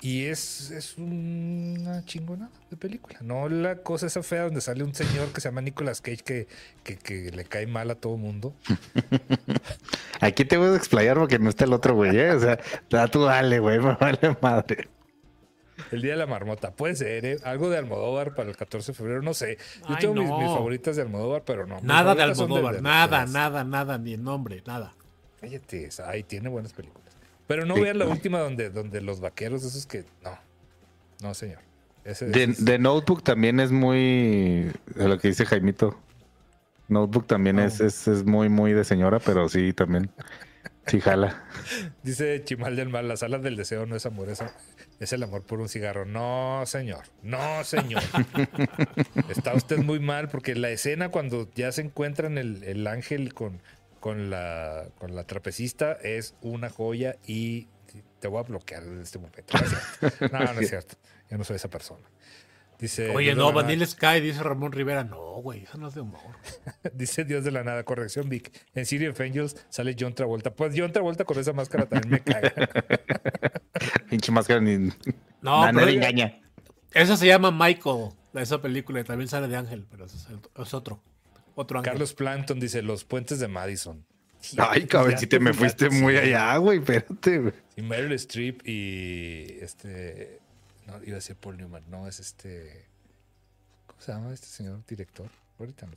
[0.00, 3.18] y es, es una chingona de película.
[3.22, 6.46] No la cosa esa fea donde sale un señor que se llama Nicolas Cage que,
[6.82, 8.54] que, le cae mal a todo mundo.
[10.20, 12.32] Aquí te voy a explayar porque no está el otro güey, ¿eh?
[12.32, 12.58] O sea,
[13.08, 14.88] tú dale, güey, me vale madre.
[15.90, 17.38] El día de la marmota, puede ser, ¿eh?
[17.44, 19.58] Algo de Almodóvar para el 14 de febrero, no sé.
[19.88, 21.80] Yo tengo mis, favoritas de Almodóvar, pero no.
[21.82, 24.94] Nada de Almodóvar, nada, nada, nada, ni el nombre, nada.
[25.40, 27.03] Cállate, ahí tiene buenas películas.
[27.46, 30.04] Pero no vean la última donde, donde los vaqueros, esos que.
[30.22, 30.38] No.
[31.22, 31.58] No, señor.
[32.04, 34.72] de, Notebook también es muy.
[34.94, 35.98] De lo que dice Jaimito.
[36.88, 40.10] Notebook también es, es, es, muy, muy de señora, pero sí, también.
[40.86, 41.44] Sí, jala.
[42.02, 44.42] Dice Chimal del Mal: las alas del deseo no es amor, es,
[45.00, 46.04] es el amor por un cigarro.
[46.04, 47.04] No, señor.
[47.22, 48.02] No, señor.
[49.30, 53.60] Está usted muy mal porque la escena cuando ya se encuentran el, el ángel con
[54.04, 57.68] con la, con la trapecista es una joya y
[58.20, 59.54] te voy a bloquear en este momento.
[60.30, 60.96] No, no es cierto.
[61.30, 62.06] Yo no soy esa persona.
[62.78, 65.04] Dice, Oye, no, Vanilla Sky, dice Ramón Rivera.
[65.04, 66.20] No, güey, eso no es de humor.
[66.92, 68.52] dice Dios de la Nada, corrección, Vic.
[68.74, 70.54] En City of Angels sale John Travolta.
[70.54, 72.52] Pues John Travolta con esa máscara también me caga.
[74.10, 74.90] Pinche máscara ni.
[75.40, 76.42] No, no le engaña.
[76.92, 81.00] Esa se llama Michael, esa película, y también sale de Ángel, pero es, otro.
[81.54, 81.92] Otro ángel.
[81.92, 84.04] Carlos Planton dice Los Puentes de Madison.
[84.58, 87.54] Ay, cabrón, si te me fuiste muy allá, güey, espérate, güey.
[87.76, 90.40] Y Meryl Streep y este.
[90.86, 92.86] No, iba a decir Paul Newman, no, es este.
[93.86, 95.30] ¿Cómo se llama este señor director?
[95.58, 95.92] Ahorita no.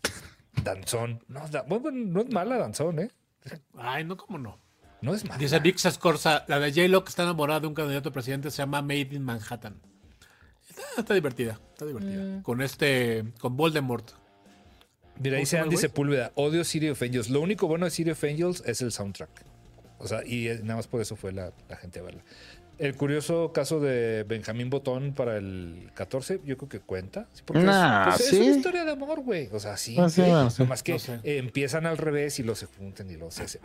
[0.64, 1.24] Danzón.
[1.28, 1.42] No,
[1.80, 3.12] bueno, no es mala Danzón, ¿eh?
[3.78, 4.60] Ay, no, ¿cómo no?
[5.02, 5.38] No es mala.
[5.38, 8.58] Dice Vic Scorza, la de J-Lo que está enamorada de un candidato a presidente se
[8.58, 9.80] llama Made in Manhattan.
[10.98, 12.24] Está, divertida, está divertida.
[12.24, 12.42] Mm.
[12.44, 14.12] Con este, con Voldemort.
[15.20, 17.30] Mira, dice Andy Sepúlveda, odio City of Angels.
[17.30, 19.30] Lo único bueno de City of Angels es el soundtrack.
[20.00, 22.22] O sea, y nada más por eso fue la, gente a verla.
[22.78, 27.28] El curioso caso de Benjamín Botón para el 14, yo creo que cuenta.
[27.46, 27.68] Porque es,
[28.16, 29.50] pues, una historia de amor, güey.
[29.52, 29.96] O sea, sí.
[29.98, 33.44] Ah, más que empiezan al revés y los se juntan y los se.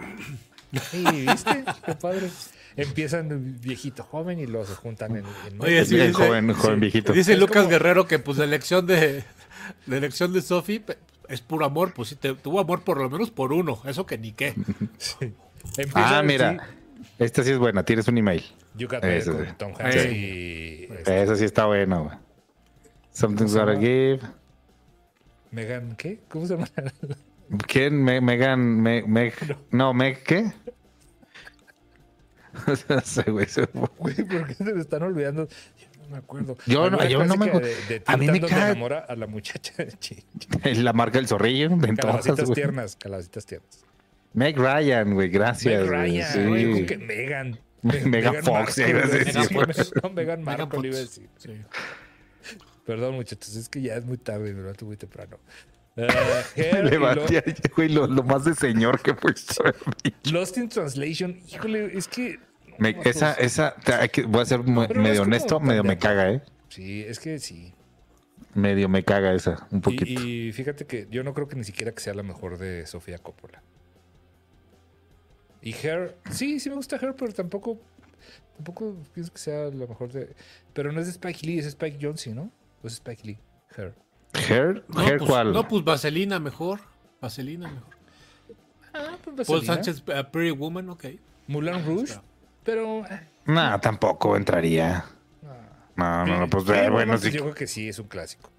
[0.72, 1.64] ¿Viste?
[1.84, 2.30] Qué padre.
[2.74, 5.26] Empiezan viejito joven y los se juntan en.
[5.60, 7.12] Oye, sí, joven, joven viejito.
[7.12, 9.24] Dice Lucas Guerrero que, pues, la elección de.
[9.86, 10.82] La elección de Sophie
[11.32, 14.32] es puro amor, pues sí, tuvo amor por lo menos por uno, eso que ni
[14.32, 14.54] qué.
[15.94, 16.68] ah, mira,
[17.18, 18.44] esta sí es buena, tienes un email.
[18.74, 20.88] You Got con Tom Hanks y...
[21.06, 22.20] Esa sí está buena,
[23.12, 24.20] Something's Gotta Give.
[25.50, 26.20] Megan, ¿qué?
[26.28, 26.66] ¿Cómo se llama?
[27.66, 28.02] ¿Quién?
[28.02, 29.34] Megan, Meg,
[29.70, 29.92] no.
[29.94, 30.52] Meg, ¿qué?
[32.88, 33.46] no sé, güey.
[33.72, 35.48] ¿por qué se me están olvidando?
[36.08, 36.56] Me acuerdo.
[36.66, 37.68] Yo no, yo no me acuerdo.
[38.06, 38.70] a mí me cae.
[38.72, 39.72] enamora a la muchacha.
[40.64, 41.70] la marca del zorrillo.
[41.96, 43.84] Calabacitas tiernas, calabacitas tiernas.
[44.34, 45.82] Meg Ryan, güey, gracias.
[45.82, 46.44] Meg Ryan, sí.
[46.46, 47.58] güey, que Megan.
[47.82, 49.92] Megan Fox, ya ibas a decir.
[50.02, 51.28] No, Megan Marco, le iba a decir.
[51.36, 51.50] Sí.
[52.86, 55.38] Perdón, muchachos, es que ya es muy tarde, me levanto muy temprano.
[55.94, 56.02] Uh,
[56.56, 59.34] me levanté, güey, lo, lo, más de señor que fue
[60.32, 62.40] Lost in Translation, híjole, es que
[62.90, 63.74] esa, esa,
[64.26, 66.42] voy a ser medio honesto, medio me caga, ¿eh?
[66.68, 67.74] Sí, es que sí.
[68.54, 70.04] Medio me caga esa, un poquito.
[70.04, 73.18] Y, fíjate que yo no creo que ni siquiera que sea la mejor de Sofía
[73.18, 73.62] Coppola.
[75.62, 77.80] Y Her, sí, sí me gusta Her, pero tampoco,
[78.56, 80.34] tampoco pienso que sea la mejor de.
[80.72, 82.50] Pero no es de Spike Lee, es Spike Jonze, ¿no?
[82.82, 83.38] ¿O es Spike Lee?
[83.76, 83.94] Her.
[84.34, 84.84] ¿Her?
[84.88, 85.52] No, ¿Her pues, cuál?
[85.52, 86.80] No, pues Vaselina mejor.
[87.20, 87.96] Vaselina mejor.
[88.94, 91.06] Ah, pues Paul Sánchez, uh, Pretty Woman, ok.
[91.46, 92.18] Moulin Rouge.
[92.64, 93.04] Pero.
[93.06, 93.20] Eh.
[93.46, 95.04] No, tampoco entraría.
[95.96, 97.30] No, no, no, pues bueno, sí.
[97.30, 98.50] Yo creo que sí, es un clásico.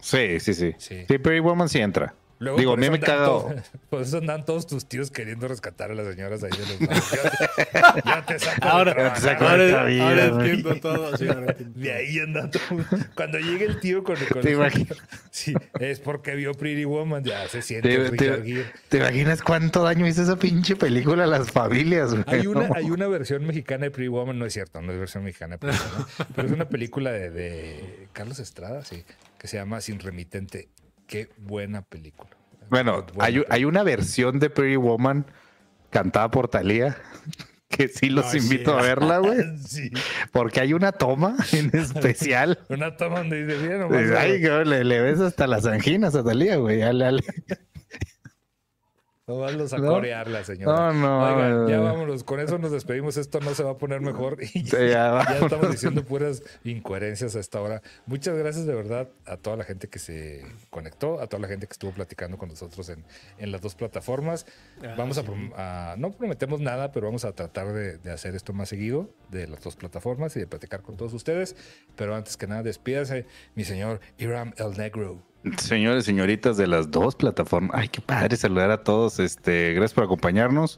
[0.00, 0.74] Sí, sí, sí.
[0.78, 2.14] Sí, sí Pretty Woman sí entra.
[2.40, 3.54] Digo, a mí me cago.
[3.90, 8.04] por eso andan todos tus tíos queriendo rescatar a las señoras ahí de los bancos.
[8.04, 11.16] Ya, te saco ahora, de saco ahora, ahora entiendo todo.
[11.16, 11.26] Sí,
[11.74, 12.84] de ahí anda todo.
[13.14, 14.98] Cuando llegue el tío con, con ¿Te imaginas?
[15.30, 20.06] Sí, es porque vio Pretty Woman, ya se siente ¿Te, te, ¿Te, imaginas cuánto daño
[20.06, 22.14] hizo esa pinche película a las familias?
[22.26, 25.24] Hay una, hay una versión mexicana de Pretty Woman, no es cierto, no es versión
[25.24, 25.72] mexicana, pero,
[26.36, 29.04] pero es una película de, de Carlos Estrada, sí,
[29.38, 30.68] que se llama Sin Remitente
[31.06, 32.30] Qué buena película.
[32.70, 35.26] Bueno, hay, hay, una versión de Pretty Woman
[35.90, 36.96] cantada por Thalía
[37.68, 39.58] que sí los invito a verla, güey.
[39.66, 39.90] sí.
[40.32, 42.58] Porque hay una toma en especial.
[42.68, 46.82] una toma donde dice, bien, Ay, le, le, ves hasta las anginas a Talía, güey.
[46.82, 47.24] Ale, ale.
[49.26, 50.92] No vamos a corearla, señora.
[50.92, 51.24] No, no.
[51.24, 52.24] Oigan, ya vámonos.
[52.24, 53.16] Con eso nos despedimos.
[53.16, 54.36] Esto no se va a poner mejor.
[54.54, 57.80] Y ya, estamos diciendo puras incoherencias a esta hora.
[58.04, 61.66] Muchas gracias de verdad a toda la gente que se conectó, a toda la gente
[61.66, 63.02] que estuvo platicando con nosotros en,
[63.38, 64.44] en las dos plataformas.
[64.82, 68.68] Ah, vamos a, No prometemos nada, pero vamos a tratar de, de, hacer esto más
[68.68, 71.56] seguido de las dos plataformas y de platicar con todos ustedes.
[71.96, 75.33] Pero antes que nada, despídase, mi señor Iram El Negro.
[75.58, 77.72] Señores, señoritas de las dos plataformas.
[77.74, 79.18] Ay, qué padre saludar a todos.
[79.18, 80.76] Este, gracias por acompañarnos.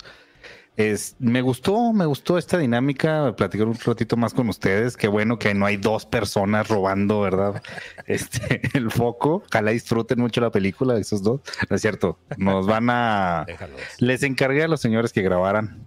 [0.76, 4.96] Es, me gustó, me gustó esta dinámica, platicar un ratito más con ustedes.
[4.96, 7.62] Qué bueno que no hay dos personas robando, ¿verdad?
[8.06, 9.42] Este, el foco.
[9.48, 11.40] Ojalá disfruten mucho la película de esos dos.
[11.70, 12.18] No es cierto.
[12.36, 13.46] Nos van a.
[13.98, 15.86] Les encargué a los señores que grabaran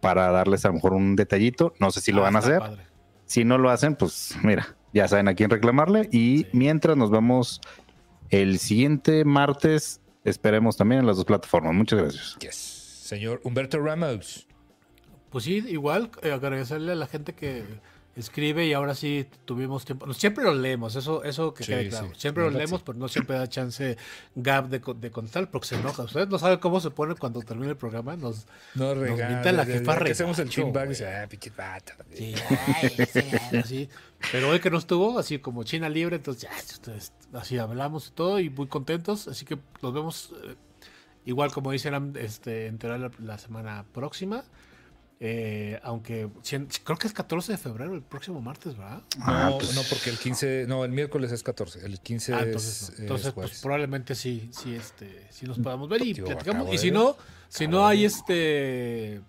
[0.00, 1.72] para darles a lo mejor un detallito.
[1.78, 2.62] No sé si lo ah, van a hacer.
[3.24, 6.08] Si no lo hacen, pues mira, ya saben a quién reclamarle.
[6.12, 7.62] Y mientras nos vemos
[8.32, 11.74] el siguiente martes esperemos también en las dos plataformas.
[11.74, 12.36] Muchas gracias.
[12.40, 12.56] Yes.
[12.56, 14.46] Señor Humberto Ramos.
[15.30, 17.64] Pues sí, igual eh, agradecerle a la gente que
[18.16, 20.12] escribe y ahora sí tuvimos tiempo.
[20.14, 22.10] Siempre lo leemos, eso, eso que quede claro.
[22.16, 23.96] Siempre lo leemos, pero no siempre da chance
[24.34, 26.04] Gab de, de contar porque se enoja.
[26.04, 28.16] Ustedes no saben cómo se pone cuando termina el programa.
[28.16, 31.52] Nos, no nos la jefa Hacemos el chingbag y dice, ah, pinche
[32.14, 32.34] Sí,
[33.52, 33.88] ay, sí.
[34.30, 38.38] Pero hoy que no estuvo, así como China libre, entonces ya, así hablamos y todo
[38.40, 39.28] y muy contentos.
[39.28, 40.54] Así que nos vemos eh,
[41.24, 44.44] igual como dicen este, enterar la, la semana próxima.
[45.24, 46.28] Eh, aunque
[46.82, 49.02] creo que es 14 de febrero, el próximo martes, ¿verdad?
[49.20, 52.42] Ah, no, pues no, porque el 15, no, el miércoles es 14, el 15 ah,
[52.42, 56.74] entonces, es, entonces pues, probablemente sí, sí, este, sí nos podamos ver y platicamos.
[56.74, 57.16] Y si no,
[57.46, 59.20] si no hay este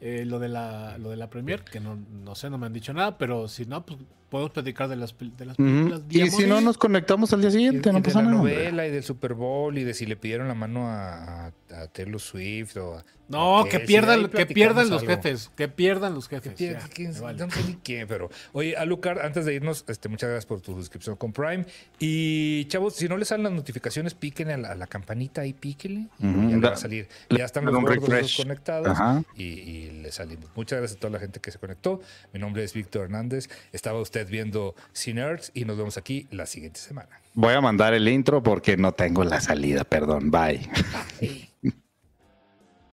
[0.00, 2.72] eh, lo de la lo de la premier, que no, no sé, no me han
[2.72, 6.02] dicho nada, pero si no, pues podemos platicar de las, de las películas.
[6.10, 9.02] Y si no, nos conectamos al día siguiente, no pasa de la novela y del
[9.02, 13.64] Super Bowl y de si le pidieron la mano a, a Taylor Swift o No,
[13.68, 16.54] que, pierdan, que pierdan los jefes, que pierdan los jefes.
[16.54, 18.30] Que no sé ni qué, pero...
[18.52, 21.66] Oye, Alucard, antes de irnos, este, muchas gracias por tu suscripción con Prime.
[21.98, 26.06] Y, chavos, si no les salen las notificaciones, píquenle a la, campanita y píquenle.
[26.20, 27.08] y ya va a salir.
[27.30, 28.96] Ya están los gordos conectados
[29.34, 30.50] y, y le salimos.
[30.54, 32.00] Muchas gracias a toda la gente que se conectó.
[32.32, 33.48] Mi nombre es Víctor Hernández.
[33.72, 37.20] Estaba usted viendo Cinerds y nos vemos aquí la siguiente semana.
[37.38, 40.30] Voy a mandar el intro porque no tengo la salida, perdón.
[40.30, 40.70] Bye.